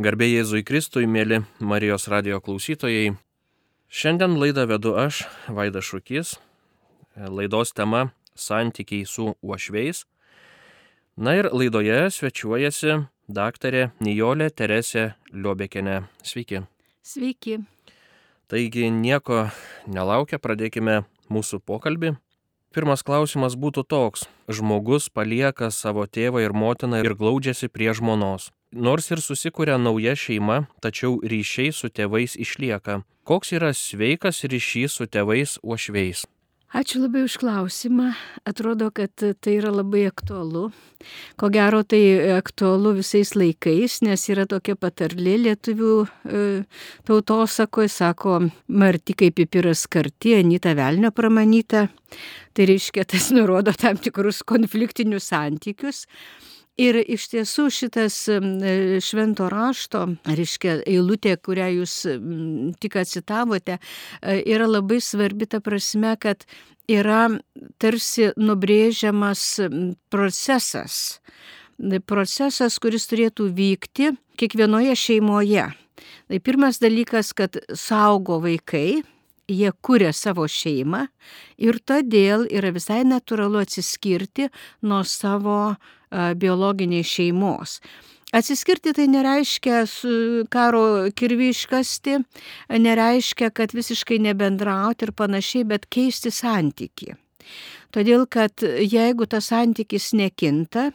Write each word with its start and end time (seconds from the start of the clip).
Garbė 0.00 0.30
Jėzui 0.30 0.62
Kristui, 0.64 1.04
mėly 1.04 1.42
Marijos 1.60 2.06
radio 2.08 2.38
klausytojai. 2.40 3.10
Šiandien 3.92 4.38
laidą 4.40 4.62
vedu 4.64 4.94
aš, 4.96 5.26
Vaidas 5.52 5.84
Šukys. 5.84 6.30
Laidos 7.20 7.74
tema- 7.76 8.14
santykiai 8.46 9.04
su 9.04 9.34
uošveis. 9.44 10.06
Na 11.18 11.34
ir 11.36 11.50
laidoje 11.52 12.08
svečiuojasi 12.16 13.08
daktarė 13.28 13.92
Nijolė 14.00 14.48
Teresė 14.48 15.16
Liobekinė. 15.34 16.08
Sveiki. 16.24 16.64
Sveiki. 17.04 17.66
Taigi 18.48 18.88
nieko 18.90 19.52
nelaukia, 19.86 20.38
pradėkime 20.38 21.04
mūsų 21.28 21.60
pokalbį. 21.60 22.16
Pirmas 22.70 23.02
klausimas 23.02 23.56
būtų 23.58 23.82
toks. 23.90 24.28
Žmogus 24.46 25.08
palieka 25.10 25.72
savo 25.74 26.04
tėvą 26.06 26.44
ir 26.44 26.52
motiną 26.54 27.00
ir 27.02 27.16
glaudžiasi 27.18 27.66
prie 27.66 27.90
žmonos. 27.90 28.52
Nors 28.70 29.10
ir 29.10 29.18
susikuria 29.18 29.74
nauja 29.74 30.14
šeima, 30.14 30.68
tačiau 30.78 31.18
ryšiai 31.18 31.72
su 31.74 31.90
tėvais 31.90 32.38
išlieka. 32.38 33.00
Koks 33.26 33.50
yra 33.58 33.72
sveikas 33.74 34.44
ryšys 34.46 35.00
su 35.00 35.10
tėvais 35.10 35.58
uošveis? 35.66 36.28
Ačiū 36.70 37.00
labai 37.02 37.24
už 37.26 37.34
klausimą. 37.42 38.12
Atrodo, 38.46 38.92
kad 38.94 39.10
tai 39.18 39.54
yra 39.58 39.72
labai 39.74 40.04
aktualu. 40.06 40.68
Ko 41.34 41.48
gero, 41.50 41.80
tai 41.82 42.30
aktualu 42.36 42.92
visais 43.00 43.32
laikais, 43.34 43.96
nes 44.06 44.22
yra 44.30 44.44
tokia 44.46 44.76
patarlė 44.78 45.34
lietuvių 45.48 45.94
e, 46.06 46.42
tautosakoje, 47.10 47.90
sako, 47.90 48.36
marti 48.70 49.16
kaip 49.18 49.34
pipiras 49.40 49.82
karti, 49.90 50.36
anyta 50.38 50.76
velnio 50.78 51.10
pramanyta. 51.10 51.88
Tai 52.54 52.68
reiškia, 52.70 53.02
tas 53.02 53.32
nurodo 53.34 53.74
tam 53.74 53.98
tikrus 53.98 54.44
konfliktinius 54.46 55.26
santykius. 55.32 56.04
Ir 56.80 56.96
iš 56.96 57.26
tiesų 57.34 57.66
šitas 57.74 58.16
e, 58.32 58.38
švento 59.04 59.50
rašto, 59.52 60.06
reiškia, 60.24 60.78
eilutė, 60.88 61.34
kurią 61.36 61.66
jūs 61.80 61.96
tik 62.80 62.96
citavote, 63.10 63.76
e, 63.76 64.38
yra 64.54 64.68
labai 64.70 65.00
svarbi 65.04 65.48
ta 65.50 65.60
prasme, 65.60 66.14
kad 66.20 66.46
yra 66.88 67.26
tarsi 67.82 68.30
nubrėžiamas 68.40 69.44
procesas. 70.12 71.20
Procesas, 72.08 72.76
kuris 72.80 73.06
turėtų 73.08 73.50
vykti 73.56 74.10
kiekvienoje 74.40 74.96
šeimoje. 74.96 75.70
Tai 76.28 76.40
pirmas 76.44 76.80
dalykas, 76.80 77.32
kad 77.36 77.56
saugo 77.76 78.40
vaikai, 78.40 79.02
jie 79.50 79.70
kuria 79.82 80.12
savo 80.14 80.46
šeimą 80.48 81.06
ir 81.60 81.80
todėl 81.84 82.46
yra 82.48 82.70
visai 82.74 83.02
natūralu 83.08 83.60
atsiskirti 83.64 84.48
nuo 84.86 85.02
savo 85.04 85.74
biologiniai 86.10 87.06
šeimos. 87.06 87.78
Atsiskirti 88.30 88.92
tai 88.94 89.08
nereiškia 89.10 89.82
karo 90.54 90.82
kirvi 91.18 91.48
iškasti, 91.50 92.20
nereiškia, 92.70 93.50
kad 93.50 93.74
visiškai 93.74 94.20
nebendrauti 94.22 95.08
ir 95.08 95.12
panašiai, 95.18 95.66
bet 95.66 95.88
keisti 95.90 96.30
santyki. 96.30 97.16
Todėl, 97.90 98.28
kad 98.30 98.62
jeigu 98.62 99.26
tas 99.26 99.50
santykis 99.50 100.12
nekinta, 100.14 100.92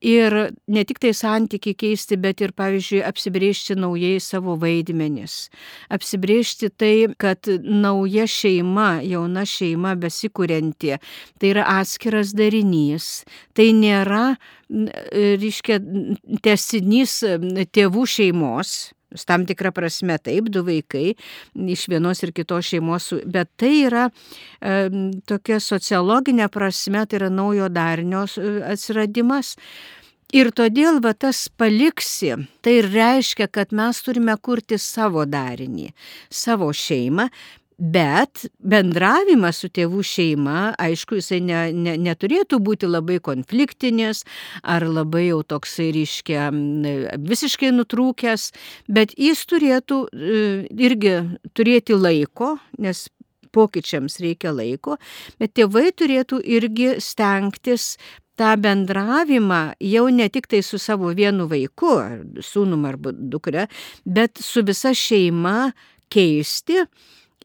Ir 0.00 0.32
ne 0.72 0.82
tik 0.88 0.98
tai 1.02 1.10
santykiai 1.12 1.76
keisti, 1.76 2.16
bet 2.16 2.40
ir, 2.40 2.54
pavyzdžiui, 2.56 3.02
apsibriežti 3.04 3.76
naujai 3.76 4.20
savo 4.24 4.54
vaidmenis. 4.60 5.50
Apsibriežti 5.92 6.70
tai, 6.72 6.94
kad 7.20 7.44
nauja 7.60 8.24
šeima, 8.24 9.02
jauna 9.04 9.44
šeima 9.44 9.92
besikūrenti, 10.00 10.96
tai 11.36 11.52
yra 11.52 11.66
atskiras 11.80 12.32
darinys. 12.32 13.26
Tai 13.52 13.68
nėra, 13.76 14.24
reiškia, 14.70 15.82
tesinys 16.44 17.20
tėvų 17.76 18.06
šeimos, 18.08 18.78
tam 19.26 19.46
tikrą 19.48 19.72
prasme 19.74 20.18
taip, 20.22 20.50
du 20.52 20.62
vaikai 20.66 21.14
iš 21.54 21.86
vienos 21.90 22.22
ir 22.24 22.34
kitos 22.36 22.70
šeimos, 22.70 23.12
bet 23.26 23.50
tai 23.60 23.72
yra 23.86 24.08
e, 24.10 24.74
tokia 25.26 25.60
sociologinė 25.62 26.50
prasme, 26.52 27.06
tai 27.06 27.22
yra 27.22 27.30
naujo 27.32 27.70
darnio 27.72 28.26
atsiradimas. 28.70 29.56
Ir 30.30 30.52
todėl 30.54 31.00
va 31.02 31.10
tas 31.18 31.48
paliksi, 31.58 32.36
tai 32.62 32.76
reiškia, 32.86 33.48
kad 33.50 33.72
mes 33.74 33.98
turime 34.06 34.36
kurti 34.38 34.78
savo 34.78 35.24
darinį, 35.26 35.88
savo 36.30 36.68
šeimą, 36.70 37.26
Bet 37.80 38.44
bendravimas 38.60 39.62
su 39.62 39.70
tėvų 39.72 40.02
šeima, 40.04 40.74
aišku, 40.76 41.16
jisai 41.16 41.38
ne, 41.40 41.60
ne, 41.72 41.94
neturėtų 41.96 42.58
būti 42.60 42.88
labai 42.90 43.16
konfliktinis 43.24 44.20
ar 44.60 44.84
labai 44.84 45.30
jau 45.30 45.38
toksai 45.48 45.88
ryškia 45.96 46.50
visiškai 47.24 47.70
nutrūkęs, 47.72 48.50
bet 48.84 49.14
jis 49.16 49.46
turėtų 49.48 50.02
e, 50.12 50.42
irgi 50.76 51.14
turėti 51.56 51.96
laiko, 51.96 52.58
nes 52.76 53.06
pokyčiams 53.56 54.20
reikia 54.20 54.52
laiko, 54.52 54.98
bet 55.40 55.56
tėvai 55.56 55.88
turėtų 55.96 56.42
irgi 56.44 56.98
stengtis 57.00 57.94
tą 58.36 58.58
bendravimą 58.60 59.62
jau 59.80 60.04
ne 60.12 60.28
tik 60.28 60.50
tai 60.52 60.60
su 60.64 60.76
savo 60.76 61.14
vienu 61.16 61.48
vaiku, 61.48 61.96
sūnum 62.44 62.84
arba 62.92 63.12
dukra, 63.16 63.66
bet 64.04 64.36
su 64.40 64.60
visa 64.68 64.92
šeima 64.92 65.72
keisti 66.12 66.84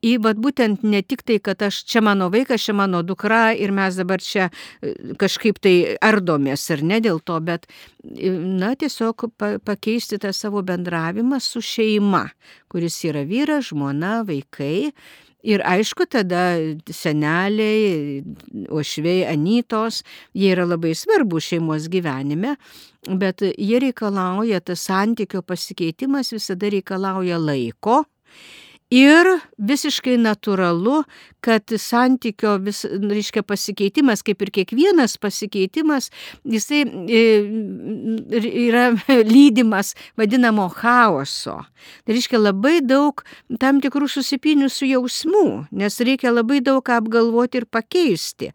į 0.03 0.15
vat 0.23 0.39
būtent 0.41 0.83
ne 0.83 1.01
tik 1.05 1.23
tai, 1.25 1.37
kad 1.43 1.61
aš 1.63 1.83
čia 1.87 2.01
mano 2.03 2.29
vaikas, 2.33 2.63
čia 2.65 2.75
mano 2.75 3.01
dukra 3.05 3.53
ir 3.55 3.71
mes 3.75 3.95
dabar 3.99 4.23
čia 4.23 4.49
e, 4.49 4.93
kažkaip 5.19 5.59
tai 5.63 5.95
ardomės 6.03 6.65
ar 6.73 6.83
ne 6.83 6.99
dėl 7.03 7.21
to, 7.23 7.39
bet, 7.43 7.67
e, 8.03 8.31
na, 8.31 8.73
tiesiog 8.75 9.27
pakeisti 9.65 10.19
tą 10.21 10.33
savo 10.35 10.63
bendravimą 10.65 11.39
su 11.43 11.63
šeima, 11.63 12.27
kuris 12.71 12.99
yra 13.07 13.25
vyras, 13.27 13.71
žmona, 13.71 14.23
vaikai. 14.27 14.91
Ir 15.45 15.61
aišku, 15.61 16.07
tada 16.09 16.57
seneliai, 16.89 18.23
ošvei, 18.73 19.19
anytos, 19.29 20.01
jie 20.33 20.49
yra 20.55 20.65
labai 20.65 20.95
svarbu 20.97 21.37
šeimos 21.37 21.85
gyvenime, 21.93 22.55
bet 23.05 23.43
jie 23.45 23.77
reikalauja, 23.83 24.63
tas 24.65 24.87
santykio 24.89 25.43
pasikeitimas 25.45 26.33
visada 26.33 26.71
reikalauja 26.73 27.37
laiko 27.37 28.01
Ir 28.93 29.25
visiškai 29.57 30.13
natūralu, 30.21 30.99
kad 31.41 31.73
santykio 31.73 32.51
vis, 32.61 32.83
reiškia, 32.85 33.41
pasikeitimas, 33.41 34.21
kaip 34.21 34.43
ir 34.45 34.51
kiekvienas 34.59 35.17
pasikeitimas, 35.17 36.11
jisai 36.45 36.83
e, 37.09 37.23
yra 38.67 38.91
lydimas 39.33 39.95
vadinamo 40.21 40.67
chaoso. 40.69 41.57
Tai 42.05 42.13
reiškia 42.13 42.43
labai 42.43 42.77
daug 42.85 43.25
tam 43.57 43.81
tikrų 43.81 44.09
susipiniusių 44.19 44.91
jausmų, 44.93 45.47
nes 45.73 45.97
reikia 46.05 46.35
labai 46.35 46.61
daug 46.61 46.85
ką 46.85 47.01
apgalvoti 47.01 47.63
ir 47.63 47.65
pakeisti. 47.65 48.53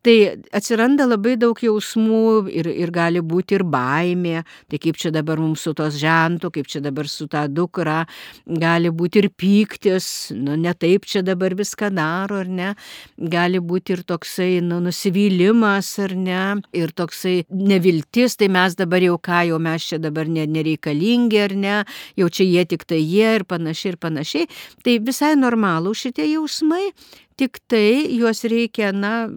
Tai 0.00 0.14
atsiranda 0.56 1.04
labai 1.04 1.34
daug 1.36 1.58
jausmų 1.60 2.48
ir, 2.48 2.70
ir 2.72 2.88
gali 2.94 3.20
būti 3.20 3.58
ir 3.58 3.66
baimė, 3.68 4.46
tai 4.72 4.78
kaip 4.80 4.96
čia 4.96 5.10
dabar 5.12 5.36
mums 5.42 5.60
su 5.66 5.74
tos 5.76 5.98
žentu, 6.00 6.48
kaip 6.54 6.70
čia 6.72 6.80
dabar 6.80 7.04
su 7.04 7.26
ta 7.28 7.42
dukra, 7.44 8.06
gali 8.48 8.88
būti 8.88 9.20
ir 9.20 9.28
pyktis, 9.36 10.08
nu 10.32 10.56
ne 10.56 10.72
taip 10.72 11.04
čia 11.04 11.20
dabar 11.26 11.52
viską 11.58 11.92
daro, 11.92 12.40
ar 12.40 12.48
ne, 12.48 12.72
gali 13.20 13.60
būti 13.60 13.98
ir 13.98 14.04
toksai 14.08 14.48
nu, 14.64 14.80
nusivylimas, 14.80 15.92
ar 16.00 16.16
ne, 16.16 16.42
ir 16.72 16.96
toksai 16.96 17.42
neviltis, 17.52 18.40
tai 18.40 18.48
mes 18.48 18.80
dabar 18.80 19.04
jau 19.04 19.20
ką, 19.20 19.44
jau 19.52 19.60
mes 19.60 19.84
čia 19.92 20.00
dabar 20.00 20.32
nereikalingi, 20.32 21.44
ar 21.44 21.58
ne, 21.66 21.78
jau 22.16 22.32
čia 22.32 22.48
jie 22.48 22.64
tik 22.72 22.88
tai 22.88 23.04
jie 23.04 23.36
ir 23.36 23.44
panašiai 23.44 23.92
ir 23.92 24.00
panašiai. 24.00 24.48
Tai 24.80 25.00
visai 25.04 25.36
normalų 25.36 25.92
šitie 25.92 26.32
jausmai, 26.38 26.86
Tik 27.40 27.56
tai 27.72 28.04
juos 28.12 28.42
reikia, 28.44 28.90
na, 28.92 29.30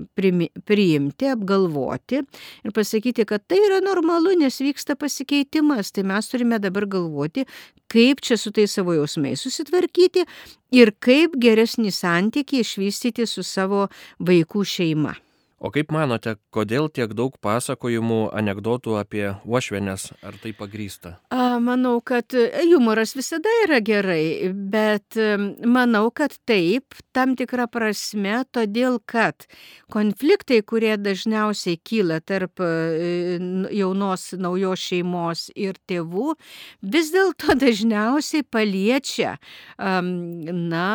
priimti, 0.68 1.30
apgalvoti 1.31 2.19
ir 2.19 2.74
pasakyti, 2.75 3.24
kad 3.30 3.46
tai 3.47 3.62
yra 3.64 3.80
normalu, 3.86 4.34
nes 4.41 4.59
vyksta 4.59 4.97
pasikeitimas. 5.00 5.94
Tai 5.96 6.03
mes 6.12 6.28
turime 6.28 6.59
dabar 6.59 6.83
galvoti, 6.83 7.48
kaip 7.88 8.19
čia 8.19 8.36
su 8.36 8.51
tais 8.51 8.75
savo 8.75 8.98
jausmais 8.98 9.48
susitvarkyti 9.48 10.27
ir 10.75 10.92
kaip 11.00 11.39
geresnį 11.39 11.95
santykį 11.95 12.66
išvystyti 12.66 13.30
su 13.30 13.45
savo 13.48 13.86
vaikų 14.19 14.68
šeima. 14.68 15.16
O 15.63 15.69
kaip 15.71 15.94
manote, 15.95 16.33
kodėl 16.51 16.89
tiek 16.92 17.13
daug 17.15 17.38
pasakojimų, 17.39 18.33
anegdotų 18.36 18.98
apie 19.00 19.30
uošvenės, 19.48 20.10
ar 20.19 20.36
tai 20.42 20.51
pagrysta? 20.57 21.13
A, 21.31 21.56
manau, 21.63 22.01
kad 22.04 22.36
humoras 22.68 23.13
visada 23.15 23.51
yra 23.62 23.80
gerai, 23.80 24.51
bet 24.51 25.15
manau, 25.63 26.10
kad 26.12 26.36
taip, 26.50 26.98
tam 27.15 27.38
tikrą 27.39 27.69
prasme, 27.71 28.42
todėl 28.51 29.00
kad 29.07 29.48
konfliktai, 29.94 30.60
kurie 30.68 30.98
dažniausiai 31.00 31.80
kyla 31.80 32.19
tarp 32.19 32.60
e, 32.60 33.39
jaunos 33.80 34.33
naujos 34.36 34.83
šeimos 34.83 35.48
ir 35.56 35.80
tėvų, 35.88 36.36
vis 36.83 37.15
dėlto 37.15 37.56
dažniausiai 37.63 38.44
paliečia, 38.44 39.38
na, 39.80 40.86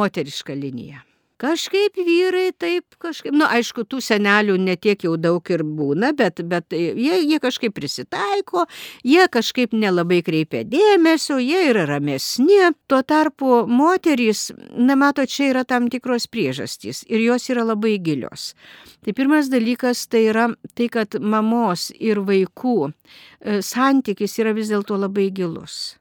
moterišką 0.00 0.56
liniją. 0.56 1.04
Kažkaip 1.40 1.96
vyrai 1.96 2.50
taip 2.52 2.96
kažkaip, 3.00 3.32
na, 3.32 3.44
nu, 3.44 3.48
aišku, 3.48 3.84
tų 3.88 4.00
senelių 4.04 4.56
netiek 4.60 5.04
jau 5.06 5.16
daug 5.20 5.44
ir 5.52 5.64
būna, 5.64 6.12
bet, 6.16 6.42
bet 6.48 6.74
jie, 6.76 7.16
jie 7.24 7.38
kažkaip 7.42 7.74
prisitaiko, 7.76 8.66
jie 9.06 9.24
kažkaip 9.32 9.74
nelabai 9.76 10.20
kreipia 10.26 10.62
dėmesio, 10.68 11.38
jie 11.40 11.64
yra 11.70 11.86
ramesni. 11.88 12.60
Tuo 12.90 13.00
tarpu 13.06 13.64
moterys, 13.70 14.50
na, 14.76 14.96
mato, 15.00 15.24
čia 15.26 15.50
yra 15.54 15.64
tam 15.64 15.88
tikros 15.92 16.28
priežastys 16.30 17.04
ir 17.08 17.24
jos 17.24 17.48
yra 17.52 17.64
labai 17.72 17.96
gilios. 18.02 18.52
Tai 19.04 19.16
pirmas 19.16 19.48
dalykas 19.52 20.04
tai 20.12 20.26
yra 20.28 20.50
tai, 20.76 20.90
kad 20.92 21.16
mamos 21.20 21.88
ir 21.96 22.20
vaikų 22.26 22.76
e, 22.90 23.60
santykis 23.64 24.36
yra 24.42 24.52
vis 24.56 24.72
dėlto 24.72 24.98
labai 25.00 25.30
gilus. 25.32 25.99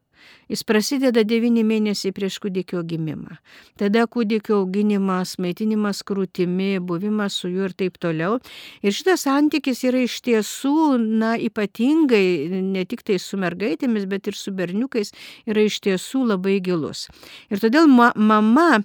Jis 0.50 0.64
prasideda 0.66 1.22
devyni 1.28 1.62
mėnesiai 1.62 2.14
prieš 2.16 2.40
kūdikio 2.42 2.82
gimimą. 2.90 3.38
Tada 3.78 4.08
kūdikio 4.10 4.64
auginimas, 4.64 5.36
maitinimas 5.38 6.02
krūtimi, 6.02 6.80
buvimas 6.82 7.38
su 7.38 7.52
juo 7.52 7.68
ir 7.70 7.76
taip 7.78 8.00
toliau. 8.02 8.40
Ir 8.82 8.96
šitas 8.96 9.28
santykis 9.28 9.84
yra 9.86 10.02
iš 10.08 10.18
tiesų, 10.26 10.98
na, 10.98 11.36
ypatingai 11.38 12.62
ne 12.66 12.86
tik 12.90 13.06
tai 13.06 13.20
su 13.22 13.38
mergaitėmis, 13.38 14.08
bet 14.10 14.32
ir 14.32 14.40
su 14.40 14.54
berniukais, 14.56 15.14
yra 15.46 15.68
iš 15.70 15.80
tiesų 15.86 16.24
labai 16.32 16.58
gilus. 16.66 17.06
Ir 17.54 17.62
todėl 17.62 17.86
ma 17.86 18.10
mama 18.18 18.82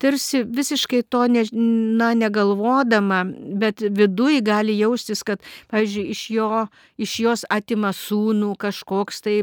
tarsi 0.00 0.42
visiškai 0.48 1.02
to 1.12 1.26
ne, 1.28 1.44
na, 1.52 2.12
negalvodama, 2.16 3.22
bet 3.60 3.82
viduje 3.84 4.40
gali 4.44 4.78
jaustis, 4.78 5.20
kad, 5.26 5.42
pavyzdžiui, 5.68 6.06
iš, 6.14 6.24
jo, 6.32 6.64
iš 6.96 7.18
jos 7.20 7.44
atima 7.52 7.92
sūnų 7.96 8.54
kažkoks 8.60 9.20
tai 9.26 9.36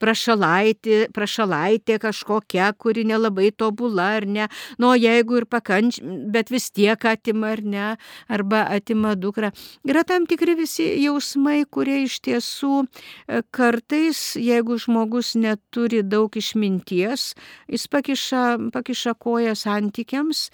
prašalaitį, 0.00 1.09
prašalaitė 1.14 1.98
kažkokia, 2.02 2.70
kuri 2.78 3.04
nelabai 3.08 3.50
tobula 3.52 4.10
ar 4.18 4.26
ne, 4.26 4.48
nu, 4.80 4.92
jeigu 4.98 5.40
ir 5.40 5.46
pakanč, 5.50 6.00
bet 6.02 6.50
vis 6.52 6.70
tiek 6.74 7.04
atima 7.06 7.54
ar 7.54 7.62
ne, 7.62 7.86
arba 8.28 8.64
atima 8.76 9.14
dukrą. 9.18 9.52
Yra 9.88 10.04
tam 10.06 10.26
tikri 10.30 10.56
visi 10.58 10.86
jausmai, 11.04 11.62
kurie 11.70 12.02
iš 12.06 12.20
tiesų 12.26 12.82
e, 12.84 13.42
kartais, 13.54 14.34
jeigu 14.40 14.78
žmogus 14.80 15.34
neturi 15.38 16.02
daug 16.06 16.36
išminties, 16.36 17.32
jis 17.70 17.88
pakiša, 17.90 18.44
pakiša 18.74 19.16
koją 19.18 19.56
santykiams. 19.58 20.48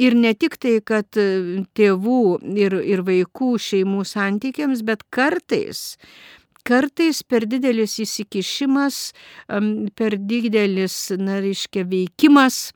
Ir 0.00 0.14
ne 0.16 0.30
tik 0.32 0.54
tai, 0.56 0.78
kad 0.80 1.12
e, 1.20 1.60
tėvų 1.76 2.40
ir, 2.56 2.78
ir 2.88 3.02
vaikų 3.04 3.50
šeimų 3.60 4.06
santykiams, 4.08 4.80
bet 4.86 5.04
kartais 5.12 5.98
kartais 6.70 7.24
per 7.26 7.48
didelis 7.50 7.98
įsikišimas, 8.04 9.02
per 9.98 10.18
didelis, 10.30 10.96
na, 11.18 11.40
reiškia, 11.42 11.86
veikimas 11.90 12.68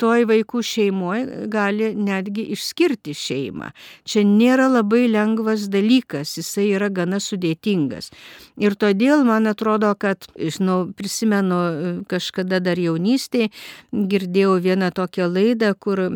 toj 0.00 0.24
vaikų 0.30 0.62
šeimoje 0.64 1.46
gali 1.52 1.90
netgi 1.94 2.46
išskirti 2.54 3.12
šeimą. 3.16 3.70
Čia 4.08 4.24
nėra 4.24 4.70
labai 4.72 5.04
lengvas 5.10 5.66
dalykas, 5.72 6.36
jisai 6.40 6.70
yra 6.78 6.88
gana 6.88 7.20
sudėtingas. 7.20 8.10
Ir 8.56 8.76
todėl 8.80 9.24
man 9.28 9.48
atrodo, 9.50 9.92
kad, 10.00 10.24
žinau, 10.36 10.86
prisimenu 10.96 11.60
kažkada 12.08 12.62
dar 12.64 12.80
jaunystėje, 12.80 13.50
girdėjau 13.92 14.56
vieną 14.64 14.90
tokią 14.96 15.28
laidą, 15.28 15.74
kur 15.78 16.06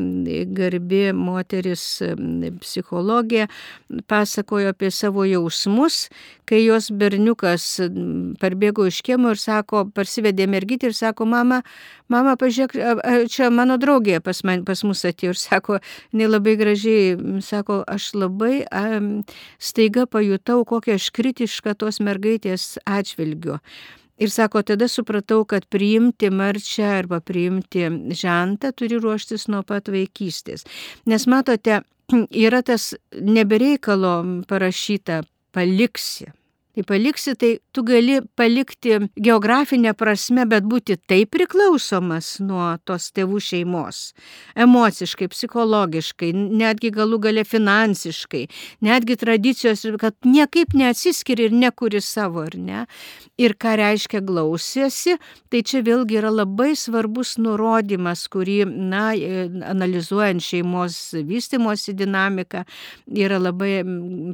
garbi 0.57 1.03
moteris 1.13 1.85
psichologija 2.65 3.51
pasakojo 4.09 4.73
apie 4.73 4.91
savo 4.95 5.27
jausmus, 5.29 6.07
kai 6.49 6.63
jos 6.65 6.89
berniukas 6.91 7.67
parbėgo 8.41 8.89
iš 8.89 9.03
kiemo 9.07 9.35
ir 9.35 9.41
sako, 9.41 9.85
parsivedė 9.95 10.49
mergitį 10.51 10.91
ir 10.91 10.97
sako, 10.97 11.29
mama, 11.29 11.61
mama, 12.11 12.35
pažiūrėk, 12.41 12.75
čia 13.31 13.50
mano 13.53 13.77
draugė 13.81 14.21
pas, 14.25 14.43
man, 14.47 14.65
pas 14.69 14.83
mus 14.87 15.05
atėjo 15.09 15.35
ir 15.35 15.41
sako, 15.41 15.79
jinai 16.15 16.29
labai 16.31 16.57
gražiai, 16.61 17.15
sako, 17.45 17.83
aš 17.91 18.13
labai 18.17 18.65
um, 18.67 19.13
staiga 19.59 20.07
pajutau, 20.11 20.65
kokią 20.69 20.99
aš 20.99 21.11
kritišką 21.17 21.77
tos 21.81 22.01
mergaitės 22.05 22.77
atžvilgiu. 22.89 23.61
Ir 24.21 24.29
sako, 24.29 24.61
tada 24.69 24.85
supratau, 24.89 25.47
kad 25.49 25.65
priimti 25.73 26.29
marčią 26.29 26.91
arba 26.99 27.23
priimti 27.25 27.87
žantą 28.21 28.75
turi 28.77 28.99
ruoštis 29.01 29.47
nuo 29.49 29.63
pat 29.65 29.89
vaikystės. 29.89 30.67
Nes 31.09 31.25
matote, 31.25 31.81
yra 32.29 32.61
tas 32.63 32.93
nebereikalo 33.17 34.45
parašyta 34.51 35.23
paliksi. 35.57 36.29
Tai 36.71 36.85
paliksi, 36.87 37.35
tai 37.35 37.59
tu 37.75 37.83
gali 37.83 38.21
palikti 38.39 38.95
geografinę 39.19 39.91
prasme, 39.99 40.45
bet 40.47 40.63
būti 40.71 40.95
taip 41.11 41.33
priklausomas 41.35 42.37
nuo 42.47 42.77
tos 42.87 43.09
tėvų 43.11 43.41
šeimos. 43.43 44.13
Emociškai, 44.55 45.27
psichologiškai, 45.33 46.29
netgi 46.31 46.93
galų 46.95 47.19
gale 47.25 47.43
finansiškai, 47.43 48.45
netgi 48.87 49.17
tradicijos, 49.19 49.83
kad 49.99 50.15
niekaip 50.23 50.77
neatsiskiri 50.79 51.49
ir 51.49 51.57
nekuri 51.59 51.99
savo, 51.99 52.47
ar 52.47 52.55
ne. 52.55 52.85
Ir 53.35 53.57
ką 53.59 53.75
reiškia 53.81 54.23
glausiesi, 54.23 55.17
tai 55.51 55.65
čia 55.67 55.83
vėlgi 55.83 56.21
yra 56.23 56.31
labai 56.31 56.77
svarbus 56.79 57.35
nurodymas, 57.43 58.29
kurį, 58.31 58.61
na, 58.71 59.09
analizuojant 59.75 60.47
šeimos 60.47 61.03
vystimosi 61.27 61.99
dinamiką, 61.99 62.63
yra 63.11 63.43
labai 63.43 63.83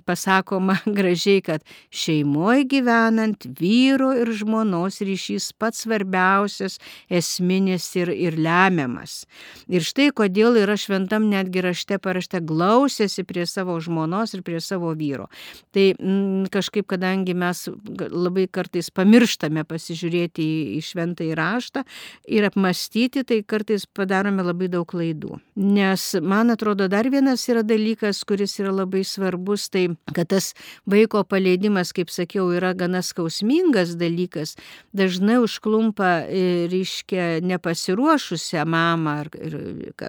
pasakoma 0.04 0.82
gražiai, 1.00 1.40
kad 1.48 1.64
šeima 1.88 2.25
šeimoje 2.26 2.64
gyvenant 2.64 3.46
vyro 3.60 4.12
ir 4.16 4.30
žmonos 4.32 5.00
ryšys 5.00 5.52
pats 5.58 5.84
svarbiausias, 5.84 6.78
esminis 7.08 7.94
ir, 7.96 8.08
ir 8.10 8.36
lemiamas. 8.38 9.26
Ir 9.68 9.82
štai 9.82 10.10
kodėl 10.10 10.56
yra 10.58 10.76
šventam 10.76 11.28
netgi 11.30 11.62
rašte 11.62 11.98
parašta 11.98 12.40
glausėsi 12.40 13.24
prie 13.24 13.46
savo 13.46 13.78
žmonos 13.80 14.34
ir 14.34 14.42
prie 14.42 14.60
savo 14.60 14.92
vyro. 14.94 15.28
Tai 15.72 15.94
m, 15.94 16.08
mm, 16.08 16.50
kažkaip, 16.50 16.86
kadangi 16.86 17.34
mes 17.34 17.68
labai 18.10 18.48
kartais 18.48 18.90
pamirštame 18.90 19.64
pasižiūrėti 19.64 20.42
į, 20.42 20.78
į 20.78 20.82
šventą 20.82 21.24
įraštą 21.30 21.84
ir 22.28 22.48
apmastyti, 22.48 23.24
tai 23.24 23.42
kartais 23.42 23.86
padarome 23.86 24.42
labai 24.42 24.68
daug 24.68 24.86
klaidų. 24.86 25.38
Nes 25.56 26.14
man 26.22 26.50
atrodo 26.50 26.88
dar 26.88 27.08
vienas 27.10 27.46
yra 27.48 27.62
dalykas, 27.62 28.24
kuris 28.26 28.58
yra 28.60 28.74
labai 28.74 29.04
svarbus, 29.06 29.70
tai 29.70 29.88
kad 30.12 30.28
tas 30.32 30.52
vaiko 30.86 31.22
paleidimas, 31.24 31.92
kaip 31.96 32.10
sakiau, 32.16 32.48
yra 32.56 32.72
gana 32.78 33.02
skausmingas 33.04 33.94
dalykas, 34.00 34.54
dažnai 34.96 35.38
užklumpa, 35.42 36.12
e, 36.26 36.44
reiškia, 36.72 37.42
nepasiruošusią 37.46 38.64
mamą, 38.68 39.18
ar, 39.24 39.30
ir, 39.40 39.58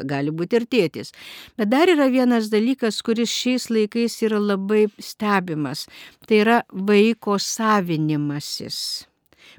gali 0.08 0.32
būti 0.32 0.62
ir 0.62 0.68
tėtis. 0.70 1.14
Bet 1.60 1.72
dar 1.74 1.92
yra 1.92 2.10
vienas 2.14 2.52
dalykas, 2.54 3.02
kuris 3.06 3.34
šiais 3.34 3.70
laikais 3.74 4.22
yra 4.28 4.42
labai 4.42 4.88
stebimas, 5.00 5.86
tai 6.28 6.42
yra 6.46 6.64
vaiko 6.72 7.38
savinimasis 7.42 9.08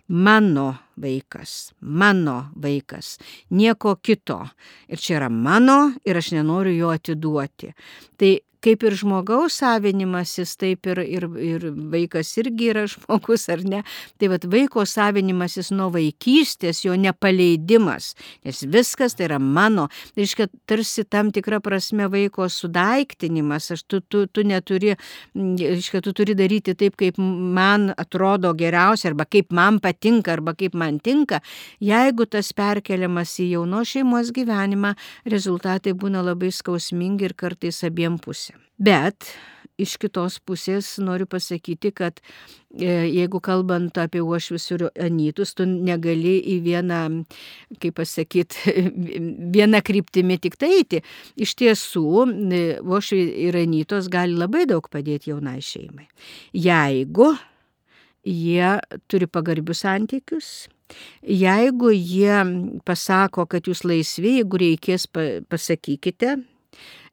mano 0.08 0.74
vaikas, 0.96 1.72
mano 1.81 2.46
vaikas, 2.62 3.19
nieko 3.50 3.96
kito. 3.96 4.40
Ir 4.88 4.98
čia 4.98 5.19
yra 5.20 5.28
mano 5.28 5.93
ir 6.05 6.17
aš 6.17 6.32
nenoriu 6.32 6.76
jo 6.76 6.93
atiduoti. 6.94 7.72
Tai 8.17 8.32
kaip 8.69 8.84
ir 8.84 8.96
žmogaus 9.01 9.56
savinimasis, 9.63 10.53
taip 10.60 10.87
ir, 10.91 11.01
ir, 11.01 11.25
ir 11.41 11.63
vaikas 11.93 12.34
irgi 12.41 12.69
yra 12.75 12.84
žmogus, 12.91 13.46
ar 13.53 13.63
ne? 13.65 13.81
Tai 14.20 14.29
vad 14.34 14.44
vaiko 14.53 14.84
savinimasis 14.89 15.70
nuo 15.72 15.89
vaikystės, 15.94 16.82
jo 16.84 16.96
nepaleidimas, 17.01 18.13
nes 18.44 18.60
viskas 18.69 19.17
tai 19.17 19.29
yra 19.31 19.39
mano. 19.41 19.87
Tai 20.13 20.25
reiškia, 20.25 20.48
tarsi 20.69 21.06
tam 21.08 21.32
tikra 21.34 21.63
prasme 21.65 22.10
vaiko 22.13 22.48
sudaiktinimas, 22.53 23.70
aš 23.72 23.87
tu, 23.89 24.03
tu, 24.05 24.27
tu 24.29 24.44
neturi, 24.44 24.94
reiškia, 25.34 26.03
tu 26.05 26.13
turi 26.17 26.37
daryti 26.39 26.77
taip, 26.79 26.98
kaip 27.01 27.17
man 27.19 27.89
atrodo 27.96 28.53
geriausia, 28.58 29.15
arba 29.15 29.29
kaip 29.29 29.55
man 29.56 29.81
patinka, 29.84 30.37
arba 30.37 30.56
kaip 30.58 30.77
man 30.77 31.01
tinka. 31.01 31.41
Jeigu 31.81 32.29
tas 32.29 32.53
perkeliamas 32.56 33.39
į 33.41 33.53
jauno 33.55 33.84
šeimos 33.89 34.34
gyvenimą, 34.37 34.94
rezultatai 35.29 35.96
būna 35.96 36.25
labai 36.27 36.53
skausmingi 36.53 37.31
ir 37.31 37.39
kartais 37.39 37.81
abiem 37.89 38.20
pusėm. 38.20 38.57
Bet 38.79 39.32
iš 39.79 39.94
kitos 40.03 40.38
pusės 40.43 40.91
noriu 41.03 41.27
pasakyti, 41.31 41.93
kad 41.94 42.19
e, 42.19 42.88
jeigu 43.06 43.41
kalbant 43.44 43.98
apie 44.03 44.20
uošvius 44.24 44.67
ir 44.74 44.84
anytus, 45.06 45.55
tu 45.58 45.67
negali 45.69 46.36
į 46.55 46.56
vieną, 46.67 47.03
kaip 47.82 47.98
pasakyti, 48.00 48.74
vieną 49.56 49.82
kryptimį 49.86 50.41
tik 50.46 50.58
tai 50.60 50.72
eiti. 50.81 51.03
Iš 51.38 51.55
tiesų, 51.62 52.08
e, 52.27 52.65
uošviai 52.82 53.31
ir 53.46 53.60
anytos 53.62 54.10
gali 54.12 54.34
labai 54.38 54.67
daug 54.70 54.91
padėti 54.91 55.32
jaunai 55.32 55.60
šeimai. 55.62 56.08
Jeigu 56.56 57.32
jie 58.27 58.74
turi 59.08 59.31
pagarbius 59.31 59.86
santykius, 59.86 60.53
jeigu 61.22 61.94
jie 61.94 62.43
pasako, 62.88 63.46
kad 63.46 63.70
jūs 63.70 63.86
laisvi, 63.86 64.41
jeigu 64.41 64.58
reikės, 64.67 65.06
pasakykite, 65.48 66.41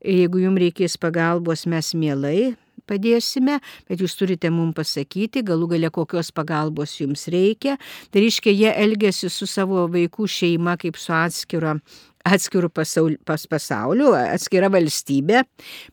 Jeigu 0.05 0.43
jums 0.43 0.61
reikės 0.61 0.99
pagalbos, 1.01 1.65
mes 1.69 1.93
mielai 1.97 2.53
padėsime, 2.85 3.59
bet 3.89 4.01
jūs 4.03 4.15
turite 4.19 4.51
mums 4.53 4.75
pasakyti, 4.77 5.43
galų 5.45 5.71
gale 5.75 5.91
kokios 5.93 6.31
pagalbos 6.35 6.97
jums 6.99 7.27
reikia. 7.33 7.79
Tai 8.11 8.23
reiškia, 8.23 8.53
jie 8.53 8.73
elgesi 8.85 9.31
su 9.33 9.47
savo 9.49 9.87
vaikų 9.91 10.27
šeima 10.29 10.77
kaip 10.81 10.99
su 11.01 11.13
atskira 11.15 11.79
atskirų 12.25 12.69
pasaul, 12.73 13.15
pas 13.25 13.43
pasaulių, 13.49 14.09
atskira 14.17 14.69
valstybė, 14.73 15.43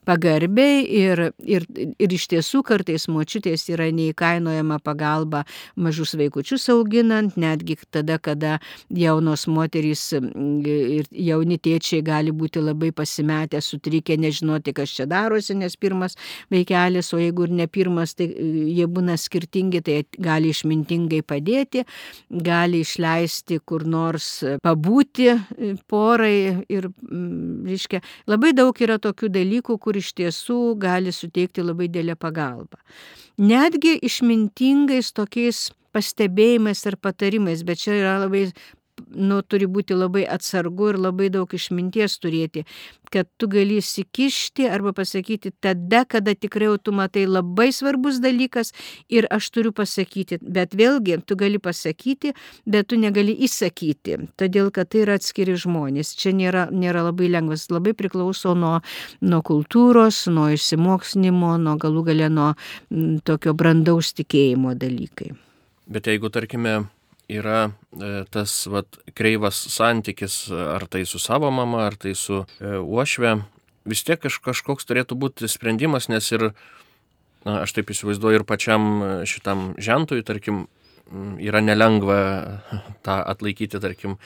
pagarbiai 0.07 0.81
ir, 0.83 1.21
ir, 1.45 1.65
ir 2.01 2.15
iš 2.17 2.25
tiesų 2.31 2.63
kartais 2.65 3.05
močiutės 3.11 3.67
yra 3.69 3.89
neįkainojama 3.93 4.79
pagalba 4.83 5.43
mažus 5.75 6.15
vaikučius 6.17 6.65
auginant, 6.73 7.37
netgi 7.39 7.77
tada, 7.93 8.17
kada 8.17 8.57
jaunos 8.89 9.45
moterys 9.51 10.07
ir 10.13 11.09
jauni 11.11 11.59
tėčiai 11.61 12.01
gali 12.05 12.33
būti 12.33 12.63
labai 12.63 12.91
pasimetę, 12.95 13.61
sutrikę, 13.61 14.17
nežinoti, 14.17 14.73
kas 14.75 14.95
čia 14.97 15.07
darosi, 15.09 15.55
nes 15.59 15.77
pirmas 15.77 16.17
vaikelis, 16.53 17.13
o 17.13 17.21
jeigu 17.21 17.47
ir 17.47 17.55
ne 17.61 17.69
pirmas, 17.69 18.15
tai 18.17 18.29
jie 18.33 18.87
būna 18.89 19.19
skirtingi, 19.21 19.83
tai 19.85 20.01
gali 20.17 20.53
išmintingai 20.53 21.21
padėti, 21.27 21.85
gali 22.29 22.81
išleisti 22.83 23.61
kur 23.65 23.85
nors 23.85 24.39
pabūti 24.63 25.29
porą 25.89 26.22
norai 26.23 26.65
ir, 26.69 26.87
mm, 26.87 27.65
reiškia, 27.67 28.01
labai 28.27 28.53
daug 28.53 28.75
yra 28.81 28.97
tokių 28.99 29.29
dalykų, 29.29 29.77
kur 29.79 29.95
iš 29.95 30.13
tiesų 30.13 30.75
gali 30.79 31.11
suteikti 31.11 31.61
labai 31.63 31.87
dėlę 31.87 32.15
pagalbą. 32.15 32.77
Netgi 33.37 33.99
išmintingais 34.01 35.11
tokiais 35.13 35.71
pastebėjimais 35.93 36.85
ar 36.87 36.97
patarimais, 36.97 37.63
bet 37.63 37.79
čia 37.79 37.93
yra 37.93 38.19
labai 38.25 38.51
nu, 39.15 39.41
turi 39.41 39.67
būti 39.69 39.95
labai 39.97 40.25
atsargu 40.29 40.91
ir 40.93 40.99
labai 41.01 41.29
daug 41.33 41.53
išminties 41.53 42.17
turėti, 42.23 42.65
kad 43.13 43.29
tu 43.37 43.47
gali 43.51 43.77
įsikišti 43.81 44.65
arba 44.71 44.93
pasakyti 44.97 45.51
tada, 45.61 46.03
kada 46.09 46.33
tikrai 46.33 46.71
jau 46.71 46.77
tu 46.81 46.93
matai 46.95 47.25
labai 47.29 47.69
svarbus 47.75 48.19
dalykas 48.23 48.73
ir 49.09 49.27
aš 49.33 49.51
turiu 49.53 49.73
pasakyti, 49.75 50.39
bet 50.41 50.73
vėlgi 50.77 51.19
tu 51.27 51.37
gali 51.37 51.61
pasakyti, 51.61 52.33
bet 52.65 52.89
tu 52.89 52.97
negali 52.97 53.35
įsakyti, 53.45 54.17
todėl 54.39 54.71
kad 54.73 54.89
tai 54.89 55.03
yra 55.05 55.19
atskiri 55.19 55.55
žmonės. 55.59 56.15
Čia 56.17 56.33
nėra, 56.37 56.67
nėra 56.73 57.05
labai 57.09 57.29
lengvas, 57.33 57.67
labai 57.73 57.93
priklauso 57.97 58.55
nuo, 58.57 58.79
nuo 59.21 59.41
kultūros, 59.45 60.25
nuo 60.33 60.49
išsimoksnimo, 60.55 61.55
nuo 61.61 61.77
galų 61.81 62.07
galę 62.09 62.29
nuo 62.33 62.51
m, 62.89 63.19
tokio 63.25 63.53
brandaus 63.57 64.13
tikėjimo 64.17 64.73
dalykai. 64.79 65.33
Bet 65.93 66.07
jeigu, 66.07 66.31
tarkime, 66.31 66.85
yra 67.31 67.59
e, 67.69 68.23
tas 68.33 68.55
vat, 68.71 68.99
kreivas 69.15 69.59
santykis, 69.73 70.47
ar 70.51 70.87
tai 70.91 71.05
su 71.09 71.21
savo 71.21 71.51
mama, 71.51 71.85
ar 71.87 71.97
tai 71.99 72.15
su 72.19 72.43
e, 72.43 72.77
uošve, 72.77 73.35
vis 73.89 74.03
tiek 74.07 74.21
kaž, 74.23 74.39
kažkoks 74.43 74.87
turėtų 74.89 75.17
būti 75.19 75.49
sprendimas, 75.51 76.09
nes 76.11 76.29
ir, 76.35 76.51
na, 77.45 77.61
aš 77.63 77.75
taip 77.75 77.91
įsivaizduoju, 77.93 78.41
ir 78.41 78.47
pačiam 78.47 78.87
šitam 79.29 79.71
žentui, 79.81 80.23
tarkim, 80.25 80.65
yra 81.43 81.61
nelengva 81.61 82.17
tą 83.05 83.19
atlaikyti, 83.21 83.81
tarkim, 83.83 84.17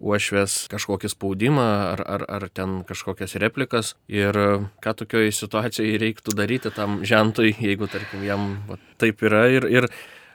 uošvės 0.00 0.64
kažkokį 0.72 1.10
spaudimą 1.12 1.66
ar, 1.92 2.02
ar, 2.08 2.22
ar 2.24 2.46
ten 2.56 2.80
kažkokias 2.88 3.36
replikas. 3.42 3.94
Ir 4.08 4.36
ką 4.80 4.94
tokioje 5.02 5.34
situacijoje 5.36 6.00
reiktų 6.00 6.34
daryti 6.36 6.72
tam 6.72 7.02
žentui, 7.04 7.52
jeigu, 7.52 7.88
tarkim, 7.90 8.24
jam 8.24 8.54
va, 8.68 8.80
taip 9.00 9.20
yra. 9.26 9.44
Ir, 9.52 9.68
ir 9.68 9.90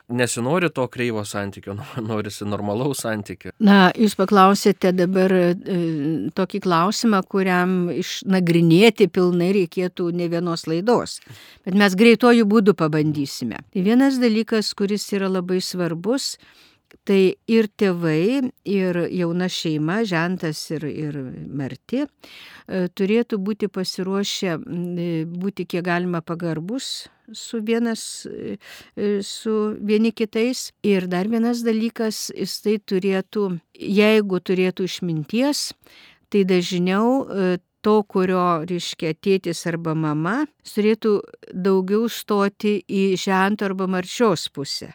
nesinori 0.07 0.69
to 0.69 0.87
kreivo 0.87 1.25
santykio, 1.25 1.75
norisi 2.09 2.45
normalaus 2.45 3.03
santykio. 3.05 3.53
Na, 3.63 3.89
jūs 3.97 4.15
paklausėte 4.19 4.91
dabar 4.95 5.33
e, 5.33 5.45
tokį 6.35 6.61
klausimą, 6.65 7.23
kuriam 7.29 7.75
išnagrinėti 7.93 9.09
pilnai 9.13 9.51
reikėtų 9.61 10.11
ne 10.15 10.29
vienos 10.31 10.67
laidos. 10.69 11.19
Bet 11.65 11.77
mes 11.79 11.97
greitojų 11.97 12.45
būdų 12.49 12.75
pabandysime. 12.77 13.63
Tai 13.73 13.85
vienas 13.85 14.19
dalykas, 14.21 14.73
kuris 14.77 15.07
yra 15.15 15.31
labai 15.31 15.61
svarbus, 15.63 16.35
tai 17.05 17.35
ir 17.51 17.67
tėvai, 17.67 18.51
ir 18.65 19.01
jauna 19.13 19.49
šeima, 19.51 20.03
žentas 20.07 20.61
ir, 20.75 20.85
ir 20.89 21.17
merti, 21.49 22.05
e, 22.05 22.87
turėtų 22.89 23.41
būti 23.41 23.69
pasiruošę 23.69 24.57
būti 25.31 25.67
kiek 25.69 25.85
galima 25.85 26.21
pagarbus 26.25 27.07
su 27.33 27.61
vienas, 27.61 28.25
e, 28.25 28.57
e, 28.95 29.23
su 29.23 29.75
vieni 29.81 30.11
kitais. 30.11 30.71
Ir 30.83 31.07
dar 31.07 31.27
vienas 31.27 31.63
dalykas, 31.65 32.31
jis 32.35 32.59
tai 32.61 32.77
turėtų, 32.79 33.47
jeigu 33.73 34.39
turėtų 34.39 34.85
išminties, 34.85 35.71
tai 36.29 36.43
dažniau 36.45 37.25
e, 37.25 37.57
to, 37.85 37.99
kurio, 38.09 38.65
reiškia, 38.65 39.13
tėtis 39.21 39.65
arba 39.69 39.93
mama, 39.93 40.45
turėtų 40.65 41.19
daugiau 41.53 42.09
stoti 42.09 42.79
į 42.81 43.13
žento 43.21 43.67
arba 43.69 43.87
marčios 43.87 44.47
pusę. 44.49 44.93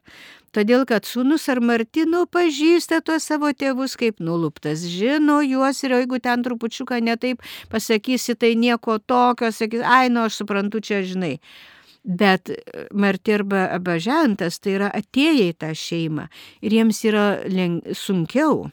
Todėl, 0.51 0.83
kad 0.83 1.07
sūnus 1.07 1.45
ar 1.53 1.61
Martino 1.63 2.25
pažįsta 2.27 2.99
tuos 3.07 3.23
savo 3.31 3.53
tėvus 3.55 3.93
kaip 3.99 4.19
nuluptas, 4.19 4.83
žino 4.83 5.39
juos 5.47 5.79
ir 5.87 5.95
jeigu 5.95 6.19
ten 6.19 6.43
trupučiuką 6.43 6.99
netaip 7.07 7.45
pasakysi, 7.71 8.35
tai 8.35 8.57
nieko 8.59 8.99
tokio, 8.99 9.53
sakys, 9.55 9.85
ai, 9.87 10.09
nu 10.11 10.25
aš 10.27 10.41
suprantu, 10.43 10.83
čia 10.83 11.05
žinai. 11.07 11.37
Bet 12.05 12.51
e, 12.51 12.57
Marti 12.93 13.35
arba 13.37 13.69
Abažentas 13.77 14.61
tai 14.61 14.79
yra 14.79 14.91
atėję 14.97 15.51
į 15.51 15.57
tą 15.61 15.73
šeimą 15.77 16.29
ir 16.65 16.77
jiems 16.79 17.05
yra 17.05 17.27
leng... 17.49 17.83
sunkiau. 17.93 18.71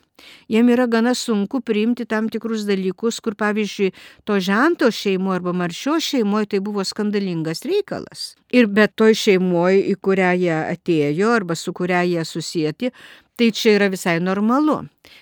Jiem 0.50 0.72
yra 0.74 0.88
gana 0.90 1.14
sunku 1.14 1.60
priimti 1.62 2.08
tam 2.10 2.30
tikrus 2.34 2.64
dalykus, 2.66 3.20
kur 3.22 3.36
pavyzdžiui, 3.38 3.92
to 4.26 4.40
žento 4.42 4.90
šeimoje 4.90 5.38
arba 5.38 5.54
maršio 5.54 6.00
šeimoje 6.02 6.54
tai 6.54 6.62
buvo 6.66 6.86
skandalingas 6.88 7.62
reikalas. 7.70 8.32
Ir 8.50 8.66
bet 8.72 8.96
toj 8.98 9.14
šeimoje, 9.14 9.84
į 9.92 9.96
kurią 10.02 10.32
jie 10.42 10.58
atėjo 10.64 11.36
arba 11.36 11.60
su 11.60 11.76
kuria 11.76 12.02
jie 12.08 12.26
susijęti, 12.26 12.94
Tai 13.38 13.52
čia 13.54 13.76
yra 13.78 13.88
visai 13.94 14.18
normalu. 14.20 14.80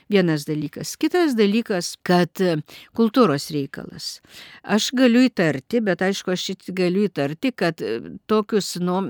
Vienas 0.10 0.46
dalykas. 0.48 0.94
Kitas 1.02 1.34
dalykas, 1.36 1.96
kad 2.06 2.40
e, 2.40 2.54
kultūros 2.96 3.50
reikalas. 3.52 4.22
Aš 4.64 4.88
galiu 4.96 5.26
įtarti, 5.28 5.82
bet 5.84 6.04
aišku, 6.06 6.32
aš 6.32 6.46
galiu 6.78 7.04
įtarti, 7.10 7.52
kad 7.52 7.84
e, 7.84 7.98
tokius 8.32 8.78
nu, 8.80 9.02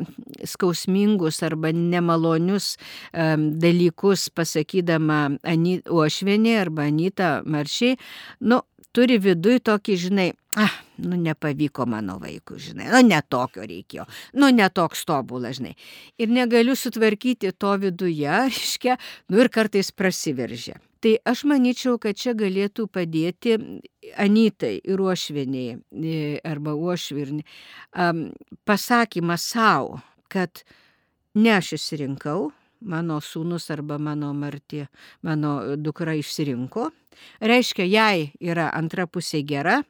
skausmingus 0.47 1.43
arba 1.45 1.69
nemalonius 1.75 2.73
um, 3.13 3.51
dalykus 3.61 4.25
pasakydama 4.33 5.19
Ani, 5.45 5.77
Uošvienė 5.85 6.57
arba 6.63 6.89
Anita 6.89 7.35
Maršiai, 7.45 7.99
nu, 8.41 8.63
turi 8.95 9.19
viduj 9.21 9.61
tokį, 9.69 9.99
žinai, 10.07 10.29
ah, 10.57 10.79
nu 10.97 11.17
nepavyko 11.19 11.85
mano 11.89 12.17
vaikui, 12.21 12.59
žinai, 12.61 12.89
nu 12.93 13.01
netokio 13.07 13.65
reikėjo, 13.67 14.05
nu 14.39 14.49
netoks 14.55 15.05
tobulas, 15.07 15.59
žinai. 15.59 15.75
Ir 16.21 16.31
negaliu 16.31 16.75
sutvarkyti 16.79 17.53
to 17.57 17.75
viduje, 17.81 18.31
reiškia, 18.49 18.97
nu 19.29 19.43
ir 19.43 19.51
kartais 19.53 19.91
prasiveržia. 19.91 20.79
Tai 21.05 21.13
aš 21.29 21.43
manyčiau, 21.45 21.99
kad 22.01 22.17
čia 22.17 22.33
galėtų 22.33 22.87
padėti 22.89 23.59
Anytai 24.21 24.79
ir 24.81 25.01
Uošviniai 25.01 25.75
e, 25.75 26.15
arba 26.45 26.73
Uošvirni 26.73 27.43
um, 27.93 28.29
pasakymas 28.65 29.45
savo, 29.53 29.99
kad 30.33 30.63
ne 31.37 31.53
aš 31.59 31.75
išsirinkau, 31.77 32.49
mano 32.89 33.19
sūnus 33.21 33.69
arba 33.73 33.99
mano 34.01 34.31
marti, 34.33 34.85
mano 35.21 35.75
dukra 35.77 36.15
išsirinko. 36.17 36.89
Reiškia, 37.39 37.85
jai 37.85 38.31
yra 38.43 38.69
antra 38.75 39.05
pusė 39.07 39.43
gera, 39.47 39.81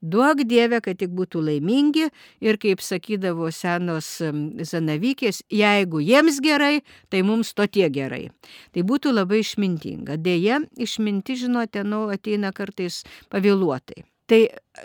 duok 0.00 0.44
Dievę, 0.48 0.80
kad 0.84 0.98
tik 1.00 1.12
būtų 1.16 1.42
laimingi 1.44 2.08
ir, 2.44 2.58
kaip 2.60 2.82
sakydavo 2.84 3.50
senos 3.54 4.10
zanavykės, 4.70 5.42
jeigu 5.50 6.02
jiems 6.04 6.40
gerai, 6.44 6.82
tai 7.10 7.22
mums 7.26 7.54
to 7.54 7.66
tie 7.66 7.88
gerai. 7.90 8.28
Tai 8.74 8.84
būtų 8.86 9.14
labai 9.14 9.42
išmintinga. 9.42 10.18
Deja, 10.22 10.60
išminti, 10.78 11.38
žinote, 11.38 11.84
nu, 11.84 12.06
ateina 12.12 12.52
kartais 12.54 13.02
pavėluotai. 13.32 14.04
Tai 14.28 14.42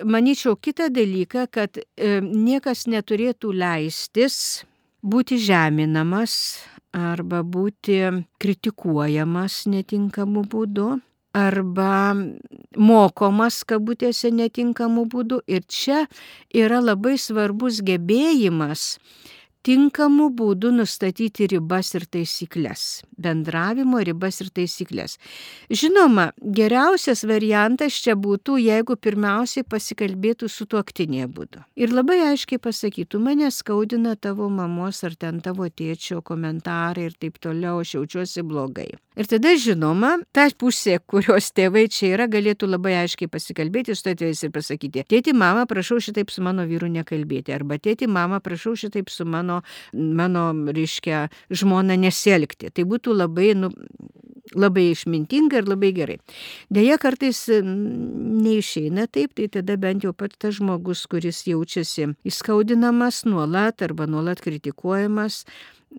manyčiau 0.08 0.56
kitą 0.56 0.88
dalyką, 0.94 1.48
kad 1.52 1.76
e, 1.76 2.22
niekas 2.24 2.86
neturėtų 2.88 3.52
leistis 3.52 4.64
būti 5.04 5.36
žeminamas 5.36 6.64
arba 6.96 7.42
būti 7.44 8.00
kritikuojamas 8.40 9.66
netinkamu 9.68 10.46
būdu 10.48 10.94
arba 11.34 12.14
mokomas 12.78 13.64
kabutėse 13.68 14.32
netinkamu 14.32 15.06
būdu. 15.10 15.42
Ir 15.48 15.66
čia 15.68 16.06
yra 16.54 16.80
labai 16.82 17.18
svarbus 17.18 17.82
gebėjimas 17.86 18.98
tinkamu 19.64 20.28
būdu 20.36 20.74
nustatyti 20.76 21.48
ribas 21.54 21.94
ir 21.98 22.06
taisyklės. 22.12 23.04
Bendravimo 23.24 24.02
ribas 24.04 24.42
ir 24.44 24.50
taisyklės. 24.56 25.16
Žinoma, 25.72 26.32
geriausias 26.44 27.24
variantas 27.30 27.98
čia 28.04 28.18
būtų, 28.20 28.58
jeigu 28.60 28.98
pirmiausiai 29.00 29.64
pasikalbėtų 29.64 30.50
su 30.52 30.68
tuoktinė 30.68 31.30
būdu. 31.32 31.64
Ir 31.80 31.96
labai 31.96 32.20
aiškiai 32.34 32.60
pasakytų, 32.64 33.22
mane 33.24 33.52
skaudina 33.56 34.18
tavo 34.20 34.50
mamos 34.52 35.04
ar 35.08 35.16
ten 35.16 35.40
tavo 35.44 35.70
tėčio 35.70 36.20
komentarai 36.26 37.08
ir 37.10 37.18
taip 37.20 37.40
toliau, 37.44 37.80
aš 37.84 37.96
jaučiuosi 37.98 38.44
blogai. 38.44 38.92
Ir 39.14 39.28
tada, 39.30 39.52
žinoma, 39.62 40.16
ta 40.34 40.48
pusė, 40.58 40.98
kurios 41.06 41.52
tėvai 41.54 41.86
čia 41.94 42.16
yra, 42.16 42.26
galėtų 42.32 42.66
labai 42.66 42.96
aiškiai 43.04 43.30
pasikalbėti 43.30 43.94
su 43.94 44.08
tėvais 44.10 44.42
ir 44.42 44.52
pasakyti, 44.56 45.04
tėti, 45.06 45.36
mama, 45.38 45.68
prašau 45.70 46.00
šitaip 46.02 46.34
su 46.34 46.42
mano 46.42 46.66
vyru 46.66 46.90
nekalbėti, 46.90 47.54
arba 47.54 47.78
tėti, 47.78 48.10
mama, 48.10 48.42
prašau 48.42 48.74
šitaip 48.80 49.14
su 49.14 49.28
mano 49.30 49.53
mano, 49.94 50.44
mano 50.54 50.74
reiškia, 50.74 51.28
žmona 51.54 51.98
nesielgti. 52.00 52.72
Tai 52.74 52.86
būtų 52.90 53.16
labai, 53.16 53.54
nu, 53.58 53.70
labai 54.56 54.90
išmintinga 54.92 55.62
ir 55.62 55.70
labai 55.70 55.92
gerai. 55.96 56.18
Deja, 56.74 56.98
kartais 57.02 57.46
neišeina 57.50 59.08
taip, 59.12 59.36
tai 59.38 59.50
tada 59.52 59.78
bent 59.78 60.06
jau 60.06 60.14
pats 60.14 60.40
tas 60.40 60.58
žmogus, 60.60 61.06
kuris 61.12 61.44
jaučiasi 61.48 62.14
įskaudinamas 62.28 63.24
nuolat 63.30 63.84
arba 63.86 64.08
nuolat 64.10 64.44
kritikuojamas, 64.44 65.44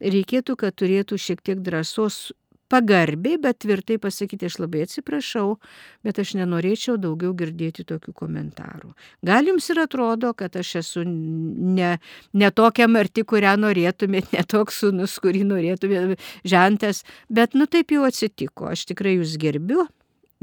reikėtų, 0.02 0.56
kad 0.58 0.75
turėtų 0.75 1.18
šiek 1.20 1.42
tiek 1.44 1.61
drąsos 1.64 2.32
pagarbiai, 2.75 3.38
bet 3.38 3.61
tvirtai 3.62 4.00
pasakyti, 4.02 4.49
aš 4.50 4.59
labai 4.64 4.83
atsiprašau, 4.88 5.47
bet 6.07 6.19
aš 6.23 6.35
nenorėčiau 6.40 6.99
daugiau 7.00 7.35
girdėti 7.38 7.87
tokių 7.87 8.14
komentarų. 8.19 8.93
Gal 9.26 9.50
jums 9.50 9.71
ir 9.71 9.83
atrodo, 9.85 10.35
kad 10.38 10.59
aš 10.59 10.75
esu 10.83 11.04
ne, 11.07 11.95
ne 12.35 12.50
tokia 12.50 12.88
marti, 12.90 13.23
kurią 13.23 13.54
norėtumėt, 13.62 14.33
ne 14.35 14.47
toks 14.50 14.83
sunus, 14.85 15.19
kurį 15.23 15.45
norėtumėt, 15.52 16.23
žentas, 16.45 17.04
bet 17.31 17.54
nu 17.54 17.71
taip 17.71 17.95
jau 17.95 18.07
atsitiko, 18.09 18.73
aš 18.75 18.88
tikrai 18.90 19.19
jūs 19.21 19.38
gerbiu, 19.40 19.87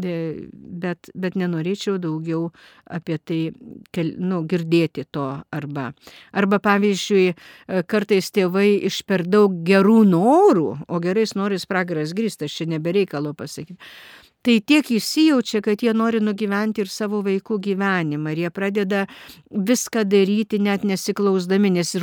bet, 0.01 1.12
bet 1.13 1.38
nenorėčiau 1.39 1.98
daugiau 2.01 2.50
apie 2.86 3.17
tai 3.17 3.39
nu, 4.17 4.41
girdėti 4.50 5.05
to 5.12 5.27
arba. 5.53 5.91
Arba 6.34 6.62
pavyzdžiui, 6.63 7.36
kartais 7.91 8.31
tėvai 8.34 8.81
iš 8.89 9.01
per 9.08 9.25
daug 9.27 9.62
gerų 9.67 10.01
norų, 10.10 10.67
o 10.88 11.03
gerais 11.03 11.36
norais 11.38 11.67
pragaras 11.70 12.15
grįstas, 12.17 12.53
čia 12.55 12.70
nebereikalo 12.72 13.36
pasakyti 13.38 13.79
tai 14.45 14.57
tiek 14.65 14.88
įsijaučia, 14.91 15.62
kad 15.65 15.83
jie 15.83 15.93
nori 15.93 16.21
nugyventi 16.24 16.81
ir 16.83 16.89
savo 16.89 17.21
vaikų 17.25 17.57
gyvenimą. 17.67 18.33
Ir 18.33 18.43
jie 18.45 18.51
pradeda 18.53 19.01
viską 19.51 20.03
daryti 20.10 20.60
net 20.60 20.86
nesiklausdami, 20.88 21.74
nes 21.77 21.93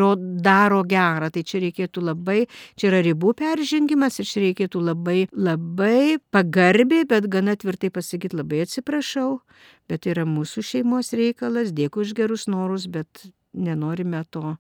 daro 0.45 0.83
gerą. 0.87 1.31
Tai 1.35 1.43
čia 1.43 1.63
reikėtų 1.67 2.05
labai, 2.11 2.47
čia 2.79 2.91
yra 2.93 3.03
ribų 3.07 3.35
peržengimas 3.39 4.21
ir 4.21 4.29
čia 4.31 4.45
reikėtų 4.47 4.85
labai, 4.91 5.19
labai 5.33 6.19
pagarbiai, 6.31 7.09
bet 7.09 7.27
gana 7.29 7.57
tvirtai 7.57 7.91
pasakyti 7.91 8.39
labai 8.39 8.63
atsiprašau, 8.67 9.41
bet 9.89 10.05
tai 10.05 10.15
yra 10.15 10.29
mūsų 10.29 10.63
šeimos 10.63 11.13
reikalas, 11.17 11.75
dėkui 11.75 12.07
už 12.07 12.15
gerus 12.19 12.47
norus, 12.47 12.87
bet 12.87 13.29
nenorime 13.55 14.25
to 14.31 14.57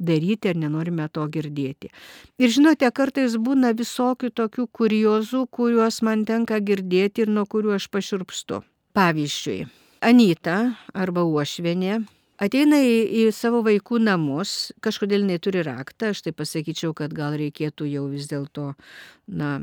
daryti 0.00 0.50
ar 0.50 0.56
nenorime 0.56 1.08
to 1.12 1.26
girdėti. 1.28 1.90
Ir 2.40 2.52
žinote, 2.52 2.88
kartais 2.96 3.36
būna 3.36 3.74
visokių 3.76 4.32
tokių 4.32 4.66
kuriozų, 4.72 5.44
kuriuos 5.52 6.00
man 6.06 6.24
tenka 6.28 6.60
girdėti 6.60 7.26
ir 7.26 7.32
nuo 7.32 7.44
kurių 7.44 7.76
aš 7.76 7.90
paširpstu. 7.92 8.62
Pavyzdžiui, 8.96 9.66
Anita 10.00 10.56
arba 10.96 11.26
Uošvienė 11.28 12.00
ateina 12.40 12.80
į, 12.80 12.96
į 13.20 13.26
savo 13.36 13.60
vaikų 13.66 14.00
namus, 14.02 14.72
kažkodėl 14.84 15.26
jinai 15.26 15.36
turi 15.42 15.62
raktą, 15.66 16.14
aš 16.14 16.24
tai 16.24 16.32
pasakyčiau, 16.36 16.94
kad 16.96 17.12
gal 17.14 17.36
reikėtų 17.38 17.88
jau 17.90 18.06
vis 18.10 18.30
dėlto, 18.30 18.72
na, 19.28 19.58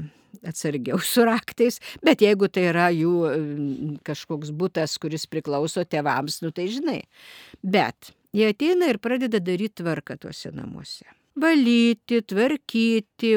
atsargiau 0.46 1.00
su 1.02 1.26
raktais, 1.26 1.80
bet 2.06 2.22
jeigu 2.22 2.50
tai 2.52 2.68
yra 2.70 2.92
jų 2.94 4.00
kažkoks 4.08 4.54
būtas, 4.54 4.98
kuris 5.02 5.26
priklauso 5.30 5.84
tevams, 5.90 6.42
nu 6.46 6.54
tai 6.54 6.68
žinai. 6.72 7.02
Bet 7.64 8.14
Jie 8.36 8.50
ateina 8.52 8.90
ir 8.92 9.00
pradeda 9.00 9.40
daryti 9.40 9.82
tvarką 9.84 10.18
tuose 10.20 10.52
namuose. 10.56 11.08
Valyti, 11.38 12.24
tvarkyti, 12.26 13.32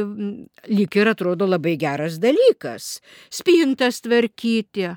lyg 0.73 0.97
ir 0.97 1.11
atrodo 1.13 1.47
labai 1.47 1.77
geras 1.81 2.17
dalykas. 2.23 2.99
Spintas 3.31 4.01
tvarkyti. 4.01 4.89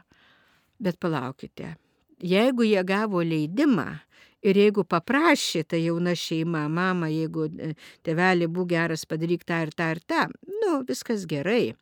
Bet 0.83 0.97
palaukite, 0.99 1.75
jeigu 2.23 2.65
jie 2.67 2.81
gavo 2.87 3.21
leidimą 3.23 3.87
ir 4.43 4.59
jeigu 4.59 4.83
paprašė 4.87 5.63
ta 5.67 5.79
jauna 5.79 6.15
šeima, 6.19 6.65
mama, 6.71 7.09
jeigu 7.11 7.47
e, 7.47 7.73
tevelė 8.03 8.49
bū 8.51 8.65
geras, 8.69 9.05
padaryk 9.07 9.45
tą 9.47 9.61
ir 9.67 9.71
tą 9.77 9.89
ir 9.95 10.01
tą, 10.07 10.25
nu, 10.63 10.81
viskas 10.87 11.27
gerai. 11.29 11.75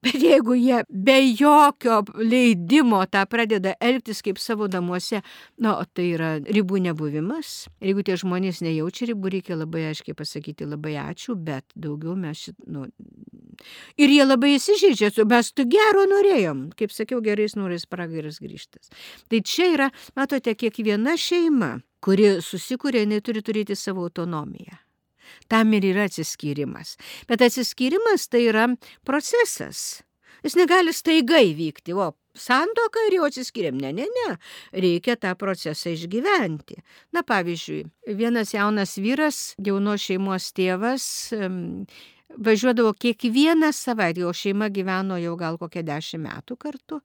Bet 0.00 0.16
jeigu 0.24 0.54
jie 0.56 0.80
be 0.88 1.18
jokio 1.36 2.00
leidimo 2.16 3.02
tą 3.12 3.26
pradeda 3.28 3.74
elgtis 3.84 4.22
kaip 4.24 4.40
savo 4.40 4.68
namuose, 4.72 5.20
na, 5.58 5.74
nu, 5.74 5.88
tai 5.92 6.06
yra 6.14 6.30
ribų 6.40 6.80
nebuvimas. 6.86 7.68
Ir 7.80 7.92
jeigu 7.92 8.06
tie 8.08 8.16
žmonės 8.20 8.62
nejaučia 8.64 9.10
ribų, 9.12 9.34
reikia 9.36 9.60
labai 9.60 9.90
aiškiai 9.90 10.16
pasakyti 10.16 10.68
labai 10.68 10.96
ačiū, 11.02 11.36
bet 11.36 11.68
daugiau 11.76 12.16
mes 12.16 12.46
šit, 12.48 12.56
nu, 12.64 12.86
Ir 14.00 14.12
jie 14.12 14.24
labai 14.24 14.54
įsižeidžia, 14.56 15.24
mes 15.28 15.52
tu 15.52 15.66
gero 15.68 16.06
norėjom, 16.08 16.68
kaip 16.78 16.94
sakiau, 16.94 17.20
gerais 17.24 17.56
norais 17.58 17.86
pragaras 17.90 18.40
grįžtas. 18.40 18.88
Tai 19.28 19.42
čia 19.44 19.70
yra, 19.74 19.88
matote, 20.16 20.54
kiekviena 20.56 21.16
šeima, 21.20 21.74
kuri 22.04 22.38
susikūrė, 22.44 23.04
jinai 23.04 23.20
turi 23.24 23.44
turėti 23.44 23.76
savo 23.76 24.06
autonomiją. 24.08 24.80
Tam 25.48 25.72
ir 25.76 25.86
yra 25.92 26.06
atsiskyrimas. 26.10 26.96
Bet 27.28 27.42
atsiskyrimas 27.46 28.28
tai 28.30 28.46
yra 28.50 28.68
procesas. 29.06 30.02
Jis 30.44 30.56
negali 30.56 30.92
staigai 30.96 31.50
vykti, 31.56 31.92
o 31.92 32.12
santoką 32.38 33.02
ir 33.08 33.18
jau 33.18 33.26
atsiskiriam. 33.28 33.76
Ne, 33.80 33.92
ne, 33.92 34.06
ne. 34.08 34.28
Reikia 34.72 35.18
tą 35.20 35.34
procesą 35.38 35.92
išgyventi. 35.92 36.80
Na, 37.12 37.24
pavyzdžiui, 37.26 37.82
vienas 38.16 38.54
jaunas 38.54 38.96
vyras, 39.00 39.40
jaunos 39.60 40.06
šeimos 40.06 40.50
tėvas, 40.56 41.06
važiuodavo 42.38 42.92
kiekvieną 42.94 43.72
savaitę, 43.74 44.24
jo 44.24 44.32
šeima 44.32 44.70
gyveno 44.72 45.18
jau 45.20 45.34
gal 45.36 45.58
kokią 45.60 45.82
dešimt 45.86 46.24
metų 46.28 46.56
kartu, 46.60 47.00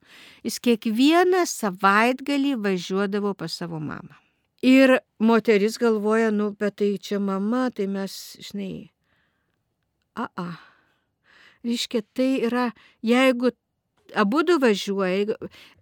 jis 0.45 0.61
kiekvieną 0.63 1.45
savaitgalį 1.49 2.55
važiuodavo 2.61 3.33
pas 3.37 3.57
savo 3.63 3.81
mamą. 3.81 4.24
Ir 4.65 4.95
moteris 5.21 5.77
galvoja, 5.77 6.31
nu, 6.33 6.49
bet 6.57 6.79
tai 6.81 6.95
čia 6.97 7.19
mama, 7.21 7.67
tai 7.75 7.85
mes, 7.91 8.13
žinai, 8.41 8.89
a, 10.17 10.25
a. 10.41 10.47
Reiškia, 11.65 12.01
tai 12.17 12.31
yra, 12.47 12.69
jeigu 13.05 13.51
abu 14.13 14.43
du 14.45 14.57
važiuoja, 14.61 15.37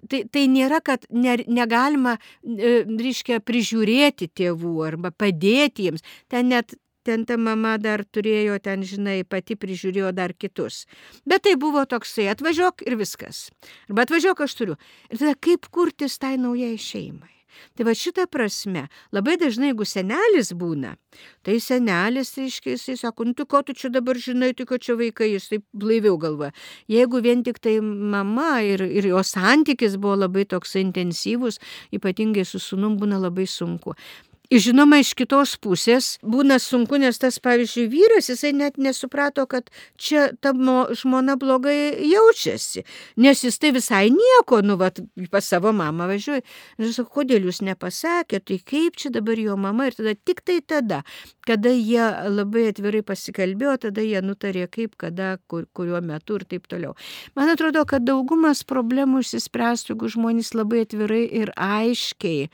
tai, 0.10 0.24
tai 0.32 0.46
nėra, 0.52 0.80
kad 0.84 1.06
ne, 1.12 1.38
negalima, 1.48 2.18
e, 2.44 2.84
reiškia, 2.88 3.40
prižiūrėti 3.44 4.30
tėvų 4.36 4.78
arba 4.88 5.12
padėti 5.12 5.90
jiems. 5.90 6.04
Ten 6.32 6.52
net 6.52 6.76
ten 7.04 7.26
ta 7.28 7.36
mama 7.38 7.76
dar 7.84 8.06
turėjo, 8.08 8.58
ten, 8.64 8.84
žinai, 8.88 9.22
pati 9.28 9.58
prižiūrėjo 9.60 10.14
dar 10.16 10.34
kitus. 10.40 10.86
Bet 11.28 11.44
tai 11.48 11.58
buvo 11.60 11.84
toksai, 11.90 12.30
atvažiuok 12.32 12.86
ir 12.88 12.96
viskas. 13.00 13.50
Arba 13.90 14.08
atvažiuok 14.08 14.44
aš 14.46 14.56
turiu. 14.60 14.80
Ir 15.12 15.20
tada 15.20 15.36
kaip 15.36 15.68
kurtis 15.68 16.16
tai 16.22 16.38
naujai 16.40 16.78
šeimai. 16.80 17.43
Tai 17.78 17.88
va 17.88 17.94
šitą 17.98 18.26
prasme, 18.32 18.88
labai 19.16 19.36
dažnai, 19.42 19.72
jeigu 19.72 19.88
senelis 19.88 20.52
būna, 20.58 20.96
tai 21.46 21.60
senelis, 21.64 22.34
reiškia, 22.38 22.76
jisai 22.76 22.98
sako, 23.00 23.30
nu 23.30 23.38
tu 23.38 23.46
ko 23.50 23.64
tu 23.66 23.76
čia 23.78 23.92
dabar 23.94 24.20
žinai, 24.20 24.54
tai 24.58 24.68
ko 24.70 24.78
čia 24.82 24.98
vaikai, 25.00 25.32
jis 25.36 25.50
taip 25.52 25.66
blaiviau 25.74 26.18
galva. 26.22 26.52
Jeigu 26.92 27.24
vien 27.24 27.44
tik 27.46 27.62
tai 27.64 27.80
mama 27.82 28.62
ir, 28.66 28.86
ir 28.86 29.10
jo 29.14 29.24
santykis 29.24 29.98
buvo 29.98 30.20
labai 30.26 30.46
toks 30.50 30.78
intensyvus, 30.82 31.62
ypatingai 31.96 32.46
su 32.46 32.62
sunum 32.62 33.00
būna 33.02 33.22
labai 33.22 33.48
sunku. 33.50 33.98
Žinoma, 34.54 35.00
iš 35.02 35.16
kitos 35.18 35.56
pusės 35.58 36.20
būna 36.22 36.60
sunku, 36.62 37.00
nes 37.02 37.18
tas, 37.18 37.40
pavyzdžiui, 37.42 37.88
vyras, 37.90 38.28
jisai 38.30 38.52
net 38.54 38.76
nesuprato, 38.78 39.48
kad 39.50 39.72
čia 39.98 40.28
ta 40.46 40.52
žmona 40.54 41.34
blogai 41.42 41.96
jaučiasi, 42.06 42.84
nes 43.18 43.42
jis 43.42 43.58
tai 43.58 43.72
visai 43.74 44.04
nieko, 44.14 44.60
nu, 44.62 44.76
va, 44.78 44.92
pas 45.34 45.48
savo 45.50 45.72
mamą 45.74 46.06
važiuoja. 46.12 46.44
Ir 46.78 46.86
aš 46.86 47.00
sakau, 47.00 47.24
kodėl 47.24 47.48
jūs 47.50 47.64
nepasakėte, 47.66 48.44
tai 48.52 48.60
kaip 48.62 49.00
čia 49.02 49.10
dabar 49.16 49.42
jo 49.42 49.58
mama 49.58 49.90
ir 49.90 49.98
tada 49.98 50.14
tik 50.14 50.44
tai 50.46 50.60
tada, 50.62 51.02
kada 51.50 51.74
jie 51.74 52.06
labai 52.30 52.68
atvirai 52.70 53.02
pasikalbėjo, 53.10 53.80
tada 53.88 54.06
jie 54.06 54.22
nutarė 54.22 54.68
kaip, 54.70 54.94
kada, 55.02 55.40
kur, 55.50 55.66
kuriuo 55.74 56.04
metu 56.06 56.38
ir 56.38 56.46
taip 56.46 56.70
toliau. 56.70 56.94
Man 57.34 57.50
atrodo, 57.56 57.88
kad 57.90 58.06
daugumas 58.06 58.62
problemų 58.70 59.26
išsispręstų, 59.26 59.96
jeigu 59.96 60.14
žmonės 60.14 60.54
labai 60.54 60.86
atvirai 60.86 61.26
ir 61.42 61.56
aiškiai 61.58 62.52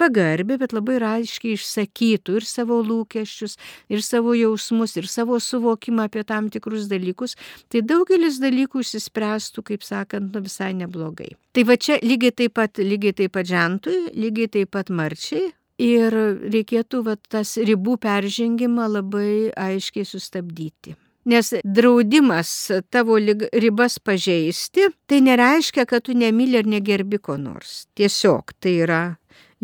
pagarbiai, 0.00 0.60
bet 0.60 0.74
labai 0.76 0.98
aiškiai 1.10 1.58
išsakytų 1.58 2.40
ir 2.40 2.46
savo 2.48 2.80
lūkesčius, 2.86 3.56
ir 3.92 4.02
savo 4.06 4.34
jausmus, 4.38 4.96
ir 5.00 5.08
savo 5.10 5.38
suvokimą 5.42 6.08
apie 6.08 6.24
tam 6.28 6.48
tikrus 6.52 6.88
dalykus, 6.90 7.36
tai 7.68 7.84
daugelis 7.86 8.40
dalykų 8.42 8.84
išsispręstų, 8.84 9.66
kaip 9.72 9.86
sakant, 9.86 10.32
nu, 10.34 10.44
visai 10.44 10.72
neblogai. 10.78 11.34
Tai 11.52 11.66
va 11.68 11.76
čia 11.76 12.00
lygiai 12.02 12.34
taip 12.42 12.56
pat, 12.58 12.80
lygiai 12.80 13.16
taip 13.22 13.34
pat 13.36 13.48
žentui, 13.50 14.06
lygiai 14.16 14.50
taip 14.58 14.72
pat 14.76 14.90
marčiai. 14.90 15.50
Ir 15.80 16.12
reikėtų 16.52 16.98
va, 17.06 17.14
tas 17.32 17.54
ribų 17.56 17.96
peržengimą 18.02 18.90
labai 18.98 19.30
aiškiai 19.56 20.04
sustabdyti. 20.04 20.92
Nes 21.24 21.52
draudimas 21.64 22.50
tavo 22.92 23.18
ribas 23.52 23.98
pažeisti, 23.98 24.88
tai 25.06 25.20
nereiškia, 25.24 25.84
kad 25.88 26.04
tu 26.04 26.16
nemyli 26.16 26.60
ar 26.60 26.68
negerbi 26.68 27.20
ko 27.20 27.36
nors. 27.36 27.84
Tiesiog 27.96 28.54
tai 28.60 28.78
yra 28.84 29.02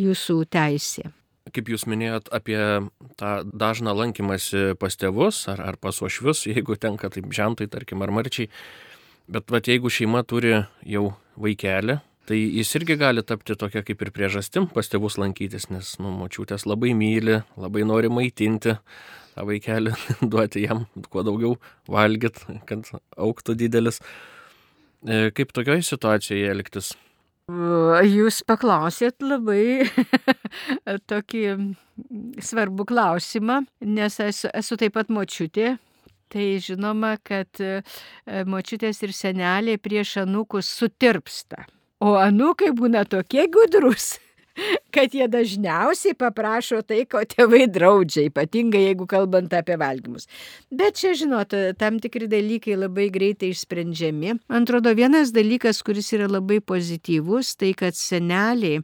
jūsų 0.00 0.40
teisė. 0.52 1.10
Kaip 1.54 1.70
jūs 1.70 1.86
minėjot 1.86 2.28
apie 2.34 2.58
tą 3.20 3.30
dažną 3.46 3.94
lankymasi 3.94 4.74
pas 4.80 4.98
tėvus 4.98 5.44
ar, 5.52 5.62
ar 5.62 5.78
pas 5.78 6.00
ošvius, 6.02 6.46
jeigu 6.50 6.74
tenka 6.80 7.10
taip 7.12 7.30
žentui, 7.34 7.68
tarkim, 7.70 8.02
ar 8.02 8.10
marčiai, 8.14 8.50
bet 9.30 9.46
vat, 9.54 9.70
jeigu 9.70 9.92
šeima 9.92 10.24
turi 10.26 10.56
jau 10.82 11.06
vaikelį, 11.38 12.00
tai 12.26 12.40
jis 12.40 12.74
irgi 12.80 12.96
gali 12.98 13.22
tapti 13.22 13.54
tokia 13.58 13.84
kaip 13.86 14.02
ir 14.02 14.10
priežastim 14.14 14.66
pas 14.74 14.90
tėvus 14.90 15.20
lankytis, 15.22 15.68
nes, 15.70 15.92
nu, 16.02 16.10
močiutės 16.18 16.66
labai 16.66 16.90
myli, 16.98 17.38
labai 17.54 17.86
nori 17.86 18.10
maitinti 18.10 18.74
tą 19.36 19.46
vaikelį, 19.46 19.94
duoti 20.32 20.66
jam 20.66 20.86
kuo 21.12 21.22
daugiau 21.26 21.54
valgyt, 21.92 22.42
kad 22.66 22.90
auktų 23.14 23.54
didelis. 23.62 24.02
E, 25.06 25.30
kaip 25.36 25.54
tokioj 25.54 25.84
situacijoje 25.86 26.50
elgtis? 26.50 26.96
Jūs 27.46 28.40
paklausėt 28.42 29.22
labai 29.22 29.86
tokį 31.10 31.42
svarbų 32.42 32.86
klausimą, 32.90 33.60
nes 33.86 34.18
esu, 34.20 34.50
esu 34.50 34.78
taip 34.80 34.96
pat 34.98 35.12
močiutė. 35.14 35.76
Tai 36.26 36.46
žinoma, 36.58 37.12
kad 37.22 37.60
e, 37.62 37.84
močiutės 38.50 38.98
ir 39.06 39.12
seneliai 39.14 39.78
prieš 39.78 40.16
anūkus 40.24 40.66
sutirpsta. 40.74 41.68
O 42.02 42.16
anūkai 42.18 42.72
būna 42.74 43.04
tokie 43.06 43.46
gudrus, 43.46 44.16
kad 44.94 45.14
jie 45.14 45.26
dažniausiai 45.30 46.16
paprašo 46.18 46.80
tai, 46.86 47.04
ko 47.10 47.22
tėvai 47.28 47.66
draudžia, 47.72 48.26
ypatingai 48.30 48.86
jeigu 48.88 49.08
kalbant 49.10 49.52
apie 49.56 49.76
valgymus. 49.80 50.28
Bet 50.72 51.00
čia, 51.00 51.14
žinot, 51.18 51.54
tam 51.80 52.00
tikri 52.02 52.28
dalykai 52.30 52.78
labai 52.78 53.08
greitai 53.14 53.52
išsprendžiami. 53.54 54.38
Man 54.52 54.68
atrodo, 54.68 54.94
vienas 54.96 55.34
dalykas, 55.36 55.82
kuris 55.86 56.12
yra 56.16 56.30
labai 56.30 56.62
pozityvus, 56.64 57.56
tai 57.60 57.74
kad 57.76 57.98
seneliai 57.98 58.80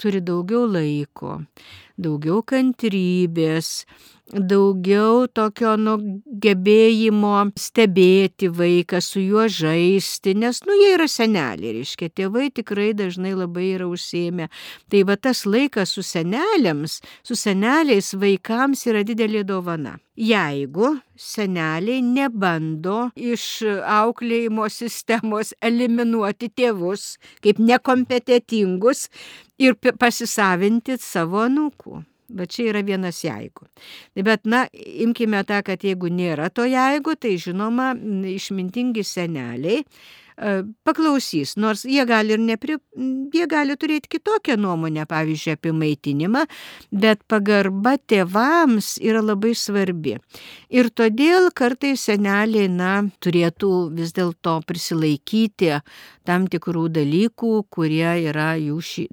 turi 0.00 0.22
daugiau 0.24 0.64
laiko, 0.66 1.42
daugiau 2.00 2.40
kantrybės, 2.48 3.82
daugiau 4.32 5.26
tokio 5.28 5.74
nu, 5.76 5.96
gebėjimo 6.42 7.34
stebėti 7.58 8.48
vaiką, 8.52 9.00
su 9.04 9.20
juo 9.20 9.46
žaisti, 9.48 10.34
nes, 10.38 10.62
nu, 10.66 10.76
jie 10.80 10.92
yra 10.96 11.08
seneliai, 11.10 11.74
reiškia, 11.78 12.08
tėvai 12.16 12.48
tikrai 12.54 12.92
dažnai 12.96 13.34
labai 13.36 13.72
yra 13.76 13.88
užsėmę. 13.90 14.48
Tai 14.90 15.02
va 15.08 15.16
tas 15.20 15.44
laikas 15.46 15.92
su 15.96 16.04
seneliams, 16.06 17.00
su 17.26 17.36
seneliais 17.38 18.12
vaikams 18.16 18.86
yra 18.88 19.04
didelė 19.06 19.44
dovana. 19.48 19.98
Jeigu 20.16 20.90
seneliai 21.16 22.02
nebando 22.04 23.08
iš 23.16 23.62
auklėjimo 23.64 24.68
sistemos 24.68 25.54
eliminuoti 25.64 26.50
tėvus 26.52 27.16
kaip 27.44 27.60
nekompetitingus 27.62 29.06
ir 29.56 29.76
pasisavinti 29.80 31.00
savo 31.00 31.46
anūkų. 31.46 32.02
Bet 32.32 32.54
čia 32.54 32.70
yra 32.72 32.80
vienas 32.86 33.20
jeigu. 33.24 33.68
Bet, 34.16 34.46
na, 34.48 34.64
imkime 34.72 35.42
tą, 35.48 35.60
kad 35.66 35.84
jeigu 35.84 36.08
nėra 36.12 36.48
to 36.54 36.64
jeigu, 36.68 37.16
tai 37.20 37.36
žinoma, 37.40 37.92
išmintingi 38.32 39.04
seneliai 39.04 39.82
E, 40.42 40.52
paklausys, 40.86 41.56
nors 41.60 41.84
jie 41.84 42.04
gali 42.08 42.38
nepri, 42.40 42.78
jie 43.34 43.46
gali 43.50 43.76
turėti 43.76 44.14
kitokią 44.16 44.56
nuomonę, 44.60 45.04
pavyzdžiui, 45.10 45.56
apie 45.58 45.72
maitinimą, 45.76 46.46
bet 47.04 47.20
pagarba 47.28 47.94
tėvams 48.10 48.94
yra 49.04 49.20
labai 49.22 49.52
svarbi. 49.58 50.16
Ir 50.72 50.88
todėl 50.90 51.50
kartais 51.54 52.08
seneliai, 52.08 52.70
na, 52.72 52.94
turėtų 53.22 53.72
vis 53.98 54.16
dėlto 54.16 54.58
prisilaikyti 54.66 55.76
tam 56.28 56.46
tikrų 56.50 56.86
dalykų, 56.94 57.52
kurie 57.72 58.10
yra 58.28 58.52
jų 58.60 58.78
ši, 58.86 59.04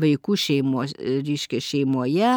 vaikų 0.00 0.36
šeimos, 0.38 0.94
ryškia 0.98 1.60
šeimoje. 1.64 2.32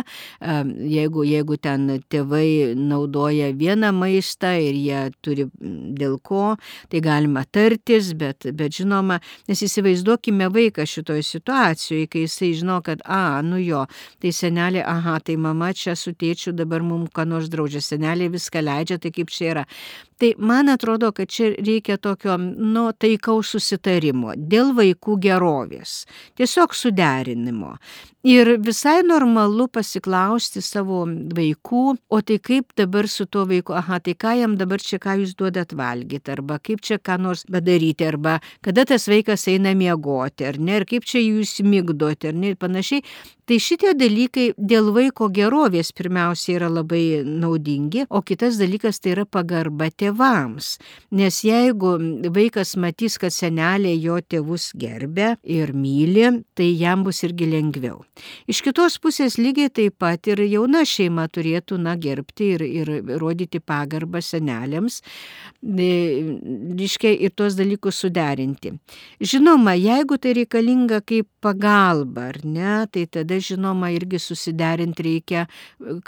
Jeigu, 0.97 1.25
jeigu 1.27 1.57
ten 1.61 1.87
tėvai 2.11 2.73
naudoja 2.77 3.51
vieną 3.57 3.91
maistą 3.95 4.53
ir 4.61 4.77
jie 4.77 5.01
turi 5.25 5.47
dėl 5.57 6.17
ko, 6.23 6.55
tai 6.91 7.01
galima 7.05 7.45
tartis, 7.45 8.13
bet, 8.17 8.49
bet 8.57 8.79
žinoma, 8.79 9.19
nes 9.49 9.63
įsivaizduokime 9.67 10.49
vaiką 10.53 10.87
šitoje 10.87 11.25
situacijoje, 11.27 12.09
kai 12.11 12.25
jisai 12.25 12.53
žino, 12.57 12.79
kad, 12.85 13.03
a, 13.05 13.41
nu 13.45 13.61
jo, 13.61 13.85
tai 14.23 14.33
senelė, 14.35 14.83
aha, 14.87 15.19
tai 15.23 15.37
mama 15.41 15.73
čia 15.77 15.95
su 15.99 16.13
tėčiu 16.17 16.55
dabar 16.57 16.85
mums 16.85 17.13
ką 17.15 17.27
nors 17.29 17.51
draudžia, 17.53 17.83
senelė 17.83 18.31
viską 18.33 18.63
leidžia, 18.65 19.01
tai 19.01 19.13
kaip 19.15 19.33
čia 19.33 19.51
yra. 19.53 19.65
Tai 20.17 20.31
man 20.37 20.69
atrodo, 20.73 21.11
kad 21.13 21.29
čia 21.29 21.51
reikia 21.61 21.97
tokio, 22.01 22.37
nu, 22.37 22.87
taikaus 22.97 23.51
susitarimo 23.53 24.33
dėl 24.37 24.73
vaikų 24.77 25.19
gerovės, 25.21 25.99
tiesiog 26.39 26.73
suderinimo. 26.73 27.75
Ir 28.27 28.49
visai 28.59 29.05
normalu 29.07 29.69
pasiklausti 29.71 30.59
savo 30.59 31.05
vaikų, 31.37 31.83
o 32.11 32.17
tai 32.19 32.35
kaip 32.43 32.73
dabar 32.75 33.07
su 33.07 33.23
tuo 33.23 33.45
vaiku, 33.47 33.71
aha, 33.79 34.01
tai 34.03 34.17
ką 34.19 34.33
jam 34.41 34.57
dabar 34.59 34.83
čia 34.83 34.99
ką 34.99 35.13
jūs 35.21 35.31
duodat 35.39 35.71
valgyti, 35.71 36.33
arba 36.33 36.57
kaip 36.59 36.83
čia 36.83 36.97
ką 36.99 37.15
nors 37.23 37.45
padaryti, 37.47 38.03
arba 38.03 38.41
kada 38.65 38.83
tas 38.89 39.07
vaikas 39.07 39.47
eina 39.47 39.71
miegoti, 39.79 40.43
ar 40.43 40.59
ne, 40.59 40.81
ir 40.81 40.87
kaip 40.89 41.07
čia 41.07 41.23
jūs 41.23 41.61
mygdote, 41.63 42.33
ar 42.33 42.35
ne, 42.35 42.51
ir 42.51 42.59
panašiai. 42.59 43.05
Tai 43.47 43.61
šitie 43.63 43.93
dalykai 43.95 44.49
dėl 44.59 44.89
vaiko 44.91 45.29
gerovės 45.31 45.93
pirmiausia 45.95 46.57
yra 46.57 46.67
labai 46.67 47.21
naudingi, 47.23 48.03
o 48.11 48.19
kitas 48.19 48.57
dalykas 48.59 48.99
tai 48.99 49.13
yra 49.13 49.23
pagarba 49.23 49.87
tėvams. 49.87 50.73
Nes 51.15 51.37
jeigu 51.47 51.93
vaikas 52.35 52.75
matys, 52.75 53.15
kad 53.15 53.31
senelė 53.31 53.95
jo 53.95 54.19
tėvus 54.19 54.73
gerbė 54.75 55.37
ir 55.47 55.71
myli, 55.71 56.41
tai 56.59 56.73
jam 56.75 57.07
bus 57.07 57.23
irgi 57.23 57.47
lengviau. 57.53 58.03
Iš 58.49 58.61
kitos 58.65 58.97
pusės 59.03 59.37
lygiai 59.39 59.71
taip 59.73 59.97
pat 60.01 60.27
ir 60.29 60.41
jauna 60.47 60.83
šeima 60.87 61.27
turėtų, 61.33 61.79
na, 61.81 61.95
gerbti 61.99 62.51
ir, 62.55 62.63
ir 62.65 62.91
rodyti 63.21 63.59
pagarbą 63.59 64.21
senelėms, 64.23 65.01
reiškia, 65.63 67.13
ir 67.27 67.33
tuos 67.37 67.57
dalykus 67.57 68.01
suderinti. 68.03 68.73
Žinoma, 69.21 69.75
jeigu 69.77 70.19
tai 70.21 70.35
reikalinga 70.37 71.01
kaip 71.07 71.29
pagalba, 71.43 72.29
ar 72.31 72.41
ne, 72.43 72.73
tai 72.91 73.05
tada, 73.11 73.39
žinoma, 73.43 73.91
irgi 73.95 74.19
susiderinti 74.21 75.05
reikia, 75.07 75.45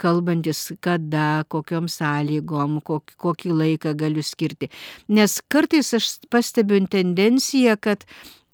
kalbantis 0.00 0.70
kada, 0.84 1.44
kokiom 1.50 1.88
sąlygom, 1.90 2.80
kokį, 2.86 3.16
kokį 3.20 3.56
laiką 3.62 3.94
galiu 3.98 4.24
skirti. 4.26 4.70
Nes 5.08 5.40
kartais 5.50 5.94
aš 5.96 6.12
pastebiu 6.32 6.80
tendenciją, 6.90 7.76
kad 7.80 8.06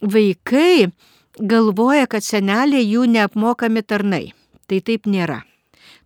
vaikai 0.02 0.90
galvoja, 1.40 2.06
kad 2.06 2.24
seneliai 2.24 2.84
jų 2.86 3.06
neapmokami 3.10 3.82
tarnai. 3.82 4.32
Tai 4.66 4.80
taip 4.82 5.06
nėra. 5.06 5.42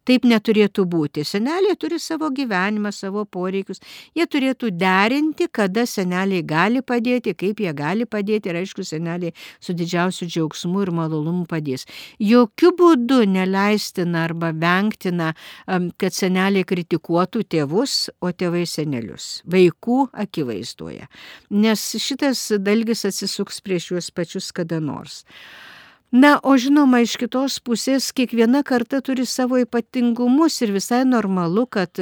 Taip 0.08 0.24
neturėtų 0.28 0.84
būti. 0.90 1.24
Seneliai 1.28 1.76
turi 1.80 1.98
savo 2.00 2.30
gyvenimą, 2.34 2.92
savo 2.94 3.24
poreikius. 3.28 3.82
Jie 4.16 4.26
turėtų 4.30 4.70
derinti, 4.74 5.48
kada 5.52 5.84
seneliai 5.86 6.42
gali 6.46 6.82
padėti, 6.82 7.34
kaip 7.36 7.60
jie 7.60 7.72
gali 7.76 8.06
padėti 8.08 8.50
ir 8.50 8.60
aišku, 8.62 8.84
seneliai 8.86 9.34
su 9.60 9.76
didžiausiu 9.76 10.28
džiaugsmu 10.30 10.84
ir 10.86 10.92
malonumu 10.96 11.46
padės. 11.50 11.86
Jokių 12.18 12.72
būdų 12.80 13.20
neleistina 13.30 14.24
arba 14.28 14.52
vengtina, 14.56 15.32
kad 15.68 16.16
seneliai 16.16 16.64
kritikuotų 16.64 17.44
tėvus, 17.56 17.98
o 18.20 18.32
tėvai 18.32 18.64
senelius. 18.68 19.40
Vaikų 19.50 20.06
akivaizdoje. 20.24 21.10
Nes 21.50 21.86
šitas 22.00 22.46
dalgis 22.60 23.04
atsisuks 23.08 23.60
prieš 23.64 23.92
juos 23.92 24.10
pačius 24.14 24.50
kada 24.56 24.80
nors. 24.80 25.24
Na, 26.10 26.40
o 26.42 26.56
žinoma, 26.58 26.98
iš 27.04 27.12
kitos 27.20 27.60
pusės 27.62 28.08
kiekviena 28.10 28.64
karta 28.66 28.98
turi 28.98 29.22
savo 29.30 29.60
ypatingumus 29.62 30.56
ir 30.64 30.72
visai 30.74 31.04
normalu, 31.06 31.68
kad 31.70 32.00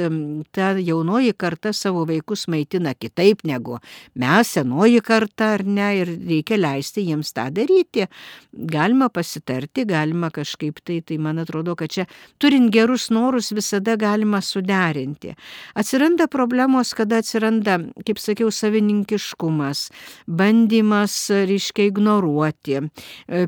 ta 0.49 0.69
jaunoji 0.81 1.35
karta 1.37 1.69
savo 1.77 2.07
vaikus 2.09 2.47
maitina 2.49 2.95
kitaip 2.97 3.43
negu 3.45 3.77
mes, 4.17 4.49
senoji 4.55 5.03
karta, 5.05 5.51
ar 5.59 5.61
ne, 5.61 5.91
ir 5.99 6.09
reikia 6.09 6.57
leisti 6.57 7.03
jiems 7.05 7.29
tą 7.37 7.51
daryti. 7.53 8.07
Galima 8.49 9.11
pasitarti, 9.13 9.85
galima 9.85 10.31
kažkaip 10.33 10.81
tai, 10.81 11.03
tai 11.05 11.19
man 11.21 11.43
atrodo, 11.45 11.77
kad 11.77 11.93
čia 11.93 12.07
turint 12.41 12.73
gerus 12.73 13.11
norus 13.13 13.51
visada 13.53 13.93
galima 13.93 14.41
suderinti. 14.41 15.35
Atsiranda 15.77 16.25
problemos, 16.25 16.95
kada 16.97 17.21
atsiranda, 17.21 17.77
kaip 18.09 18.17
sakiau, 18.17 18.49
savininkiškumas, 18.49 19.85
bandymas, 20.25 21.19
reiškia, 21.29 21.91
ignoruoti, 21.93 22.81
e, 22.81 23.45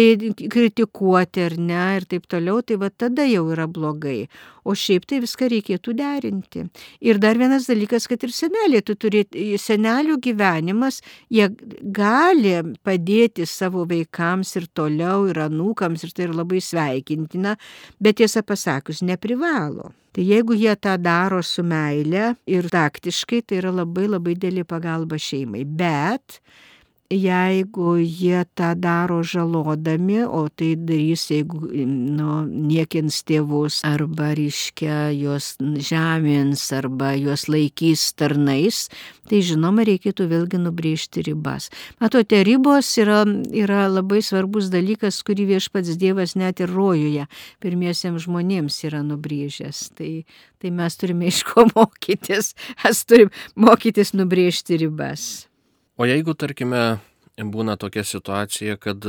piktai 0.00 0.48
kritikuoti 0.50 1.42
ar 1.44 1.56
ne 1.58 1.82
ir 1.98 2.06
taip 2.08 2.26
toliau, 2.30 2.62
tai 2.62 2.76
va 2.80 2.90
tada 2.90 3.24
jau 3.28 3.44
yra 3.52 3.66
blogai. 3.66 4.28
O 4.64 4.74
šiaip 4.76 5.06
tai 5.08 5.20
viską 5.22 5.48
reikėtų 5.50 5.94
derinti. 5.96 6.64
Ir 7.00 7.18
dar 7.18 7.38
vienas 7.40 7.66
dalykas, 7.68 8.06
kad 8.10 8.22
ir 8.22 8.32
senelė, 8.34 8.82
tu 8.84 8.94
turi, 8.94 9.24
senelių 9.58 10.18
gyvenimas, 10.20 11.00
jie 11.32 11.48
gali 11.82 12.56
padėti 12.84 13.46
savo 13.48 13.86
vaikams 13.88 14.54
ir 14.60 14.68
toliau, 14.74 15.24
ir 15.30 15.40
anūkams, 15.46 16.04
ir 16.04 16.12
tai 16.14 16.28
yra 16.28 16.42
labai 16.42 16.60
sveikintina, 16.64 17.56
bet 18.00 18.20
tiesą 18.20 18.44
pasakius, 18.46 19.02
neprivalo. 19.02 19.92
Tai 20.10 20.24
jeigu 20.26 20.56
jie 20.58 20.72
tą 20.74 20.96
daro 20.98 21.38
su 21.42 21.62
meile 21.62 22.34
ir 22.50 22.66
taktiškai, 22.70 23.44
tai 23.46 23.60
yra 23.62 23.70
labai 23.72 24.08
labai 24.10 24.34
dėlį 24.34 24.66
pagalba 24.66 25.20
šeimai. 25.22 25.62
Bet 25.64 26.40
jeigu 27.10 27.96
jie 27.96 28.44
tą 28.54 28.74
daro 28.78 29.22
žalodami, 29.22 30.22
o 30.24 30.48
tai 30.48 30.76
darys, 30.76 31.26
jeigu 31.30 31.58
nu, 31.66 32.44
niekins 32.46 33.24
tėvus 33.26 33.80
arba, 33.84 34.30
reiškia, 34.38 35.10
juos 35.18 35.56
žemins 35.58 36.62
arba 36.76 37.16
juos 37.18 37.48
laikys 37.50 38.12
tarnais, 38.14 38.86
tai 39.26 39.42
žinoma, 39.42 39.82
reikėtų 39.88 40.28
vėlgi 40.30 40.62
nubrėžti 40.62 41.26
ribas. 41.26 41.68
Matote, 41.98 42.44
ribos 42.46 42.92
yra, 43.02 43.24
yra 43.50 43.88
labai 43.90 44.22
svarbus 44.22 44.70
dalykas, 44.70 45.18
kurį 45.26 45.50
viešpats 45.56 45.98
Dievas 46.00 46.36
net 46.38 46.62
ir 46.62 46.70
rojuje 46.70 47.26
pirmiesiems 47.60 48.28
žmonėms 48.28 48.78
yra 48.86 49.02
nubrėžęs. 49.02 49.88
Tai, 49.98 50.12
tai 50.62 50.70
mes 50.70 50.96
turime 50.96 51.26
iš 51.26 51.42
ko 51.50 51.66
mokytis, 51.74 52.54
mes 52.84 53.04
turime 53.04 53.34
mokytis 53.58 54.14
nubrėžti 54.14 54.78
ribas. 54.86 55.49
O 56.00 56.06
jeigu, 56.08 56.32
tarkime, 56.32 56.96
būna 57.52 57.74
tokia 57.76 58.00
situacija, 58.08 58.78
kad 58.80 59.04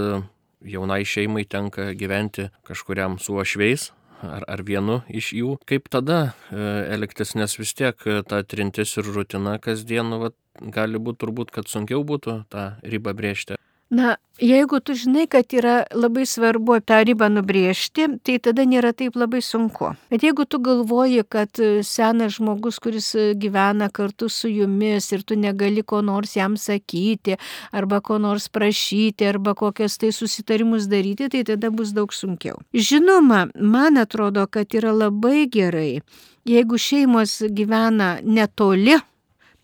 jaunai 0.60 1.06
šeimai 1.08 1.46
tenka 1.48 1.86
gyventi 1.96 2.50
kažkuriam 2.68 3.16
su 3.16 3.38
ošveis, 3.40 3.86
ar, 4.20 4.44
ar 4.44 4.64
vienu 4.68 4.98
iš 5.08 5.30
jų, 5.38 5.54
kaip 5.72 5.88
tada 5.94 6.18
e, 6.52 6.66
elgtis, 6.98 7.32
nes 7.40 7.56
vis 7.56 7.72
tiek 7.80 7.96
ta 8.28 8.42
trintis 8.44 8.98
ir 9.00 9.08
rutina 9.08 9.56
kasdien, 9.64 10.12
nu, 10.12 10.20
vat, 10.26 10.36
gali 10.60 11.00
būti 11.00 11.24
turbūt, 11.24 11.56
kad 11.56 11.72
sunkiau 11.72 12.04
būtų 12.04 12.42
tą 12.52 12.68
ribą 12.84 13.16
brėžti. 13.16 13.61
Na, 13.92 14.16
jeigu 14.40 14.80
tu 14.80 14.94
žinai, 14.96 15.26
kad 15.28 15.52
yra 15.52 15.82
labai 15.92 16.24
svarbu 16.24 16.78
tą 16.88 17.02
ribą 17.04 17.28
nubriežti, 17.28 18.06
tai 18.24 18.38
tada 18.40 18.64
nėra 18.64 18.94
taip 18.96 19.18
labai 19.20 19.42
sunku. 19.44 19.90
Bet 20.14 20.24
jeigu 20.24 20.46
tu 20.48 20.62
galvoji, 20.64 21.26
kad 21.28 21.60
senas 21.84 22.38
žmogus, 22.38 22.80
kuris 22.80 23.12
gyvena 23.36 23.92
kartu 23.92 24.32
su 24.32 24.48
jumis 24.48 25.12
ir 25.12 25.28
tu 25.28 25.36
negali 25.36 25.84
ko 25.84 26.00
nors 26.00 26.38
jam 26.40 26.56
sakyti, 26.56 27.36
arba 27.76 28.00
ko 28.00 28.16
nors 28.16 28.48
prašyti, 28.48 29.28
arba 29.28 29.58
kokias 29.60 30.00
tai 30.00 30.16
susitarimus 30.16 30.88
daryti, 30.88 31.28
tai 31.28 31.44
tada 31.52 31.68
bus 31.68 31.92
daug 31.92 32.16
sunkiau. 32.16 32.64
Žinoma, 32.72 33.50
man 33.60 34.00
atrodo, 34.00 34.48
kad 34.48 34.72
yra 34.72 34.96
labai 34.96 35.50
gerai, 35.52 36.00
jeigu 36.48 36.80
šeimos 36.80 37.42
gyvena 37.52 38.22
netoli, 38.24 39.02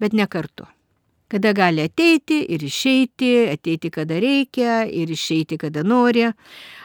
bet 0.04 0.12
ne 0.12 0.28
kartu 0.28 0.68
kada 1.28 1.54
gali 1.54 1.84
ateiti 1.84 2.42
ir 2.56 2.64
išeiti, 2.64 3.32
ateiti 3.52 3.92
kada 3.92 4.20
reikia 4.24 4.86
ir 4.88 5.12
išeiti 5.12 5.58
kada 5.58 5.84
nori. 5.84 6.28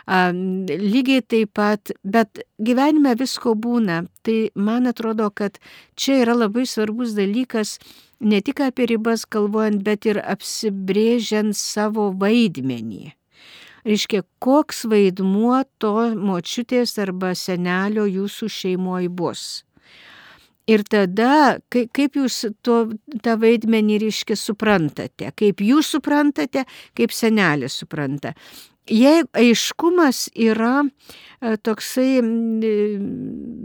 Lygiai 0.06 1.22
taip 1.22 1.54
pat, 1.54 1.92
bet 2.02 2.42
gyvenime 2.58 3.14
visko 3.18 3.54
būna. 3.54 4.02
Tai 4.22 4.38
man 4.54 4.90
atrodo, 4.90 5.30
kad 5.30 5.58
čia 5.94 6.22
yra 6.24 6.34
labai 6.34 6.66
svarbus 6.66 7.14
dalykas 7.18 7.78
ne 8.20 8.40
tik 8.40 8.60
apie 8.60 8.86
ribas 8.86 9.24
kalbant, 9.26 9.82
bet 9.82 10.06
ir 10.06 10.20
apsibrėžiant 10.22 11.56
savo 11.58 12.10
vaidmenį. 12.18 13.12
Reiškia, 13.82 14.22
koks 14.38 14.84
vaidmuo 14.86 15.64
to 15.82 15.94
močiutės 16.14 16.94
arba 17.02 17.32
senelio 17.34 18.06
jūsų 18.06 18.50
šeimoje 18.58 19.10
bus. 19.10 19.64
Ir 20.70 20.84
tada, 20.86 21.58
kaip 21.72 22.14
jūs 22.14 22.36
to, 22.62 22.76
tą 23.24 23.32
vaidmenį 23.42 23.96
ryškiai 24.04 24.38
suprantate, 24.38 25.32
kaip 25.34 25.62
jūs 25.64 25.90
suprantate, 25.96 26.62
kaip 26.94 27.14
senelis 27.14 27.80
supranta. 27.82 28.30
Jei 28.90 29.22
aiškumas 29.38 30.24
yra 30.34 30.80
e, 30.82 31.52
toksai 31.62 32.18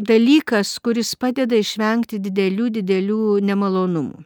dalykas, 0.06 0.76
kuris 0.86 1.16
padeda 1.18 1.58
išvengti 1.58 2.20
didelių, 2.22 2.68
didelių 2.76 3.40
nemalonumų. 3.50 4.22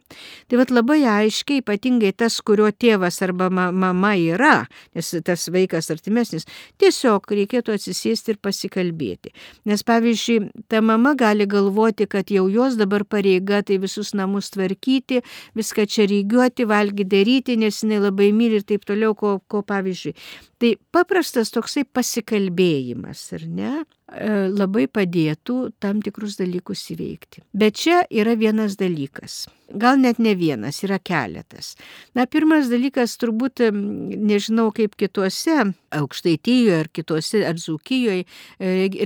Tai 0.52 0.60
vad 0.60 0.74
labai 0.74 0.98
aiškiai, 1.08 1.62
ypatingai 1.62 2.10
tas, 2.12 2.36
kurio 2.44 2.68
tėvas 2.68 3.22
arba 3.24 3.48
mama 3.48 4.12
yra, 4.20 4.66
nes 4.92 5.14
tas 5.24 5.46
vaikas 5.54 5.88
artimesnis, 5.94 6.44
tiesiog 6.76 7.24
reikėtų 7.40 7.72
atsisėsti 7.78 8.36
ir 8.36 8.42
pasikalbėti. 8.44 9.32
Nes 9.64 9.80
pavyzdžiui, 9.88 10.52
ta 10.68 10.84
mama 10.84 11.16
gali 11.16 11.48
galvoti, 11.48 12.04
kad 12.04 12.28
jau 12.28 12.50
jos 12.52 12.76
dabar 12.76 13.08
pareiga 13.08 13.62
tai 13.64 13.80
visus 13.80 14.12
namus 14.12 14.52
tvarkyti, 14.52 15.24
viską 15.56 15.88
čia 15.88 16.04
reigiuoti, 16.12 16.68
valgyti, 16.68 17.08
daryti, 17.16 17.56
nes 17.56 17.80
jinai 17.80 18.04
labai 18.10 18.28
myli 18.36 18.60
ir 18.60 18.68
taip 18.68 18.84
toliau, 18.84 19.16
ko, 19.16 19.38
ko 19.48 19.64
pavyzdžiui. 19.64 20.12
Tai 20.62 20.76
paprastas 20.94 21.48
toksai 21.50 21.82
pasikalbėjimas, 21.90 23.20
ar 23.34 23.46
ne, 23.50 23.70
e, 23.82 24.26
labai 24.46 24.84
padėtų 24.86 25.56
tam 25.82 25.98
tikrus 26.06 26.36
dalykus 26.38 26.84
įveikti. 26.94 27.40
Bet 27.50 27.80
čia 27.80 27.96
yra 28.06 28.36
vienas 28.38 28.76
dalykas. 28.78 29.48
Gal 29.74 29.98
net 29.98 30.20
ne 30.22 30.36
vienas, 30.38 30.78
yra 30.86 31.00
keletas. 31.02 31.72
Na, 32.14 32.28
pirmas 32.30 32.70
dalykas 32.70 33.16
turbūt, 33.18 33.64
nežinau 33.74 34.68
kaip 34.76 34.94
kituose, 35.00 35.72
aukštaityjoje 35.98 36.76
ar 36.78 36.90
kituose, 36.94 37.40
ar 37.48 37.58
Zukijoje 37.58 38.22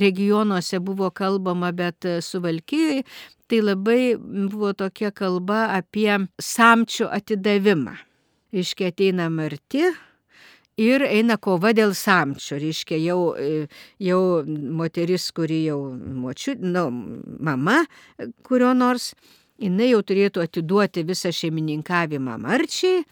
regionuose 0.04 0.82
buvo 0.84 1.08
kalbama, 1.08 1.70
bet 1.72 2.04
e, 2.04 2.18
suvalkijoje, 2.20 3.06
tai 3.48 3.62
labai 3.64 4.02
buvo 4.20 4.74
tokia 4.76 5.08
kalba 5.08 5.70
apie 5.78 6.18
samčio 6.36 7.08
atidavimą. 7.08 7.96
Iškia 8.52 8.92
ateina 8.92 9.30
marti, 9.32 9.86
ir 10.80 11.04
eina 11.06 11.36
kova 11.40 11.72
dėl 11.76 11.94
samčio, 11.96 12.58
reiškia 12.60 12.98
jau, 13.00 13.20
e, 13.36 13.66
jau 14.02 14.20
moteris, 14.46 15.30
kuri 15.36 15.64
jau 15.66 15.80
močiu, 15.94 16.56
nu, 16.60 16.86
mama 17.40 17.82
kurio 18.46 18.74
nors, 18.76 19.14
jinai 19.60 19.90
jau 19.90 20.02
turėtų 20.04 20.44
atiduoti 20.44 21.06
visą 21.08 21.32
šeimininkavimą 21.32 22.36
marčiai, 22.42 23.04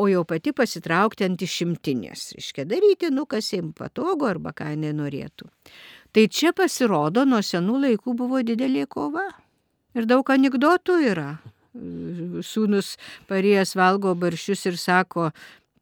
o 0.00 0.06
jau 0.08 0.24
pati 0.24 0.54
pasitraukti 0.56 1.26
ant 1.26 1.42
išimtinės, 1.44 2.30
reiškia 2.38 2.64
daryti, 2.64 3.10
nu 3.12 3.26
kas 3.28 3.50
jiems 3.52 3.76
patogu 3.76 4.30
arba 4.30 4.54
ką 4.56 4.70
jinai 4.72 4.94
norėtų. 4.96 5.50
Tai 6.10 6.26
čia 6.26 6.54
pasirodo, 6.56 7.26
nuo 7.28 7.42
senų 7.44 7.82
laikų 7.84 8.16
buvo 8.18 8.40
didelė 8.42 8.86
kova. 8.90 9.28
Ir 9.94 10.06
daug 10.10 10.26
anegdotų 10.30 10.96
yra. 11.10 11.30
Sūnus 12.46 12.96
parėjęs 13.28 13.76
valgo 13.78 14.16
baršius 14.18 14.64
ir 14.66 14.78
sako, 14.78 15.28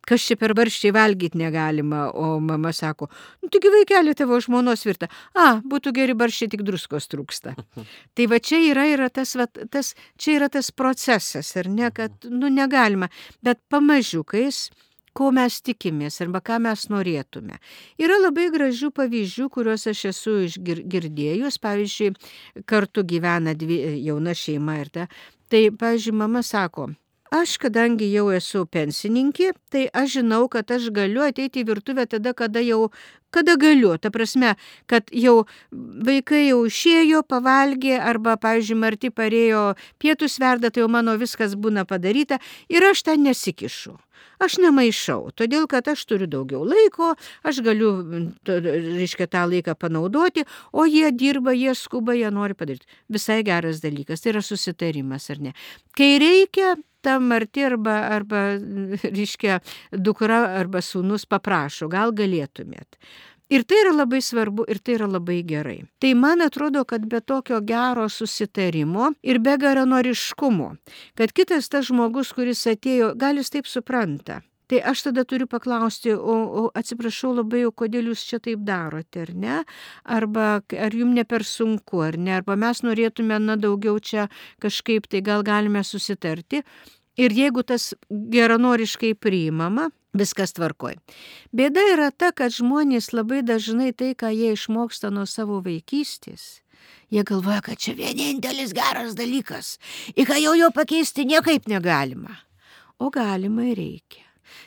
kas 0.09 0.25
čia 0.25 0.39
per 0.41 0.55
barščiai 0.57 0.95
valgyti 0.97 1.41
negalima, 1.41 2.09
o 2.11 2.39
mama 2.41 2.73
sako, 2.77 3.11
nu 3.43 3.53
taigi 3.53 3.73
vaikelė 3.75 4.17
tavo 4.19 4.41
žmonos 4.45 4.87
virta, 4.89 5.11
a, 5.37 5.59
būtų 5.61 5.93
geri 6.01 6.17
barščiai, 6.19 6.53
tik 6.55 6.65
druskos 6.67 7.11
trūksta. 7.13 7.55
tai 8.17 8.29
va 8.31 8.41
čia 8.41 8.63
yra, 8.71 8.89
yra 8.89 9.13
tas, 9.13 9.37
va, 9.39 9.49
tas, 9.49 9.95
čia 10.17 10.39
yra 10.41 10.51
tas 10.53 10.73
procesas, 10.73 11.55
ar 11.61 11.71
ne, 11.73 11.93
kad, 11.95 12.29
nu 12.33 12.53
negalima, 12.53 13.11
bet 13.45 13.61
pamažiukais 13.73 14.69
ko 15.19 15.33
mes 15.35 15.57
tikimės 15.67 16.21
arba 16.23 16.41
ką 16.45 16.61
mes 16.63 16.85
norėtume. 16.93 17.59
Yra 17.99 18.21
labai 18.21 18.49
gražių 18.55 18.93
pavyzdžių, 18.95 19.49
kuriuos 19.55 19.89
aš 19.91 20.05
esu 20.13 20.37
girdėjus, 20.63 21.59
pavyzdžiui, 21.65 22.13
kartu 22.71 23.03
gyvena 23.09 23.57
dvi 23.59 23.81
jauna 24.07 24.37
šeima 24.39 24.79
ir 24.83 24.93
ta. 24.95 25.09
Tai, 25.51 25.65
pavyzdžiui, 25.81 26.15
mama 26.23 26.45
sako, 26.47 26.91
Aš, 27.29 27.59
kadangi 27.61 28.07
jau 28.09 28.31
esu 28.33 28.63
pensininkė, 28.73 29.51
tai 29.69 29.83
aš 29.93 30.15
žinau, 30.17 30.47
kad 30.49 30.71
aš 30.73 30.87
galiu 30.97 31.21
ateiti 31.27 31.61
į 31.61 31.67
virtuvę 31.69 32.07
tada, 32.09 32.33
kada 32.33 32.63
jau, 32.65 32.89
kada 33.31 33.57
galiu. 33.61 33.97
Ta 33.99 34.11
prasme, 34.15 34.55
kad 34.91 35.09
jau 35.13 35.45
vaikai 35.71 36.49
jau 36.49 36.65
išėjo, 36.69 37.23
pavalgė, 37.29 37.97
arba, 38.01 38.37
pavyzdžiui, 38.41 38.79
Marti 38.79 39.13
parėjo 39.15 39.73
pietus 40.03 40.39
verda, 40.43 40.71
tai 40.71 40.85
jau 40.85 40.91
mano 40.93 41.17
viskas 41.21 41.57
būna 41.59 41.87
padaryta 41.89 42.41
ir 42.69 42.85
aš 42.91 43.07
ten 43.09 43.27
nesikišu. 43.27 43.97
Aš 44.39 44.61
nemaišau, 44.63 45.33
todėl 45.35 45.67
kad 45.71 45.89
aš 45.91 46.05
turiu 46.07 46.29
daugiau 46.31 46.63
laiko, 46.67 47.15
aš 47.47 47.59
galiu, 47.67 47.91
reiškia, 48.47 49.27
tą 49.31 49.43
laiką 49.51 49.75
panaudoti, 49.75 50.45
o 50.71 50.87
jie 50.87 51.11
dirba, 51.11 51.55
jie 51.59 51.75
skuba, 51.75 52.15
jie 52.15 52.31
nori 52.35 52.55
padaryti. 52.59 52.87
Visai 53.11 53.41
geras 53.47 53.83
dalykas, 53.83 54.23
tai 54.23 54.37
yra 54.37 54.43
susitarimas, 54.47 55.27
ar 55.35 55.43
ne? 55.43 55.55
Kai 55.99 56.13
reikia, 56.23 56.77
ta 57.03 57.19
Marti 57.19 57.67
arba, 57.67 57.97
arba 58.15 58.45
reiškia, 59.19 59.59
dukra 59.93 60.45
arba 60.61 60.83
sūnus 60.87 61.27
paprašo, 61.27 61.91
gal 61.91 62.15
galėtumėt. 62.15 62.99
Ir 63.49 63.65
tai 63.65 63.79
yra 63.81 63.95
labai 63.97 64.21
svarbu 64.21 64.67
ir 64.69 64.83
tai 64.85 64.99
yra 64.99 65.07
labai 65.09 65.39
gerai. 65.49 65.79
Tai 66.03 66.13
man 66.15 66.45
atrodo, 66.45 66.85
kad 66.85 67.07
be 67.09 67.21
tokio 67.21 67.63
gero 67.65 68.09
susitarimo 68.09 69.15
ir 69.23 69.41
be 69.41 69.57
geranoriškumo, 69.57 70.75
kad 71.17 71.33
kitas 71.33 71.73
tas 71.73 71.89
žmogus, 71.89 72.35
kuris 72.37 72.67
atėjo, 72.69 73.15
gal 73.17 73.41
jis 73.41 73.55
taip 73.55 73.71
supranta. 73.71 74.43
Tai 74.69 74.83
aš 74.85 75.07
tada 75.07 75.25
turiu 75.25 75.47
paklausti, 75.49 76.13
o, 76.13 76.35
o 76.61 76.63
atsiprašau 76.77 77.31
labai, 77.39 77.63
o 77.65 77.73
kodėl 77.73 78.11
jūs 78.11 78.27
čia 78.29 78.37
taip 78.45 78.67
darote, 78.69 79.23
ar 79.25 79.33
ne? 79.33 79.63
Arba 80.05 80.49
ar 80.61 80.97
jums 80.99 81.17
ne 81.17 81.25
per 81.25 81.47
sunku, 81.49 82.03
ar 82.05 82.19
ne? 82.21 82.35
Arba 82.37 82.57
mes 82.61 82.85
norėtume, 82.85 83.39
na, 83.41 83.57
daugiau 83.57 83.97
čia 83.97 84.27
kažkaip, 84.61 85.09
tai 85.09 85.23
gal 85.25 85.47
galime 85.47 85.81
susitarti. 85.81 86.61
Ir 87.17 87.33
jeigu 87.33 87.65
tas 87.65 87.95
geranoriškai 88.37 89.15
priimama, 89.17 89.89
viskas 90.17 90.55
tvarkoj. 90.57 90.97
Bėda 91.53 91.85
yra 91.95 92.11
ta, 92.11 92.33
kad 92.33 92.55
žmonės 92.55 93.13
labai 93.13 93.43
dažnai 93.47 93.93
tai, 93.93 94.15
ką 94.19 94.33
jie 94.35 94.55
išmoksta 94.57 95.11
nuo 95.15 95.27
savo 95.27 95.61
vaikystės, 95.65 96.61
jie 97.13 97.25
galvoja, 97.25 97.61
kad 97.65 97.81
čia 97.81 97.97
vienintelis 97.99 98.75
geras 98.77 99.17
dalykas, 99.19 99.77
į 100.17 100.29
ką 100.29 100.39
jau 100.41 100.55
jo 100.59 100.71
pakeisti 100.75 101.27
niekaip 101.29 101.69
negalima. 101.69 102.41
O 102.99 103.13
galima 103.15 103.69
ir 103.71 103.79
reikia. 103.79 104.25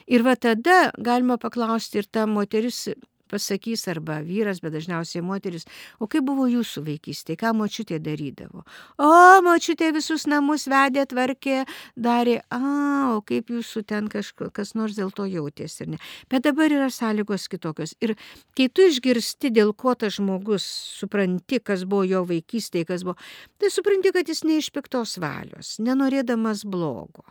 Ir 0.07 0.23
va 0.23 0.37
tada 0.37 0.91
galima 0.97 1.37
paklausti 1.41 1.99
ir 1.99 2.07
ta 2.07 2.27
moteris 2.29 2.85
pasakys 3.31 3.87
arba 3.91 4.19
vyras, 4.25 4.61
bet 4.63 4.75
dažniausiai 4.77 5.23
moteris, 5.25 5.67
o 5.99 6.09
kaip 6.11 6.27
buvo 6.27 6.47
jūsų 6.51 6.85
vaikystė, 6.87 7.39
ką 7.39 7.53
močiutė 7.57 8.01
darydavo. 8.03 8.65
O, 9.01 9.11
močiutė 9.45 9.91
visus 9.95 10.27
namus 10.29 10.67
vedė, 10.71 11.07
tvarkė, 11.09 11.63
darė, 11.95 12.39
a, 12.53 12.61
o 13.15 13.21
kaip 13.25 13.51
jūsų 13.51 13.85
ten 13.89 14.11
kažkas 14.11 14.51
kas 14.53 14.73
nors 14.77 14.97
dėl 14.97 15.11
to 15.15 15.25
jautėsi, 15.29 15.85
ar 15.85 15.91
ne. 15.95 15.99
Bet 16.31 16.45
dabar 16.47 16.71
yra 16.73 16.89
sąlygos 16.93 17.47
kitokios. 17.51 17.95
Ir 18.03 18.15
kai 18.57 18.69
tu 18.69 18.85
išgirsti, 18.87 19.51
dėl 19.53 19.73
ko 19.73 19.95
tas 19.95 20.17
žmogus 20.19 20.65
supranti, 20.99 21.61
kas 21.63 21.85
buvo 21.89 22.05
jo 22.07 22.23
vaikystėje, 22.29 22.89
kas 22.93 23.05
buvo, 23.07 23.17
tai 23.61 23.71
supranti, 23.73 24.13
kad 24.15 24.29
jis 24.31 24.45
ne 24.47 24.59
iš 24.61 24.71
piktos 24.75 25.17
valios, 25.21 25.77
nenorėdamas 25.83 26.65
blogo. 26.67 27.25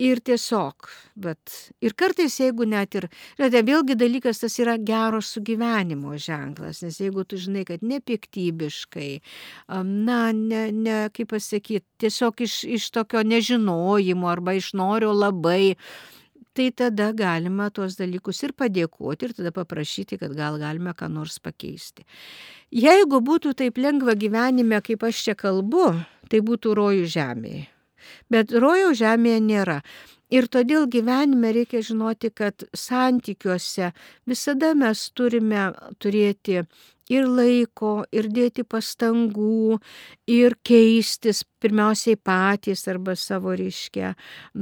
Ir 0.00 0.20
tiesiog, 0.24 0.86
bet 1.20 1.52
ir 1.84 1.92
kartais, 1.98 2.38
jeigu 2.40 2.64
net 2.64 2.96
ir, 2.96 3.06
žinote, 3.36 3.60
vėlgi 3.68 3.96
dalykas 4.00 4.38
tas 4.40 4.54
yra 4.62 4.78
gero 4.80 5.18
sugyvenimo 5.20 6.14
ženklas, 6.16 6.80
nes 6.80 6.96
jeigu 7.02 7.26
tu 7.28 7.36
žinai, 7.40 7.66
kad 7.68 7.82
nepiktybiškai, 7.84 9.10
na, 9.90 10.20
ne, 10.32 10.62
ne 10.72 10.94
kaip 11.12 11.34
pasakyti, 11.34 11.84
tiesiog 12.00 12.40
iš, 12.46 12.54
iš 12.78 12.86
tokio 12.96 13.20
nežinojimo 13.28 14.30
arba 14.30 14.54
iš 14.56 14.70
norio 14.80 15.12
labai, 15.12 15.74
tai 16.56 16.70
tada 16.72 17.10
galima 17.12 17.68
tuos 17.68 17.98
dalykus 17.98 18.40
ir 18.46 18.54
padėkoti 18.56 19.28
ir 19.28 19.34
tada 19.36 19.52
paprašyti, 19.52 20.16
kad 20.22 20.32
gal 20.38 20.56
galime 20.62 20.94
ką 20.96 21.10
nors 21.12 21.36
pakeisti. 21.44 22.06
Jeigu 22.72 23.20
būtų 23.20 23.52
taip 23.60 23.76
lengva 23.76 24.16
gyvenime, 24.16 24.80
kaip 24.80 25.04
aš 25.04 25.26
čia 25.28 25.36
kalbu, 25.36 25.90
tai 26.32 26.40
būtų 26.40 26.74
rojų 26.80 27.12
žemėje. 27.18 27.68
Bet 28.30 28.52
rojaus 28.52 28.98
žemėje 29.00 29.40
nėra. 29.44 29.80
Ir 30.30 30.46
todėl 30.46 30.86
gyvenime 30.86 31.50
reikia 31.56 31.80
žinoti, 31.82 32.30
kad 32.30 32.62
santykiuose 32.76 33.90
visada 34.30 34.76
mes 34.78 35.08
turime 35.18 35.72
turėti 35.98 36.60
ir 37.10 37.26
laiko, 37.26 38.04
ir 38.14 38.28
dėti 38.30 38.62
pastangų, 38.62 39.80
ir 40.30 40.54
keistis 40.66 41.42
pirmiausiai 41.62 42.14
patys 42.14 42.86
arba 42.90 43.16
savo 43.18 43.56
reiškia, 43.58 44.12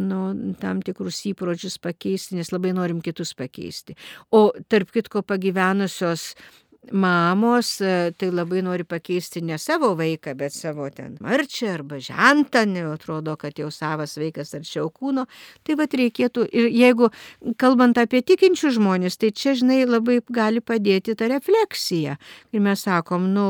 nu, 0.01 0.23
tam 0.63 0.81
tikrus 0.85 1.21
įpročius 1.29 1.77
pakeisti, 1.85 2.39
nes 2.39 2.53
labai 2.55 2.73
norim 2.77 3.03
kitus 3.05 3.35
pakeisti. 3.37 3.99
O 4.33 4.49
tarp 4.73 4.95
kitko 4.95 5.23
pagyvenusios 5.29 6.33
mamos 6.93 7.81
e, 7.81 8.13
tai 8.17 8.31
labai 8.31 8.63
nori 8.63 8.85
pakeisti 8.85 9.43
ne 9.43 9.59
savo 9.59 9.95
vaiką, 9.99 10.35
bet 10.39 10.55
savo 10.55 10.89
ten 10.91 11.17
marčią 11.21 11.75
arba 11.75 11.99
žentą, 12.01 12.65
atrodo, 12.93 13.37
kad 13.37 13.59
jau 13.59 13.71
savas 13.71 14.17
vaikas 14.17 14.55
arčiau 14.55 14.89
kūno. 14.91 15.27
Tai 15.65 15.77
vad 15.77 15.93
reikėtų, 15.93 16.47
ir 16.53 16.71
jeigu 16.73 17.11
kalbant 17.61 17.99
apie 17.99 18.23
tikinčių 18.23 18.73
žmonės, 18.79 19.19
tai 19.21 19.33
čia, 19.33 19.55
žinai, 19.59 19.83
labai 19.85 20.21
gali 20.31 20.61
padėti 20.61 21.17
ta 21.19 21.29
refleksija. 21.29 22.17
Ir 22.53 22.65
mes 22.65 22.87
sakom, 22.87 23.29
nu, 23.35 23.47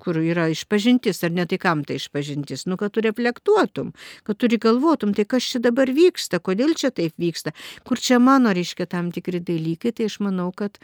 kur 0.00 0.20
yra 0.22 0.48
išpažintis, 0.52 1.24
ar 1.26 1.34
ne 1.36 1.46
tai 1.50 1.60
kam 1.60 1.84
tai 1.84 2.00
išpažintis, 2.00 2.66
nu, 2.70 2.78
kad 2.80 2.94
tu 2.94 3.04
reflektuotum, 3.04 3.92
kad 4.24 4.40
turi 4.40 4.60
galvotum, 4.62 5.12
tai 5.14 5.26
kas 5.28 5.52
čia 5.52 5.60
dabar 5.60 5.90
vyksta, 5.92 6.40
kodėl 6.40 6.74
čia 6.78 6.94
taip 6.94 7.12
vyksta, 7.20 7.52
kur 7.84 8.00
čia 8.00 8.22
mano, 8.22 8.54
reiškia, 8.56 8.88
tam 8.88 9.12
tikri 9.12 9.42
dalykai, 9.44 9.92
tai 9.92 10.08
aš 10.08 10.20
manau, 10.24 10.50
kad 10.56 10.80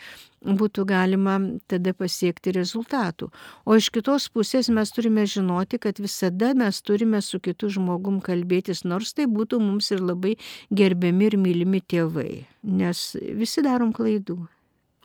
būtų 0.47 0.87
galima 0.87 1.37
tada 1.67 1.93
pasiekti 1.97 2.55
rezultatų. 2.57 3.31
O 3.67 3.77
iš 3.77 3.91
kitos 3.95 4.29
pusės 4.33 4.71
mes 4.71 4.95
turime 4.95 5.27
žinoti, 5.27 5.81
kad 5.83 5.99
visada 5.99 6.55
mes 6.55 6.81
turime 6.83 7.21
su 7.23 7.41
kitu 7.43 7.71
žmogum 7.73 8.21
kalbėtis, 8.25 8.85
nors 8.85 9.15
tai 9.17 9.27
būtų 9.27 9.61
mums 9.61 9.91
ir 9.91 10.05
labai 10.05 10.37
gerbiami 10.71 11.31
ir 11.31 11.41
mylimi 11.41 11.83
tėvai, 11.83 12.45
nes 12.63 13.09
visi 13.17 13.65
darom 13.67 13.93
klaidų. 13.97 14.45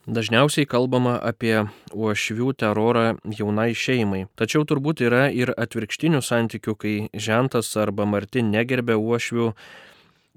Dažniausiai 0.09 0.65
kalbama 0.65 1.19
apie 1.21 1.67
uošvių 1.93 2.55
terorą 2.57 3.03
jaunai 3.37 3.69
šeimai. 3.77 4.23
Tačiau 4.33 4.65
turbūt 4.65 5.03
yra 5.05 5.27
ir 5.29 5.53
atvirkštinių 5.53 6.23
santykių, 6.25 6.73
kai 6.73 6.93
žentas 7.13 7.69
arba 7.77 8.07
marti 8.09 8.41
negerbė 8.41 8.97
uošvių 8.97 9.51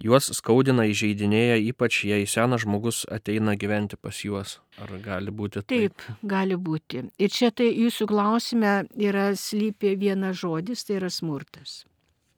juos 0.02 0.30
skaudina, 0.36 0.86
įžeidinėja, 0.90 1.58
ypač 1.70 2.02
jei 2.08 2.26
senas 2.26 2.64
žmogus 2.64 3.04
ateina 3.12 3.54
gyventi 3.58 3.98
pas 4.00 4.20
juos. 4.24 4.58
Ar 4.82 4.90
gali 5.02 5.30
būti 5.30 5.62
taip? 5.62 5.94
Taip, 5.94 6.20
gali 6.22 6.58
būti. 6.58 7.06
Ir 7.18 7.30
čia 7.34 7.50
tai 7.54 7.70
jūsų 7.70 8.08
klausime 8.10 8.76
yra 8.98 9.30
slypė 9.38 9.94
vienas 10.00 10.40
žodis, 10.42 10.84
tai 10.84 10.98
yra 11.00 11.10
smurtas. 11.10 11.84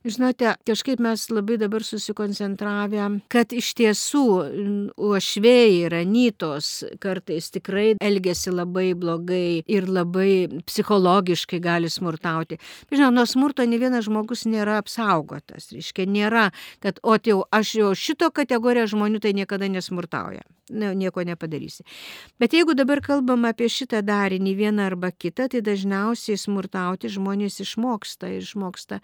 Žinote, 0.07 0.53
kažkaip 0.63 1.01
mes 1.03 1.25
labai 1.35 1.57
dabar 1.59 1.83
susikoncentravę, 1.83 3.07
kad 3.33 3.51
iš 3.51 3.73
tiesų 3.75 4.23
uošvėjai 4.95 5.73
ir 5.81 5.97
anytos 5.99 6.69
kartais 7.03 7.49
tikrai 7.51 7.97
elgesi 7.99 8.55
labai 8.55 8.93
blogai 8.95 9.65
ir 9.67 9.89
labai 9.91 10.63
psichologiškai 10.69 11.59
gali 11.65 11.91
smurtauti. 11.91 12.61
Žinau, 12.93 13.11
nuo 13.19 13.27
smurto 13.27 13.67
ne 13.67 13.81
vienas 13.83 14.07
žmogus 14.07 14.47
nėra 14.47 14.79
apsaugotas. 14.85 15.73
Reiškia, 15.75 16.07
nėra, 16.07 16.53
kad, 16.85 17.03
o 17.03 17.19
tai 17.19 17.35
jau 17.35 17.41
aš 17.51 17.75
jau 17.81 17.91
šito 17.99 18.31
kategoriją 18.31 18.87
žmonių 18.95 19.25
tai 19.27 19.35
niekada 19.35 19.67
nesmurtauja 19.73 20.47
ne, 20.71 20.95
nieko 20.95 21.25
nepadarysi. 21.25 21.85
Bet 22.39 22.55
jeigu 22.55 22.75
dabar 22.75 23.01
kalbam 23.05 23.47
apie 23.49 23.69
šitą 23.71 24.03
darinį 24.07 24.55
vieną 24.59 24.87
arba 24.91 25.11
kitą, 25.13 25.49
tai 25.53 25.63
dažniausiai 25.65 26.39
smurtauti 26.41 27.11
žmonės 27.13 27.61
išmoksta. 27.63 28.31
Išmoksta 28.41 29.01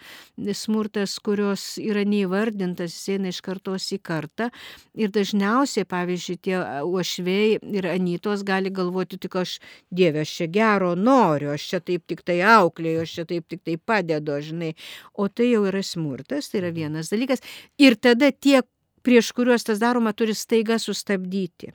smurtas, 0.92 1.18
kurios 1.24 1.78
yra 1.78 2.04
neįvardintas, 2.04 2.92
jis 2.92 3.16
eina 3.16 3.28
iš 3.30 3.40
kartos 3.40 3.86
į 3.92 3.98
kartą. 4.02 4.50
Ir 4.94 5.10
dažniausiai, 5.10 5.86
pavyzdžiui, 5.88 6.36
tie 6.42 6.58
uošvėjai 6.84 7.60
ir 7.72 7.86
anytos 7.88 8.42
gali 8.44 8.70
galvoti, 8.70 9.18
tik 9.18 9.36
aš, 9.36 9.58
Dieve, 9.90 10.22
aš 10.22 10.36
čia 10.36 10.46
gero 10.52 10.94
noriu, 10.94 11.52
aš 11.52 11.68
čia 11.70 11.80
taip 11.80 12.04
tik 12.06 12.22
tai 12.22 12.40
auklėjau, 12.42 13.02
aš 13.02 13.14
čia 13.16 13.24
taip 13.24 13.48
tik 13.48 13.62
tai 13.64 13.76
padedu, 13.76 14.38
žinai. 14.40 14.74
O 15.14 15.28
tai 15.28 15.52
jau 15.52 15.64
yra 15.66 15.82
smurtas, 15.82 16.50
tai 16.50 16.60
yra 16.60 16.72
vienas 16.72 17.10
dalykas. 17.10 17.40
Ir 17.78 17.96
tada 17.96 18.30
tie, 18.32 18.62
prieš 19.04 19.32
kuriuos 19.36 19.66
tas 19.66 19.80
daroma, 19.82 20.14
turi 20.16 20.34
staiga 20.38 20.78
sustabdyti. 20.82 21.72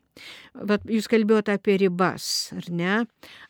Vat 0.68 0.86
jūs 0.90 1.10
kalbėjote 1.12 1.54
apie 1.58 1.78
ribas, 1.84 2.50
ar 2.58 2.68
ne? 2.74 3.00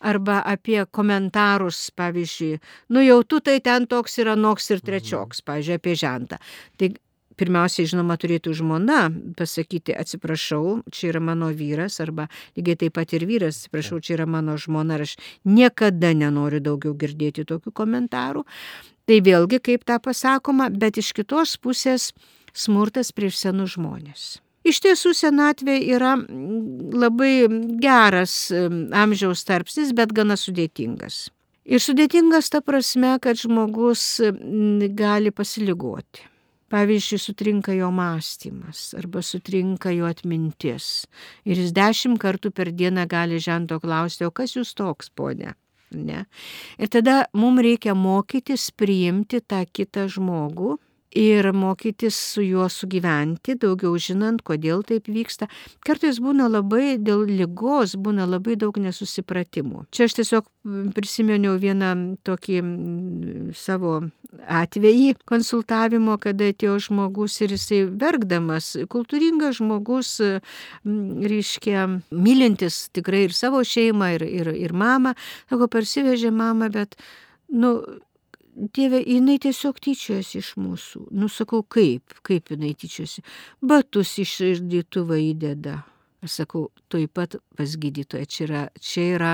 Arba 0.04 0.42
apie 0.46 0.82
komentarus, 0.92 1.88
pavyzdžiui, 1.98 2.58
nu 2.94 3.04
jau 3.06 3.22
tu 3.24 3.42
tai 3.42 3.60
ten 3.64 3.88
toks 3.88 4.20
yra 4.24 4.36
noks 4.36 4.72
ir 4.76 4.84
trečioks, 4.84 5.44
pavyzdžiui, 5.48 5.80
apie 5.80 5.96
žentą. 6.00 6.42
Tai 6.78 6.92
pirmiausiai, 7.38 7.88
žinoma, 7.90 8.18
turėtų 8.20 8.54
žmona 8.58 9.08
pasakyti, 9.38 9.96
atsiprašau, 9.98 10.82
čia 10.94 11.12
yra 11.12 11.22
mano 11.24 11.50
vyras, 11.56 12.00
arba 12.04 12.28
lygiai 12.58 12.80
taip 12.84 12.98
pat 12.98 13.14
ir 13.14 13.28
vyras, 13.30 13.62
atsiprašau, 13.62 14.02
čia 14.04 14.18
yra 14.18 14.28
mano 14.30 14.58
žmona, 14.60 14.98
ir 14.98 15.06
aš 15.06 15.16
niekada 15.46 16.14
nenoriu 16.18 16.62
daugiau 16.64 16.96
girdėti 16.98 17.46
tokių 17.48 17.74
komentarų. 17.78 18.44
Tai 19.08 19.20
vėlgi 19.24 19.62
kaip 19.64 19.86
tą 19.88 20.02
pasakoma, 20.04 20.68
bet 20.74 21.00
iš 21.00 21.14
kitos 21.16 21.56
pusės 21.64 22.10
smurtas 22.58 23.14
prieš 23.16 23.44
senus 23.46 23.78
žmonės. 23.78 24.28
Iš 24.68 24.82
tiesų 24.84 25.14
senatvė 25.16 25.78
yra 25.96 26.18
labai 26.18 27.48
geras 27.80 28.50
amžiaus 28.52 29.46
tarpsnis, 29.48 29.94
bet 29.96 30.12
gana 30.16 30.36
sudėtingas. 30.36 31.28
Ir 31.68 31.84
sudėtingas 31.84 32.50
ta 32.52 32.62
prasme, 32.64 33.14
kad 33.24 33.40
žmogus 33.40 34.18
gali 34.98 35.32
pasiligoti. 35.36 36.26
Pavyzdžiui, 36.68 37.20
sutrinka 37.24 37.72
jo 37.78 37.88
mąstymas 37.96 38.90
arba 39.00 39.22
sutrinka 39.24 39.94
jo 39.96 40.08
atmintis. 40.10 41.06
Ir 41.48 41.62
jis 41.62 41.72
dešimt 41.76 42.20
kartų 42.20 42.52
per 42.52 42.74
dieną 42.76 43.06
gali 43.08 43.40
žento 43.40 43.80
klausti, 43.80 44.28
o 44.28 44.34
kas 44.36 44.58
jūs 44.58 44.74
toks, 44.76 45.08
ponė? 45.16 45.54
Ne. 45.96 46.26
Ir 46.76 46.92
tada 46.92 47.22
mums 47.32 47.64
reikia 47.64 47.96
mokytis 47.96 48.68
priimti 48.76 49.40
tą 49.40 49.62
kitą 49.72 50.10
žmogų 50.12 50.76
ir 51.16 51.52
mokytis 51.54 52.16
su 52.34 52.44
juo 52.44 52.68
sugyventi, 52.70 53.56
daugiau 53.60 53.98
žinant, 54.02 54.42
kodėl 54.46 54.84
taip 54.88 55.08
vyksta. 55.08 55.48
Kartais 55.86 56.20
būna 56.24 56.50
labai 56.52 56.98
dėl 57.00 57.26
lygos, 57.30 57.96
būna 57.96 58.28
labai 58.28 58.58
daug 58.60 58.78
nesusipratimų. 58.82 59.88
Čia 59.92 60.08
aš 60.08 60.18
tiesiog 60.20 60.48
prisiminiau 60.96 61.56
vieną 61.62 61.92
tokį 62.28 62.60
savo 63.56 64.00
atvejį 64.52 65.14
konsultavimo, 65.28 66.18
kada 66.22 66.52
atėjo 66.52 66.78
žmogus 66.90 67.40
ir 67.42 67.56
jisai 67.56 67.86
verkdamas, 67.88 68.74
kultūringas 68.92 69.62
žmogus, 69.62 70.18
reiškia, 70.84 71.88
mylintis 72.12 72.88
tikrai 72.96 73.26
ir 73.30 73.38
savo 73.38 73.64
šeimą, 73.64 74.12
ir, 74.18 74.28
ir, 74.28 74.52
ir 74.68 74.76
mamą, 74.76 75.16
sako, 75.48 75.70
parsivežė 75.72 76.34
mamą, 76.36 76.70
bet, 76.76 77.00
nu, 77.48 77.78
Dieve, 78.58 79.04
jinai 79.06 79.36
tiesiog 79.38 79.78
tyčiojasi 79.86 80.40
iš 80.42 80.56
mūsų. 80.58 81.04
Nusakau, 81.14 81.60
kaip, 81.62 82.16
kaip 82.26 82.50
jinai 82.50 82.72
tyčiojasi. 82.74 83.22
Batus 83.62 84.16
iš 84.24 84.34
išdytuvą 84.48 85.20
įdeda. 85.28 85.84
Aš 86.26 86.40
sakau, 86.40 86.64
tuoj 86.90 87.06
pat 87.14 87.36
pas 87.54 87.76
gydytoją, 87.78 88.26
čia 88.26 88.42
yra, 88.48 88.62
čia 88.82 89.04
yra 89.14 89.34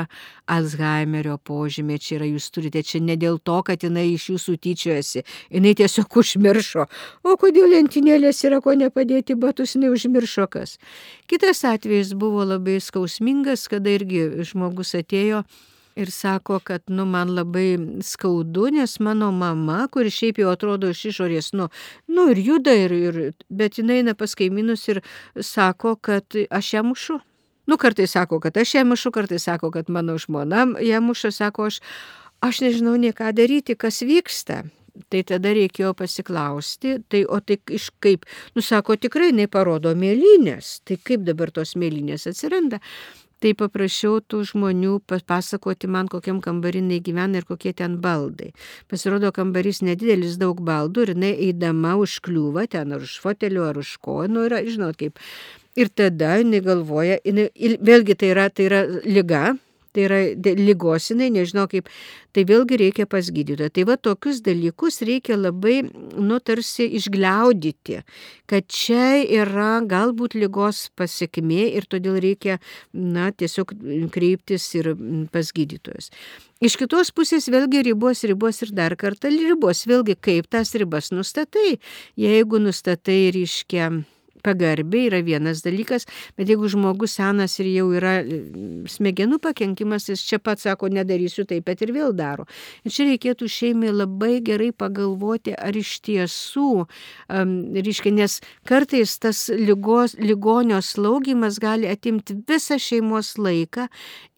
Alzheimerio 0.52 1.38
požymė, 1.40 1.96
čia 2.04 2.18
yra 2.18 2.28
jūs 2.28 2.50
turite, 2.52 2.84
čia 2.84 3.00
ne 3.00 3.16
dėl 3.16 3.40
to, 3.40 3.62
kad 3.64 3.88
jinai 3.88 4.10
iš 4.12 4.28
jūsų 4.34 4.58
tyčiojasi, 4.68 5.24
jinai 5.56 5.72
tiesiog 5.80 6.20
užmiršo. 6.20 6.90
O 7.24 7.40
kodėl 7.40 7.72
lentynėlės 7.78 8.44
yra 8.44 8.60
ko 8.60 8.76
nepadėti 8.76 9.40
batus, 9.40 9.78
jinai 9.78 9.94
užmiršo 9.96 10.50
kas. 10.52 10.76
Kitas 11.32 11.64
atvejis 11.64 12.12
buvo 12.20 12.44
labai 12.44 12.82
skausmingas, 12.84 13.70
kada 13.72 13.96
irgi 13.96 14.28
žmogus 14.52 14.92
atėjo 15.00 15.46
ir 15.96 16.12
sako, 16.12 16.60
kad, 16.60 16.82
nu, 16.88 17.06
man 17.06 17.34
labai 17.36 17.78
skaudu, 18.02 18.68
nes 18.74 19.00
mano 19.00 19.32
mama, 19.32 19.88
kuri 19.92 20.12
šiaip 20.14 20.42
jau 20.42 20.52
atrodo 20.54 20.90
iš 20.94 21.06
išorės, 21.12 21.52
nu, 21.58 21.70
nu 22.08 22.30
ir 22.34 22.42
juda, 22.42 22.74
ir, 22.86 22.94
ir, 22.94 23.22
bet 23.50 23.80
jinai 23.80 24.02
eina 24.02 24.16
pas 24.18 24.36
kaimynus 24.36 24.88
ir 24.90 25.04
sako, 25.40 25.96
kad 25.96 26.38
aš 26.50 26.74
ją 26.74 26.84
mušu. 26.88 27.20
Nu, 27.68 27.78
kartai 27.80 28.08
sako, 28.08 28.42
kad 28.44 28.58
aš 28.58 28.76
ją 28.76 28.86
mušu, 28.90 29.12
kartai 29.16 29.40
sako, 29.40 29.72
kad 29.72 29.90
mano 29.90 30.18
žmona 30.20 30.66
ją 30.84 31.02
muša, 31.02 31.32
sako, 31.32 31.70
aš, 31.72 31.80
aš 32.44 32.64
nežinau 32.66 32.96
nie 33.00 33.14
ką 33.16 33.32
daryti, 33.36 33.78
kas 33.80 34.02
vyksta. 34.04 34.64
Tai 35.10 35.24
tada 35.26 35.50
reikėjo 35.58 35.96
pasiklausti, 35.98 37.00
tai 37.10 37.24
o 37.26 37.40
tai 37.42 37.56
iš 37.74 37.88
kaip, 38.04 38.28
nu 38.54 38.62
sako, 38.62 38.94
tikrai 39.02 39.32
jinai 39.32 39.48
parodo 39.50 39.96
mėlynės, 39.98 40.84
tai 40.86 41.00
kaip 41.02 41.24
dabar 41.26 41.50
tos 41.56 41.74
mėlynės 41.74 42.28
atsiranda. 42.30 42.78
Tai 43.44 43.52
paprašiau 43.60 44.22
tų 44.24 44.38
žmonių 44.54 45.02
papasakoti 45.12 45.90
man, 45.92 46.08
kokiam 46.08 46.38
kambarinai 46.44 47.02
gyvena 47.04 47.42
ir 47.42 47.48
kokie 47.50 47.74
ten 47.76 47.98
baldai. 48.04 48.54
Pasirodo, 48.88 49.34
kambarys 49.36 49.82
nedidelis, 49.84 50.38
daug 50.40 50.62
baldų 50.64 51.04
ir 51.04 51.12
jinai 51.12 51.34
eidama 51.50 51.98
užkliūva 52.00 52.70
ten 52.72 52.96
ar 52.96 53.04
už 53.04 53.18
fotelio, 53.20 53.66
ar 53.68 53.82
už 53.82 53.98
ko, 54.00 54.22
nu 54.32 54.46
yra, 54.48 54.62
žinot 54.64 54.96
kaip. 55.02 55.20
Ir 55.76 55.92
tada 55.92 56.38
jinai 56.40 56.64
galvoja, 56.64 57.20
jinai, 57.28 57.50
vėlgi 57.84 58.16
tai 58.22 58.32
yra, 58.32 58.48
tai 58.48 58.70
yra 58.70 58.82
lyga, 59.04 59.44
tai 59.94 60.06
yra 60.08 60.20
lygos 60.60 61.10
jinai, 61.12 61.30
nežinau 61.34 61.66
kaip, 61.72 61.90
tai 62.34 62.46
vėlgi 62.50 62.80
reikia 62.82 63.08
pas 63.10 63.30
gydytoją. 63.34 63.72
Tai 63.74 63.86
va 63.90 63.98
tokius 63.98 64.42
dalykus 64.46 65.02
reikia 65.06 65.38
labai, 65.38 65.82
nu, 66.18 66.40
tarsi 66.44 66.88
išgliaudyti, 67.00 68.02
kad 68.50 68.70
čia 68.70 69.22
yra 69.24 69.78
galbūt 69.90 70.38
lygos 70.40 70.88
pasiekmė 71.00 71.70
ir 71.78 71.88
todėl 71.90 72.18
reikia, 72.24 72.60
na, 72.94 73.32
tiesiog 73.32 73.76
kreiptis 74.14 74.70
ir 74.80 74.94
pas 75.34 75.54
gydytojus. 75.54 76.12
Iš 76.64 76.78
kitos 76.80 77.10
pusės 77.12 77.50
vėlgi 77.52 77.82
ribos, 77.90 78.22
ribos 78.24 78.62
ir 78.64 78.70
dar 78.72 78.94
kartą 78.96 79.28
ribos. 79.34 79.84
Vėlgi, 79.90 80.16
kaip 80.16 80.48
tas 80.48 80.72
ribas 80.80 81.12
nustatai. 81.12 81.76
Jeigu 82.16 82.62
nustatai, 82.64 83.34
reiškia, 83.36 83.90
pagarbiai 84.44 85.08
yra 85.10 85.22
vienas 85.26 85.64
dalykas, 85.66 86.08
bet 86.38 86.52
jeigu 86.52 86.70
žmogus 86.72 87.18
senas 87.20 87.56
ir 87.62 87.70
jau 87.72 87.88
yra 87.96 88.18
e, 88.22 88.40
smegenų 88.92 89.40
pakenkimas, 89.44 90.10
jis 90.12 90.24
čia 90.28 90.40
pats 90.44 90.68
sako, 90.68 90.90
nedarysiu 90.94 91.46
taip, 91.50 91.66
bet 91.68 91.84
ir 91.86 91.94
vėl 91.96 92.14
daro. 92.18 92.48
Ir 92.84 92.94
čia 92.94 93.08
reikėtų 93.10 93.50
šeimai 93.52 93.94
labai 93.94 94.38
gerai 94.46 94.72
pagalvoti, 94.76 95.56
ar 95.56 95.76
iš 95.78 95.96
tiesų, 96.06 96.70
um, 96.84 97.54
reiškia, 97.76 98.14
nes 98.16 98.40
kartais 98.68 99.16
tas 99.24 99.46
lygos, 99.50 100.18
ligonio 100.20 100.82
slaugimas 100.84 101.60
gali 101.64 101.90
atimti 101.92 102.36
visą 102.48 102.80
šeimos 102.82 103.36
laiką 103.40 103.88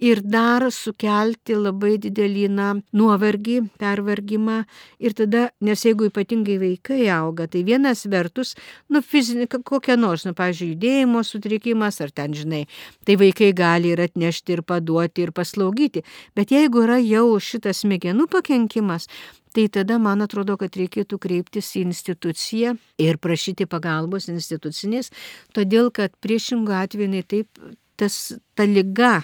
ir 0.02 0.22
dar 0.22 0.68
sukelti 0.74 1.58
labai 1.58 1.96
didelį, 2.02 2.48
na, 2.52 2.70
nuovargį, 2.96 3.60
pervargimą. 3.82 4.62
Ir 5.00 5.16
tada, 5.18 5.50
nes 5.64 5.86
jeigu 5.86 6.10
ypatingai 6.10 6.58
vaikai 6.62 7.06
auga, 7.14 7.48
tai 7.52 7.64
vienas 7.68 8.06
vertus, 8.12 8.56
nu, 8.92 9.02
fizinė, 9.06 9.48
kokia 9.48 9.95
kokia 9.96 10.02
nors, 10.02 10.26
nu, 10.26 10.34
pavyzdžiui, 10.36 10.76
judėjimo 10.76 11.24
sutrikimas 11.24 12.02
ar 12.02 12.12
ten, 12.12 12.34
žinai, 12.34 12.68
tai 13.06 13.16
vaikai 13.18 13.54
gali 13.54 13.94
ir 13.94 14.02
atnešti, 14.02 14.54
ir 14.54 14.64
paduoti, 14.64 15.24
ir 15.24 15.32
paslaugyti. 15.32 16.04
Bet 16.36 16.52
jeigu 16.52 16.84
yra 16.84 17.00
jau 17.00 17.40
šitas 17.40 17.84
smegenų 17.84 18.28
pakenkimas, 18.28 19.08
tai 19.54 19.68
tada 19.70 19.98
man 19.98 20.22
atrodo, 20.22 20.58
kad 20.58 20.76
reikėtų 20.76 21.18
kreiptis 21.20 21.76
į 21.76 21.86
instituciją 21.88 22.76
ir 23.00 23.18
prašyti 23.18 23.66
pagalbos 23.66 24.28
institucinės, 24.28 25.12
todėl 25.54 25.92
kad 25.92 26.12
priešingų 26.22 26.74
atveju 26.76 27.24
taip 27.24 27.48
tas 27.96 28.36
ta 28.56 28.66
lyga 28.68 29.24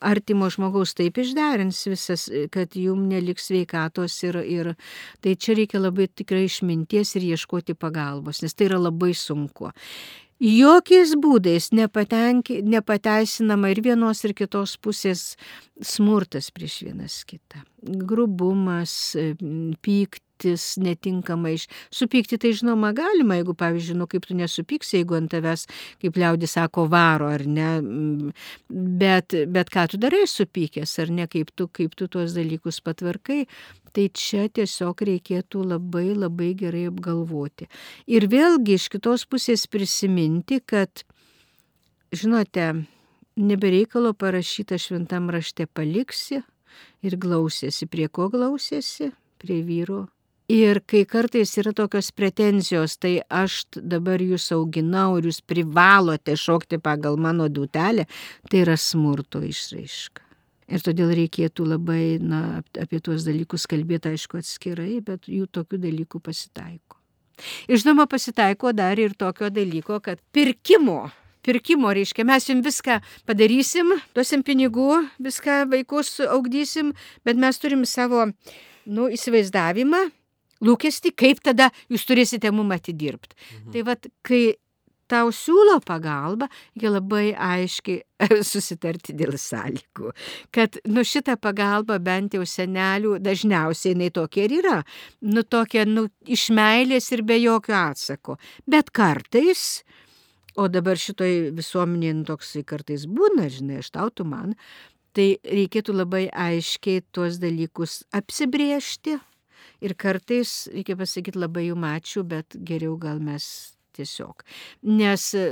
artimo 0.00 0.48
žmogaus 0.50 0.94
taip 0.98 1.18
išderins 1.22 1.84
visas, 1.90 2.26
kad 2.54 2.76
jum 2.78 3.06
neliks 3.10 3.50
sveikatos 3.50 4.16
ir, 4.26 4.40
ir 4.42 4.74
tai 5.24 5.36
čia 5.36 5.58
reikia 5.60 5.82
labai 5.82 6.08
tikrai 6.08 6.44
išminties 6.48 7.14
ir 7.18 7.30
ieškoti 7.34 7.76
pagalbos, 7.78 8.42
nes 8.42 8.54
tai 8.54 8.70
yra 8.70 8.82
labai 8.82 9.14
sunku. 9.18 9.70
Jokiais 10.42 11.14
būdais 11.14 11.70
nepateisinama 11.72 13.70
ir 13.70 13.80
vienos 13.86 14.24
ir 14.26 14.34
kitos 14.34 14.74
pusės 14.82 15.36
smurtas 15.78 16.50
prieš 16.50 16.80
vienas 16.88 17.20
kitą. 17.24 17.62
Grubumas, 17.80 19.14
pykt, 19.80 20.23
elgtis 20.34 20.76
netinkamai. 20.78 21.56
Supykti 21.90 22.38
tai 22.38 22.52
žinoma 22.52 22.92
galima, 22.92 23.36
jeigu, 23.36 23.54
pavyzdžiui, 23.54 23.96
nu 23.98 24.06
kaip 24.06 24.26
tu 24.26 24.34
nesupyksi, 24.34 24.98
jeigu 24.98 25.16
ant 25.16 25.30
tavęs, 25.30 25.66
kaip 26.00 26.16
liaudis 26.16 26.52
sako, 26.52 26.88
varo 26.88 27.28
ar 27.28 27.46
ne, 27.46 27.80
mm, 27.80 28.32
bet, 28.98 29.34
bet 29.48 29.70
ką 29.70 29.88
tu 29.90 29.98
darai 29.98 30.26
supykęs, 30.26 30.98
ar 30.98 31.10
ne, 31.10 31.26
kaip 31.26 31.50
tu, 31.54 31.68
kaip 31.68 31.94
tu 31.94 32.08
tuos 32.08 32.34
dalykus 32.34 32.80
patvarkai, 32.80 33.46
tai 33.94 34.08
čia 34.10 34.48
tiesiog 34.48 35.00
reikėtų 35.06 35.64
labai 35.64 36.14
labai 36.14 36.54
gerai 36.54 36.88
apgalvoti. 36.88 37.68
Ir 38.06 38.26
vėlgi 38.26 38.74
iš 38.74 38.88
kitos 38.90 39.24
pusės 39.26 39.66
prisiminti, 39.66 40.60
kad, 40.60 41.04
žinote, 42.12 42.86
nebereikalo 43.36 44.14
parašyta 44.14 44.78
šventam 44.78 45.30
rašte 45.30 45.66
paliksi 45.66 46.42
ir 47.02 47.16
glausėsi. 47.16 47.86
Prie 47.86 48.08
ko 48.08 48.28
glausėsi? 48.30 49.12
Prie 49.38 49.62
vyro 49.62 50.08
Ir 50.52 50.82
kai 50.84 51.06
kartais 51.08 51.54
yra 51.56 51.72
tokios 51.72 52.10
pretenzijos, 52.12 52.98
tai 53.00 53.22
aš 53.32 53.62
dabar 53.80 54.20
jūs 54.20 54.50
auginau 54.52 55.16
ir 55.16 55.30
jūs 55.30 55.38
privalote 55.40 56.34
šokti 56.36 56.76
pagal 56.84 57.16
mano 57.16 57.46
dutelę, 57.48 58.04
tai 58.50 58.60
yra 58.60 58.76
smurto 58.76 59.40
išraiška. 59.40 60.20
Ir 60.68 60.84
todėl 60.84 61.14
reikėtų 61.16 61.64
labai 61.64 62.18
na, 62.20 62.60
apie 62.80 63.00
tuos 63.00 63.24
dalykus 63.24 63.64
kalbėti, 63.68 64.12
aišku, 64.12 64.40
atskirai, 64.40 65.00
bet 65.04 65.30
jų 65.32 65.48
tokių 65.48 65.80
dalykų 65.80 66.20
pasitaiko. 66.24 67.00
Ir 67.68 67.80
žinoma, 67.80 68.04
pasitaiko 68.04 68.72
dar 68.76 69.00
ir 69.00 69.16
tokio 69.16 69.48
dalyko, 69.48 69.96
kad 70.04 70.20
pirkimo 70.32 71.08
pirkimo, 71.44 71.92
reiškia, 71.92 72.24
mes 72.24 72.48
jums 72.48 72.64
viską 72.64 72.98
padarysim, 73.28 73.92
duosim 74.16 74.40
pinigų, 74.46 75.02
viską 75.20 75.64
vaikus 75.68 76.16
augdysim, 76.24 76.94
bet 77.24 77.36
mes 77.36 77.60
turim 77.60 77.84
savo, 77.84 78.30
nu, 78.88 79.10
įsivaizdavimą, 79.12 80.06
lūkesti, 80.64 81.14
kaip 81.16 81.42
tada 81.44 81.70
jūs 81.92 82.06
turėsite 82.08 82.52
mum 82.54 82.74
atidirbti. 82.74 83.36
Mhm. 83.36 83.72
Tai 83.74 83.86
vad, 83.90 84.12
kai 84.26 84.44
tau 85.10 85.30
siūlo 85.34 85.78
pagalbą, 85.84 86.48
jie 86.80 86.90
labai 86.90 87.32
aiškiai 87.32 88.02
susitarti 88.52 89.14
dėl 89.16 89.36
sąlygų. 89.40 90.12
Kad, 90.54 90.78
nu, 90.88 91.04
šitą 91.06 91.36
pagalbą 91.40 91.98
bent 92.04 92.36
jau 92.36 92.44
senelių 92.48 93.18
dažniausiai 93.24 93.94
jinai 93.94 94.10
tokia 94.14 94.46
ir 94.46 94.56
yra. 94.60 94.78
Nu, 95.28 95.44
tokia, 95.44 95.84
nu, 95.88 96.08
iš 96.24 96.48
meilės 96.56 97.10
ir 97.14 97.24
be 97.26 97.38
jokio 97.40 97.76
atsako. 97.78 98.38
Bet 98.70 98.92
kartais, 98.96 99.84
o 100.56 100.68
dabar 100.72 101.00
šitoj 101.00 101.52
visuomenėje 101.58 102.16
nu, 102.22 102.26
toksai 102.30 102.64
kartais 102.66 103.06
būna, 103.10 103.50
žinai, 103.52 103.82
aš 103.84 103.92
tautų 103.98 104.26
man, 104.28 104.56
tai 105.14 105.34
reikėtų 105.44 105.94
labai 105.94 106.26
aiškiai 106.32 107.04
tuos 107.14 107.38
dalykus 107.42 108.02
apsibriežti 108.14 109.20
Ir 109.84 109.96
kartais, 110.00 110.64
reikia 110.72 110.96
pasakyti, 110.96 111.40
labai 111.40 111.68
jum 111.68 111.84
ačiū, 111.84 112.24
bet 112.26 112.56
geriau 112.64 112.96
gal 113.00 113.20
mes 113.20 113.46
tiesiog. 113.94 114.42
Nes 114.98 115.26
e, 115.38 115.44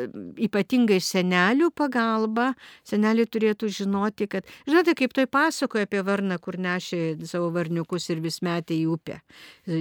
ypatingai 0.47 0.99
senelių 1.03 1.71
pagalba, 1.79 2.53
seneliai 2.89 3.29
turėtų 3.31 3.71
žinoti, 3.73 4.29
kad, 4.31 4.49
žinote, 4.69 4.97
kaip 4.99 5.15
toj 5.17 5.29
pasakoja 5.33 5.87
apie 5.89 6.03
varną, 6.07 6.39
kur 6.43 6.59
nešė 6.63 7.03
savo 7.29 7.51
varniukus 7.55 8.09
ir 8.13 8.23
vis 8.25 8.41
metė 8.45 8.77
į 8.81 8.89
upę. 8.97 9.21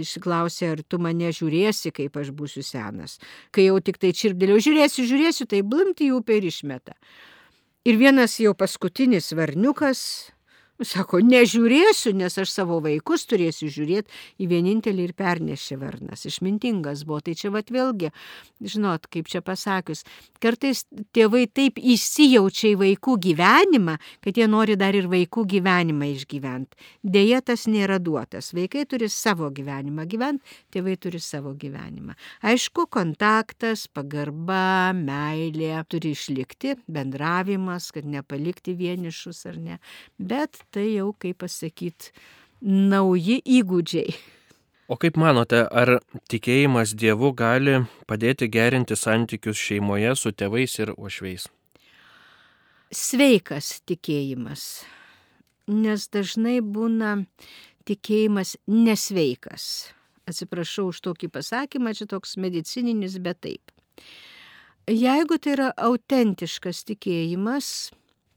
Išklausė, 0.01 0.71
ar 0.75 0.83
tu 0.85 1.01
mane 1.01 1.31
žiūrėsi, 1.35 1.93
kaip 1.95 2.19
aš 2.21 2.33
būsiu 2.37 2.65
senas. 2.65 3.17
Kai 3.55 3.67
jau 3.69 3.79
tik 3.83 4.01
tai 4.01 4.13
čirpdėliau, 4.17 4.61
žiūrėsiu, 4.61 5.07
žiūrėsiu, 5.09 5.49
tai 5.49 5.63
blimti 5.65 6.09
į 6.09 6.19
upę 6.19 6.37
ir 6.37 6.51
išmeta. 6.51 6.97
Ir 7.87 7.97
vienas 7.97 8.37
jau 8.37 8.53
paskutinis 8.53 9.31
varniukas 9.33 10.03
Sako, 10.81 11.19
nežiūrėsiu, 11.21 12.09
nes 12.17 12.33
aš 12.41 12.49
savo 12.55 12.79
vaikus 12.81 13.27
turėsiu 13.29 13.67
žiūrėti 13.69 14.09
į 14.41 14.47
vienintelį 14.49 15.03
ir 15.05 15.11
pernešė 15.13 15.75
varnas. 15.77 16.23
Išmintingas 16.25 17.03
buvo. 17.05 17.19
Tai 17.21 17.35
čia 17.37 17.51
vat 17.53 17.69
vėlgi, 17.69 18.09
žinot, 18.65 19.05
kaip 19.13 19.29
čia 19.29 19.43
pasakius, 19.45 20.01
kartais 20.41 20.81
tėvai 21.13 21.43
taip 21.53 21.77
įsijaučia 21.77 22.71
į 22.71 22.79
vaikų 22.79 23.17
gyvenimą, 23.27 23.99
kad 24.25 24.39
jie 24.41 24.47
nori 24.49 24.77
dar 24.79 24.97
ir 24.97 25.05
vaikų 25.11 25.43
gyvenimą 25.53 26.07
išgyventi. 26.15 26.79
Deja, 27.05 27.43
tas 27.45 27.67
nėra 27.69 27.99
duotas. 28.01 28.49
Vaikai 28.57 28.87
turi 28.89 29.11
savo 29.13 29.51
gyvenimą 29.53 30.07
gyventi, 30.09 30.57
tėvai 30.73 30.97
turi 30.97 31.21
savo 31.21 31.53
gyvenimą. 31.61 32.17
Aišku, 32.41 32.87
kontaktas, 32.89 33.85
pagarba, 33.85 34.95
meilė 34.97 35.85
turi 35.85 36.15
išlikti, 36.17 36.73
bendravimas, 36.89 37.91
kad 37.93 38.09
nepalikti 38.09 38.73
vienišus 38.81 39.45
ar 39.51 39.61
ne. 39.61 39.79
Bet 40.17 40.57
tai 40.71 40.87
jau, 40.95 41.11
kaip 41.19 41.41
pasakyti, 41.43 42.13
nauji 42.61 43.41
įgūdžiai. 43.59 44.13
O 44.91 44.97
kaip 44.99 45.15
manote, 45.15 45.61
ar 45.71 46.01
tikėjimas 46.31 46.91
Dievu 46.99 47.31
gali 47.37 47.77
padėti 48.11 48.49
gerinti 48.51 48.97
santykius 48.99 49.55
šeimoje 49.55 50.15
su 50.19 50.33
tėvais 50.35 50.73
ir 50.83 50.91
ošveis? 50.97 51.47
Sveikas 52.91 53.77
tikėjimas, 53.87 54.65
nes 55.71 56.09
dažnai 56.11 56.57
būna 56.59 57.21
tikėjimas 57.87 58.57
nesveikas. 58.67 59.93
Atsiprašau 60.27 60.89
už 60.91 60.99
tokį 61.07 61.31
pasakymą, 61.39 61.95
čia 61.95 62.09
toks 62.11 62.35
medicininis, 62.35 63.15
bet 63.23 63.39
taip. 63.47 63.71
Jeigu 64.91 65.37
tai 65.39 65.55
yra 65.55 65.69
autentiškas 65.77 66.83
tikėjimas, 66.89 67.91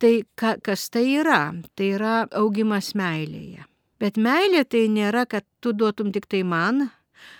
Tai 0.04 0.18
ka, 0.36 0.50
kas 0.60 0.90
tai 0.92 1.06
yra? 1.16 1.54
Tai 1.72 1.86
yra 1.96 2.14
augimas 2.36 2.90
meilėje. 2.92 3.62
Bet 4.02 4.18
meilė 4.20 4.66
tai 4.68 4.82
nėra, 4.92 5.22
kad 5.24 5.46
tu 5.64 5.72
duotum 5.72 6.10
tik 6.12 6.26
tai 6.28 6.42
man, 6.44 6.90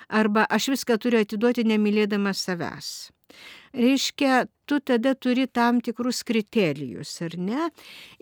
arba 0.09 0.47
aš 0.49 0.71
viską 0.73 0.97
turiu 0.97 1.21
atiduoti 1.21 1.67
nemylėdamas 1.69 2.41
savęs. 2.47 2.89
Reiškia, 3.77 4.47
tu 4.65 4.79
tada 4.81 5.12
turi 5.12 5.45
tam 5.45 5.83
tikrus 5.85 6.23
kriterijus, 6.25 7.12
ar 7.27 7.37
ne? 7.37 7.69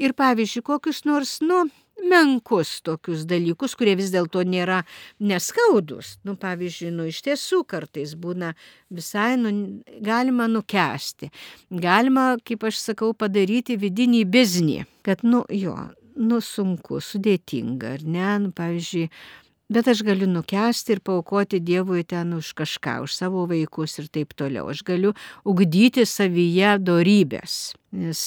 Ir 0.02 0.16
pavyzdžiui, 0.18 0.66
kokius 0.72 1.04
nors, 1.06 1.36
nu, 1.46 1.62
menkus 2.08 2.80
tokius 2.84 3.24
dalykus, 3.28 3.76
kurie 3.78 3.94
vis 3.98 4.10
dėlto 4.14 4.42
nėra 4.46 4.82
neskaudus. 5.22 6.16
Nu, 6.26 6.36
pavyzdžiui, 6.40 6.92
nu, 6.96 7.08
iš 7.10 7.22
tiesų 7.26 7.62
kartais 7.68 8.14
būna 8.18 8.52
visai, 8.92 9.34
nu, 9.40 9.54
galima 10.04 10.48
nukesti. 10.50 11.30
Galima, 11.70 12.36
kaip 12.44 12.68
aš 12.68 12.82
sakau, 12.90 13.12
padaryti 13.16 13.78
vidinį 13.80 14.24
biznį, 14.32 14.78
kad, 15.06 15.24
nu, 15.26 15.44
jo, 15.52 15.76
nu, 16.16 16.42
sunku, 16.44 17.00
sudėtinga, 17.02 17.96
ar 17.98 18.04
ne? 18.04 18.28
Nu, 18.46 18.52
pavyzdžiui, 18.56 19.08
Bet 19.70 19.88
aš 19.88 20.02
galiu 20.04 20.26
nukesti 20.28 20.96
ir 20.96 21.00
paukoti 21.00 21.60
Dievui 21.62 22.02
ten 22.04 22.34
už 22.34 22.52
kažką, 22.58 23.02
už 23.06 23.14
savo 23.14 23.46
vaikus 23.48 23.98
ir 24.02 24.08
taip 24.12 24.34
toliau. 24.34 24.66
Aš 24.68 24.82
galiu 24.84 25.14
ugdyti 25.48 26.04
savyje 26.08 26.74
dorybės. 26.82 27.74
Nes, 27.92 28.20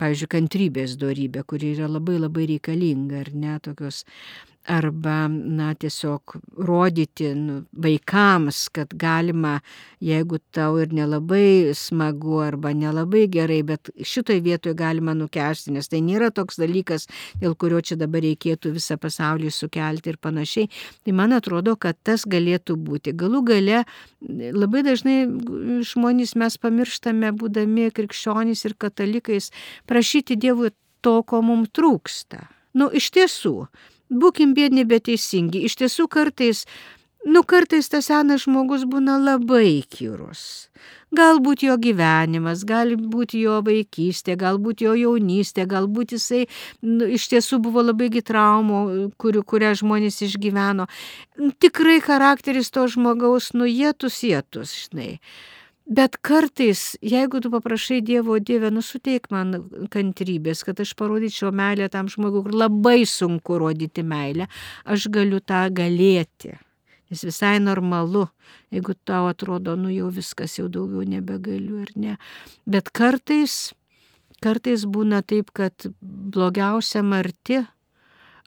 pavyzdžiui, 0.00 0.30
kantrybės 0.34 0.96
dorybė, 1.00 1.44
kuri 1.44 1.74
yra 1.76 1.88
labai 1.88 2.18
labai 2.18 2.48
reikalinga, 2.54 3.22
ar 3.24 3.32
ne, 3.36 3.56
tokios 3.62 4.02
arba, 4.68 5.28
na, 5.28 5.74
tiesiog 5.74 6.34
rodyti 6.58 7.30
nu, 7.34 7.60
vaikams, 7.72 8.68
kad 8.72 8.92
galima, 8.94 9.58
jeigu 10.04 10.38
tau 10.54 10.76
ir 10.80 10.92
nelabai 10.94 11.72
smagu 11.76 12.40
arba 12.44 12.72
nelabai 12.76 13.24
gerai, 13.32 13.62
bet 13.66 13.90
šitoje 14.04 14.42
vietoje 14.44 14.76
galima 14.76 15.14
nukesti, 15.16 15.72
nes 15.74 15.88
tai 15.88 16.02
nėra 16.04 16.30
toks 16.34 16.60
dalykas, 16.60 17.08
dėl 17.40 17.56
kurio 17.56 17.80
čia 17.80 17.96
dabar 18.00 18.24
reikėtų 18.24 18.74
visą 18.76 18.98
pasaulį 19.00 19.50
sukelti 19.54 20.12
ir 20.12 20.20
panašiai. 20.20 20.70
Tai 21.04 21.16
man 21.16 21.34
atrodo, 21.36 21.76
kad 21.80 21.98
tas 22.04 22.26
galėtų 22.28 22.76
būti. 22.76 23.16
Galų 23.16 23.42
gale 23.52 23.84
labai 24.20 24.84
dažnai 24.86 25.22
žmonės 25.88 26.36
mes 26.36 26.60
pamirštame, 26.60 27.32
būdami 27.32 27.90
krikščionys 27.96 28.66
ir 28.68 28.76
katalikais, 28.76 29.50
prašyti 29.88 30.36
Dievui 30.40 30.74
to, 31.00 31.20
ko 31.24 31.40
mums 31.44 31.72
trūksta. 31.76 32.44
Nu, 32.76 32.86
iš 32.94 33.10
tiesų, 33.16 33.54
būkim 34.10 34.54
biedni, 34.54 34.84
bet 34.84 35.06
teisingi. 35.08 35.64
Iš 35.66 35.76
tiesų 35.80 36.06
kartais, 36.10 36.64
nu 37.24 37.42
kartais 37.46 37.88
tas 37.92 38.08
senas 38.10 38.44
žmogus 38.46 38.86
būna 38.90 39.18
labai 39.22 39.82
kyrus. 39.88 40.70
Galbūt 41.14 41.64
jo 41.66 41.74
gyvenimas, 41.82 42.62
galbūt 42.66 43.34
jo 43.34 43.58
vaikystė, 43.66 44.36
galbūt 44.38 44.84
jo 44.86 44.94
jaunystė, 44.94 45.66
galbūt 45.70 46.14
jisai 46.14 46.44
nu, 46.82 47.06
iš 47.06 47.26
tiesų 47.32 47.58
buvo 47.64 47.82
labaigi 47.82 48.22
traumų, 48.22 49.10
kurių, 49.18 49.42
kurią 49.42 49.74
žmonės 49.82 50.22
išgyveno. 50.28 50.86
Tikrai 51.62 51.98
charakteris 52.04 52.70
to 52.70 52.86
žmogaus 52.90 53.50
nujėtus 53.58 54.22
jėtus, 54.26 54.76
žinai. 54.84 55.16
Bet 55.90 56.20
kartais, 56.22 56.94
jeigu 57.02 57.40
tu 57.42 57.50
paprašai 57.50 57.98
Dievo 58.06 58.36
Dievę, 58.38 58.68
nusuteik 58.70 59.24
man 59.34 59.56
kantrybės, 59.90 60.62
kad 60.62 60.78
aš 60.78 60.92
parodyčiau 60.94 61.50
meilę 61.50 61.88
tam 61.90 62.06
žmogui, 62.06 62.44
kur 62.46 62.54
labai 62.54 63.00
sunku 63.10 63.58
rodyti 63.58 64.04
meilę, 64.06 64.46
aš 64.86 65.08
galiu 65.10 65.40
tą 65.42 65.64
galėti. 65.74 66.54
Nes 67.10 67.24
visai 67.26 67.56
normalu, 67.58 68.28
jeigu 68.70 68.94
tau 69.02 69.26
atrodo, 69.32 69.74
nu 69.74 69.90
jau 69.90 70.12
viskas, 70.14 70.54
jau 70.60 70.68
daugiau 70.70 71.02
nebegaliu 71.02 71.82
ar 71.82 71.90
ne. 71.98 72.14
Bet 72.70 72.92
kartais, 72.94 73.72
kartais 74.38 74.86
būna 74.86 75.24
taip, 75.26 75.50
kad 75.50 75.90
blogiausia 76.00 77.02
marti 77.02 77.64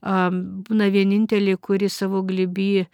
būna 0.04 0.88
vienintelė, 0.92 1.58
kuri 1.60 1.90
savo 1.90 2.24
glibį 2.28 2.86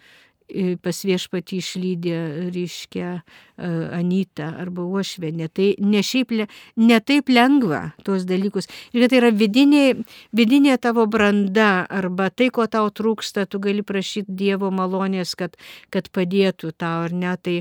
pas 0.83 1.03
viešpatį 1.05 1.59
išlydė, 1.61 2.17
reiškia, 2.53 3.11
Anyta 3.59 4.53
arba 4.61 4.85
Ošvenė. 4.87 5.49
Tai 5.51 5.67
ne 5.83 5.99
šiaip, 6.05 6.31
ne 6.79 6.99
taip 7.03 7.29
lengva 7.29 7.81
tuos 8.07 8.23
dalykus. 8.29 8.69
Ir 8.95 9.09
tai 9.11 9.19
yra 9.19 9.33
vidinė, 9.35 9.99
vidinė 10.31 10.77
tavo 10.81 11.05
branda 11.11 11.83
arba 11.89 12.29
tai, 12.31 12.49
ko 12.55 12.69
tau 12.71 12.87
trūksta, 12.87 13.45
tu 13.51 13.59
gali 13.59 13.83
prašyti 13.83 14.31
Dievo 14.39 14.71
malonės, 14.71 15.35
kad, 15.35 15.59
kad 15.91 16.07
padėtų 16.15 16.71
tau 16.79 17.09
ar 17.09 17.15
ne. 17.15 17.35
Tai 17.43 17.57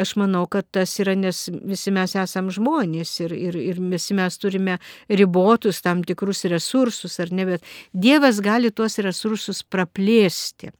Aš 0.00 0.14
manau, 0.16 0.46
kad 0.48 0.64
tas 0.72 0.94
yra, 1.02 1.12
nes 1.18 1.44
visi 1.68 1.92
mes 1.92 2.14
esam 2.16 2.48
žmonės 2.54 3.10
ir, 3.24 3.34
ir, 3.36 3.56
ir 3.60 3.80
visi 3.92 4.14
mes 4.16 4.38
turime 4.40 4.78
ribotus 5.10 5.82
tam 5.84 6.00
tikrus 6.06 6.44
resursus, 6.48 7.18
ar 7.20 7.32
ne, 7.34 7.44
bet 7.48 7.66
Dievas 7.92 8.40
gali 8.44 8.70
tuos 8.72 8.96
resursus 9.04 9.62
praplėsti. 9.68 10.72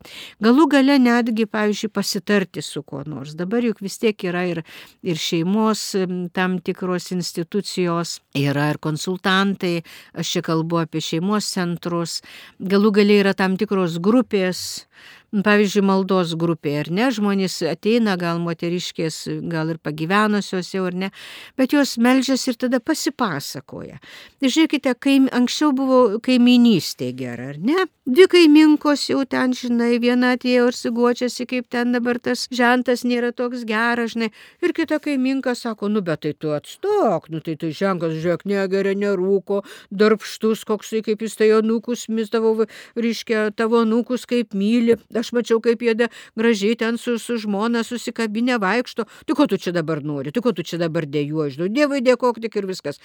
Galų 0.43 0.69
gale 0.77 0.97
netgi, 1.03 1.47
pavyzdžiui, 1.51 1.93
pasitarti 1.93 2.65
su 2.65 2.85
kuo 2.87 3.03
nors. 3.07 3.37
Dabar 3.37 3.65
juk 3.67 3.83
vis 3.85 3.99
tiek 4.01 4.25
yra 4.29 4.47
ir, 4.49 4.63
ir 5.05 5.21
šeimos 5.21 5.85
tam 6.33 6.59
tikros 6.65 7.11
institucijos, 7.13 8.19
yra 8.39 8.71
ir 8.73 8.81
konsultantai, 8.83 9.83
aš 10.17 10.37
čia 10.37 10.47
kalbu 10.47 10.85
apie 10.87 11.03
šeimos 11.05 11.53
centrus, 11.53 12.21
galų 12.61 12.97
gale 13.03 13.21
yra 13.21 13.37
tam 13.37 13.59
tikros 13.61 14.01
grupės, 14.03 14.87
pavyzdžiui, 15.33 15.85
maldos 15.89 16.35
grupė, 16.37 16.74
ar 16.83 16.91
ne, 16.93 17.09
žmonės 17.14 17.62
ateina, 17.70 18.18
gal 18.20 18.41
moteriškės, 18.45 19.22
gal 19.49 19.72
ir 19.72 19.80
pagyvenusios 19.80 20.74
jau, 20.74 20.85
ar 20.91 20.97
ne, 21.07 21.11
bet 21.57 21.72
jos 21.72 21.97
melžiasi 21.97 22.53
ir 22.53 22.61
tada 22.66 22.83
pasipasakoja. 22.85 23.97
Žiūrėkite, 24.45 24.93
kai 25.01 25.16
anksčiau 25.33 25.72
buvo 25.76 26.03
kaiminystė 26.24 27.12
gera, 27.16 27.53
ar 27.55 27.61
ne? 27.62 27.87
Dvi 28.03 28.26
kaiminkos 28.26 29.05
jau 29.07 29.20
ten, 29.30 29.53
žinai, 29.55 29.95
viena 30.03 30.33
atėjo 30.35 30.66
ir 30.72 30.76
siguočiasi, 30.76 31.47
kaip 31.47 31.68
ten 31.70 31.95
dabar 31.95 32.18
tas 32.18 32.49
žentas 32.51 33.05
nėra 33.07 33.30
toks 33.30 33.62
geras, 33.68 34.16
žinai, 34.16 34.33
ir 34.59 34.74
kita 34.74 34.99
kaiminka 35.01 35.55
sako, 35.55 35.87
nu 35.89 36.03
bet 36.03 36.24
tai 36.26 36.33
tu 36.35 36.51
atstok, 36.51 37.30
nu 37.30 37.39
tai 37.41 37.55
tai 37.61 37.70
ženkas, 37.70 38.16
žiūrėk, 38.18 38.43
negeria, 38.51 38.97
nerūko, 38.99 39.62
darbštus, 39.95 40.66
koksai, 40.66 41.05
kaip 41.07 41.22
jis 41.22 41.39
tai 41.39 41.53
anūkus 41.55 42.09
misdavo, 42.11 42.66
ryškia, 42.99 43.53
tavo 43.55 43.85
anūkus 43.87 44.26
kaip 44.26 44.51
myli, 44.59 44.99
aš 45.23 45.33
mačiau, 45.37 45.61
kaip 45.64 45.83
jie 45.83 46.09
gražiai 46.39 46.79
ten 46.79 46.99
su, 47.01 47.16
su 47.23 47.39
žmona 47.43 47.85
susikabinę 47.87 48.59
vaikšto. 48.62 49.07
Tu 49.27 49.39
ko 49.39 49.49
tu 49.51 49.59
čia 49.59 49.75
dabar 49.75 50.03
nori, 50.05 50.35
tu 50.35 50.43
ko 50.45 50.53
tu 50.53 50.66
čia 50.66 50.81
dabar 50.83 51.09
dėjuoji, 51.09 51.57
žinau, 51.57 51.70
Dievui 51.73 52.03
dėkok 52.05 52.43
tik 52.43 52.59
ir 52.61 52.68
viskas. 52.68 53.01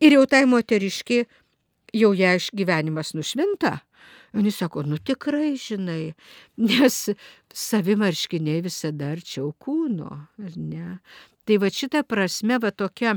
Ir 0.00 0.18
jau 0.18 0.26
tai 0.30 0.44
moteriški, 0.46 1.24
jau 1.96 2.12
ją 2.16 2.36
iš 2.38 2.52
gyvenimas 2.56 3.16
nušvinta. 3.16 3.80
Jis 4.32 4.56
sako, 4.62 4.82
nu 4.88 4.96
tikrai 4.96 5.52
žinai, 5.60 6.14
nes 6.56 6.96
savimarškiniai 7.52 8.62
visada 8.64 9.10
arčiau 9.12 9.50
kūno, 9.60 10.08
ar 10.40 10.54
ne? 10.56 10.96
Tai 11.44 11.58
va 11.60 11.68
šitą 11.68 12.00
prasme, 12.08 12.56
va 12.62 12.70
tokia, 12.72 13.12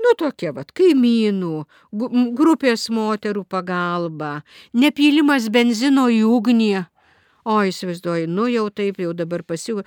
nu 0.00 0.14
tokia, 0.16 0.54
va 0.56 0.64
kaimynų, 0.64 1.52
grupės 2.38 2.88
moterų 2.88 3.44
pagalba, 3.44 4.38
nepylimas 4.72 5.50
benzino 5.52 6.06
į 6.08 6.22
ugnį, 6.32 6.72
O 7.44 7.58
įsivaizduoju, 7.68 8.28
nu 8.32 8.46
jau 8.48 8.68
taip, 8.72 8.98
jau 9.04 9.12
dabar 9.12 9.42
pasiū, 9.44 9.82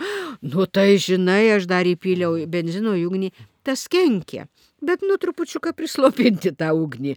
nu 0.46 0.66
tai 0.70 0.92
žinai, 1.02 1.56
aš 1.56 1.66
dar 1.70 1.90
įpyliau 1.90 2.44
benzino 2.54 2.94
į 2.94 3.08
ugnį, 3.10 3.32
tas 3.66 3.88
kenkia. 3.90 4.46
Bet 4.86 5.02
nu 5.02 5.18
trupučiuką 5.18 5.74
prislopinti 5.74 6.54
tą 6.54 6.70
ugnį, 6.78 7.16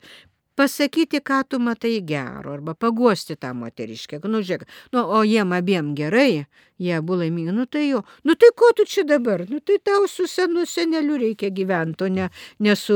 pasakyti, 0.57 1.21
ką 1.25 1.43
tu 1.49 1.59
matai 1.59 2.01
gero, 2.07 2.53
arba 2.53 2.75
paguosti 2.75 3.37
tą 3.41 3.53
moteriškę. 3.57 4.21
Nu, 4.25 4.43
žiūrėk, 4.45 4.67
nu, 4.95 5.05
o 5.05 5.23
jiem 5.27 5.55
abiem 5.57 5.95
gerai, 5.99 6.45
jie 6.81 6.93
abu 6.97 7.17
laimingi, 7.21 7.55
nu 7.57 7.67
tai 7.67 7.89
jo, 7.89 8.03
nu 8.25 8.37
tai 8.37 8.53
ko 8.57 8.71
tu 8.77 8.87
čia 8.89 9.05
dabar, 9.09 9.45
nu 9.51 9.61
tai 9.61 9.79
tau 9.85 10.07
su 10.09 10.27
senu 10.31 10.67
seneliu 10.67 11.19
reikia 11.21 11.51
gyventi, 11.55 12.05
o 12.05 12.13
ne, 12.13 12.29
ne 12.59 12.77
su 12.77 12.95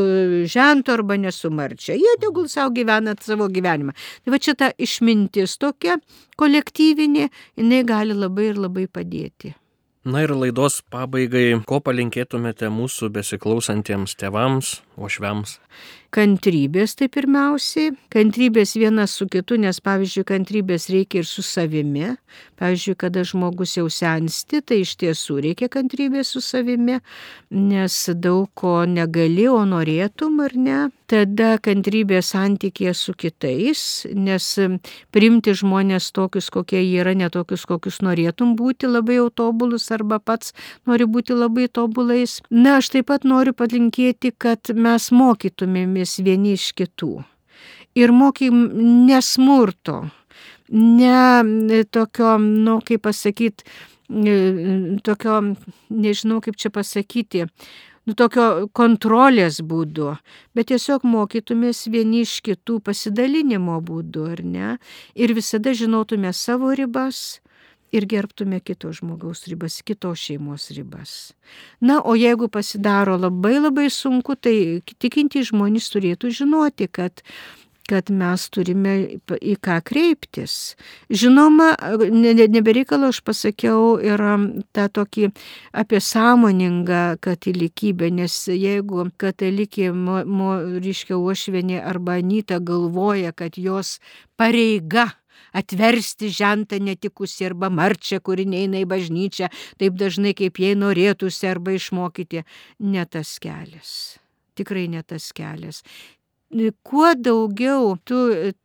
žentu 0.50 0.94
arba 0.94 1.18
ne 1.20 1.32
su 1.32 1.50
marčia. 1.50 1.96
Jie 1.98 2.16
tegul 2.20 2.48
savo 2.48 2.74
gyvena 2.74 3.16
savo 3.20 3.48
gyvenimą. 3.48 3.96
Tai 4.24 4.34
va 4.34 4.40
čia 4.40 4.56
ta 4.58 4.72
išmintis 4.78 5.58
tokia 5.58 5.98
kolektyvinė, 6.40 7.28
jinai 7.56 7.84
gali 7.86 8.16
labai 8.16 8.50
ir 8.52 8.64
labai 8.64 8.88
padėti. 8.88 9.54
Na 10.04 10.20
ir 10.20 10.34
laidos 10.36 10.82
pabaigai, 10.92 11.62
ko 11.64 11.78
palinkėtumėte 11.80 12.68
mūsų 12.68 13.08
besiklausantiems 13.14 14.12
tėvams, 14.20 14.74
ošviams? 15.00 15.54
Kantrybės 16.14 16.94
tai 16.98 17.08
pirmiausiai, 17.12 17.92
kantrybės 18.14 18.76
vienas 18.78 19.16
su 19.18 19.26
kitu, 19.30 19.58
nes 19.60 19.80
pavyzdžiui, 19.82 20.26
kantrybės 20.28 20.88
reikia 20.92 21.22
ir 21.22 21.28
su 21.28 21.42
savimi. 21.42 22.14
Pavyzdžiui, 22.60 22.94
kada 22.98 23.24
žmogus 23.26 23.74
jau 23.78 23.88
sensti, 23.90 24.60
tai 24.62 24.82
iš 24.84 24.94
tiesų 25.02 25.40
reikia 25.48 25.68
kantrybės 25.72 26.34
su 26.36 26.42
savimi, 26.44 27.00
nes 27.50 27.96
daug 28.14 28.46
ko 28.54 28.82
negali, 28.86 29.48
o 29.50 29.62
norėtum 29.66 30.38
ar 30.44 30.54
ne. 30.54 30.82
Tada 31.10 31.58
kantrybė 31.60 32.22
santykė 32.24 32.94
su 32.96 33.12
kitais, 33.12 34.06
nes 34.16 34.46
primti 35.12 35.52
žmonės 35.52 36.08
tokius, 36.16 36.48
kokie 36.54 36.80
jie 36.80 37.02
yra, 37.02 37.12
ne 37.18 37.28
tokius, 37.30 37.66
kokius 37.68 38.00
norėtum 38.06 38.54
būti 38.56 38.88
labai 38.88 39.18
jau 39.18 39.28
tobulus 39.42 39.90
arba 39.92 40.16
pats 40.18 40.54
nori 40.88 41.04
būti 41.04 41.36
labai 41.36 41.68
tobulais. 41.68 42.38
Na, 42.48 42.78
aš 42.80 42.94
taip 42.94 43.10
pat 43.10 43.28
noriu 43.28 43.52
palinkėti, 43.52 44.32
kad 44.32 44.72
mes 44.72 45.10
mokytumėmės 45.12 45.63
mokomės 45.66 46.18
vieni 46.24 46.54
iš 46.54 46.72
kitų. 46.76 47.24
Ir 47.94 48.10
mokym 48.10 49.06
nesmurto, 49.06 50.10
ne 50.68 51.84
tokio, 51.90 52.38
nu, 52.38 52.80
kaip 52.82 53.04
pasakyti, 53.06 53.64
tokio, 55.02 55.56
nežinau 55.90 56.40
kaip 56.42 56.56
čia 56.56 56.70
pasakyti, 56.74 57.46
nu, 58.06 58.14
tokio 58.14 58.68
kontrolės 58.72 59.60
būdu, 59.62 60.16
bet 60.54 60.68
tiesiog 60.72 61.06
mokytumės 61.06 61.86
vieni 61.86 62.24
iš 62.26 62.40
kitų 62.42 62.80
pasidalinimo 62.82 63.80
būdu, 63.80 64.26
ar 64.34 64.42
ne? 64.42 64.76
Ir 65.14 65.34
visada 65.34 65.72
žinotume 65.72 66.32
savo 66.32 66.74
ribas 66.74 67.40
ir 67.94 68.06
gerbtume 68.10 68.60
kito 68.60 68.90
žmogaus 68.92 69.44
ribas, 69.50 69.80
kitos 69.86 70.22
šeimos 70.26 70.70
ribas. 70.74 71.34
Na, 71.80 72.00
o 72.02 72.16
jeigu 72.18 72.48
pasidaro 72.52 73.16
labai 73.20 73.58
labai 73.60 73.90
sunku, 73.92 74.36
tai 74.36 74.82
tikintys 74.98 75.52
žmonės 75.52 75.92
turėtų 75.94 76.32
žinoti, 76.42 76.90
kad 76.90 77.22
kad 77.88 78.08
mes 78.08 78.46
turime 78.52 78.94
į 79.44 79.54
ką 79.64 79.78
kreiptis. 79.84 80.74
Žinoma, 81.12 81.74
nebereikalo 82.48 83.10
aš 83.12 83.20
pasakiau 83.26 83.98
ir 84.00 84.22
tą 84.76 84.86
tokį 84.98 85.28
apie 85.76 86.00
sąmoningą 86.00 87.02
katalikybę, 87.24 88.08
nes 88.08 88.38
jeigu 88.48 89.04
katalikė, 89.20 89.90
ryškia 90.86 91.18
uošvienė 91.18 91.82
arba 91.84 92.18
anyta 92.22 92.60
galvoja, 92.60 93.34
kad 93.36 93.60
jos 93.60 93.98
pareiga 94.40 95.10
atversti 95.54 96.30
žentą 96.34 96.80
netikusi 96.82 97.46
arba 97.48 97.70
marčią, 97.70 98.20
kuri 98.24 98.46
neina 98.48 98.82
į 98.82 98.88
bažnyčią, 98.90 99.50
taip 99.80 99.96
dažnai 100.00 100.34
kaip 100.36 100.58
jai 100.60 100.74
norėtųsi 100.78 101.48
arba 101.50 101.76
išmokyti, 101.78 102.44
ne 102.80 103.06
tas 103.06 103.38
kelias. 103.42 103.94
Tikrai 104.58 104.88
ne 104.90 105.02
tas 105.02 105.30
kelias. 105.34 105.82
Kuo 106.86 107.08
daugiau 107.18 107.96
tu 108.06 108.18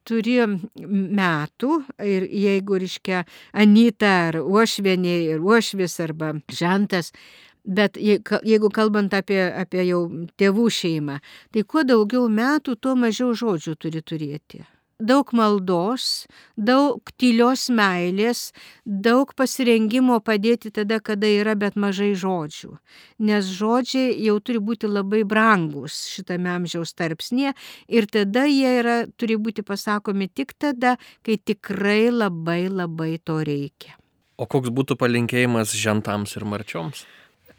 turi 0.05 0.35
metų 0.77 1.71
ir 2.05 2.27
jeigu, 2.27 2.77
reiškia, 2.83 3.23
Anita 3.57 4.11
ar 4.27 4.41
Uošvienė 4.43 5.15
ir 5.31 5.41
Uošvis 5.41 5.97
arba 6.05 6.35
Žentas, 6.53 7.09
bet 7.65 7.97
jeigu 7.97 8.69
kalbant 8.73 9.13
apie, 9.17 9.41
apie 9.41 9.87
jau 9.89 10.03
tėvų 10.37 10.69
šeimą, 10.69 11.17
tai 11.53 11.65
kuo 11.65 11.85
daugiau 11.87 12.27
metų, 12.29 12.77
tuo 12.77 12.93
mažiau 12.99 13.33
žodžių 13.33 13.79
turi 13.81 14.05
turėti 14.05 14.61
daug 14.99 15.31
maldos, 15.33 16.27
daug 16.57 17.11
tylios 17.19 17.67
meilės, 17.71 18.49
daug 18.85 19.31
pasirengimo 19.37 20.19
padėti 20.23 20.71
tada, 20.75 20.99
kada 20.99 21.27
yra 21.27 21.55
bet 21.59 21.79
mažai 21.79 22.11
žodžių. 22.19 22.75
Nes 23.23 23.47
žodžiai 23.59 24.11
jau 24.27 24.37
turi 24.43 24.59
būti 24.59 24.89
labai 24.91 25.23
brangus 25.23 26.03
šitame 26.11 26.51
amžiaus 26.51 26.93
tarpsnėje 26.93 27.55
ir 27.87 28.09
tada 28.11 28.45
jie 28.49 28.75
yra, 28.81 28.97
turi 29.17 29.39
būti 29.39 29.63
pasakomi 29.63 30.27
tik 30.27 30.53
tada, 30.59 30.97
kai 31.23 31.39
tikrai 31.39 32.11
labai 32.11 32.67
labai 32.67 33.15
to 33.23 33.39
reikia. 33.39 33.95
O 34.39 34.47
koks 34.47 34.71
būtų 34.71 34.95
palinkėjimas 34.99 35.75
žentams 35.75 36.37
ir 36.39 36.45
marčioms? 36.47 37.03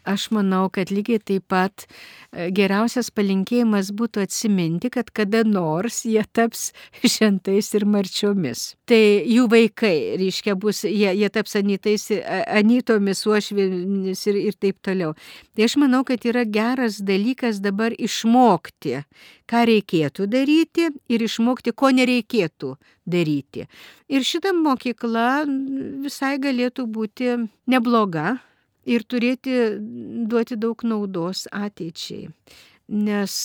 Aš 0.03 0.31
manau, 0.33 0.65
kad 0.73 0.89
lygiai 0.89 1.21
taip 1.21 1.43
pat 1.51 1.83
e, 1.85 2.47
geriausias 2.49 3.11
palinkėjimas 3.13 3.91
būtų 3.93 4.23
atsiminti, 4.25 4.89
kad 4.89 5.11
kada 5.13 5.43
nors 5.45 6.01
jie 6.09 6.23
taps 6.33 6.71
žentais 7.05 7.69
ir 7.77 7.85
marčiomis. 7.85 8.63
Tai 8.89 8.97
jų 9.29 9.45
vaikai, 9.51 10.17
reiškia, 10.17 10.57
bus, 10.57 10.81
jie, 10.89 11.11
jie 11.19 11.29
taps 11.29 11.53
anytais, 11.59 12.07
anytomis, 12.49 13.21
uošvinis 13.29 14.25
ir, 14.31 14.41
ir 14.49 14.57
taip 14.57 14.81
toliau. 14.81 15.13
Tai 15.53 15.69
aš 15.69 15.77
manau, 15.77 16.01
kad 16.07 16.25
yra 16.25 16.47
geras 16.49 16.97
dalykas 17.05 17.61
dabar 17.61 17.93
išmokti, 17.93 19.03
ką 19.45 19.65
reikėtų 19.69 20.25
daryti 20.31 20.89
ir 21.13 21.29
išmokti, 21.29 21.77
ko 21.77 21.93
nereikėtų 21.93 22.73
daryti. 23.05 23.67
Ir 24.09 24.25
šita 24.25 24.55
mokykla 24.57 25.43
visai 26.01 26.39
galėtų 26.41 26.89
būti 26.89 27.35
nebloga 27.69 28.39
ir 28.85 29.05
turėti, 29.05 29.55
duoti 30.29 30.57
daug 30.59 30.83
naudos 30.87 31.47
ateičiai. 31.51 32.29
Nes 32.91 33.35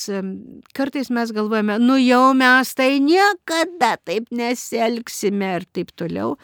kartais 0.75 1.09
mes 1.13 1.31
galvojame, 1.31 1.77
nu 1.79 1.95
jau 2.01 2.33
mes 2.35 2.73
tai 2.75 2.97
niekada 2.99 3.95
taip 4.03 4.27
nesielgsime 4.35 5.53
ir 5.61 5.67
taip 5.71 5.93
toliau. 5.95 6.35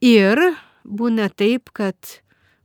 Ir 0.00 0.40
būna 0.88 1.28
taip, 1.36 1.68
kad 1.76 1.98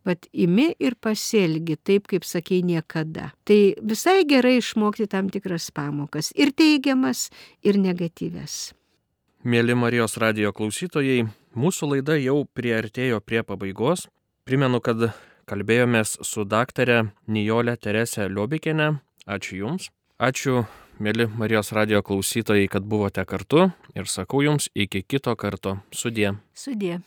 Vat 0.05 0.27
imi 0.37 0.67
ir 0.77 0.93
pasielgi 1.01 1.79
taip, 1.81 2.05
kaip 2.11 2.25
sakei 2.29 2.61
niekada. 2.61 3.31
Tai 3.45 3.57
visai 3.81 4.21
gerai 4.29 4.59
išmokti 4.59 5.07
tam 5.09 5.31
tikras 5.33 5.71
pamokas. 5.73 6.29
Ir 6.37 6.51
teigiamas, 6.53 7.31
ir 7.65 7.79
negatyves. 7.81 8.75
Mėly 9.45 9.73
Marijos 9.77 10.17
radio 10.21 10.53
klausytojai, 10.53 11.25
mūsų 11.57 11.89
laida 11.95 12.19
jau 12.21 12.43
priartėjo 12.45 13.17
prie 13.25 13.41
pabaigos. 13.45 14.05
Primenu, 14.45 14.77
kad 14.77 15.07
Kalbėjomės 15.45 16.15
su 16.25 16.41
daktarė 16.49 17.03
Nijolė 17.29 17.75
Teresė 17.77 18.25
Liobikinė. 18.33 18.95
Ačiū 19.29 19.59
Jums. 19.59 19.91
Ačiū, 20.17 20.63
mėly 20.97 21.27
Marijos 21.37 21.69
radio 21.77 22.01
klausytojai, 22.01 22.65
kad 22.65 22.87
buvote 22.89 23.21
kartu 23.29 23.67
ir 23.93 24.09
sakau 24.09 24.41
Jums 24.41 24.71
iki 24.73 25.03
kito 25.05 25.35
karto. 25.37 25.77
Sudie. 25.93 26.31
Sudie. 26.57 26.97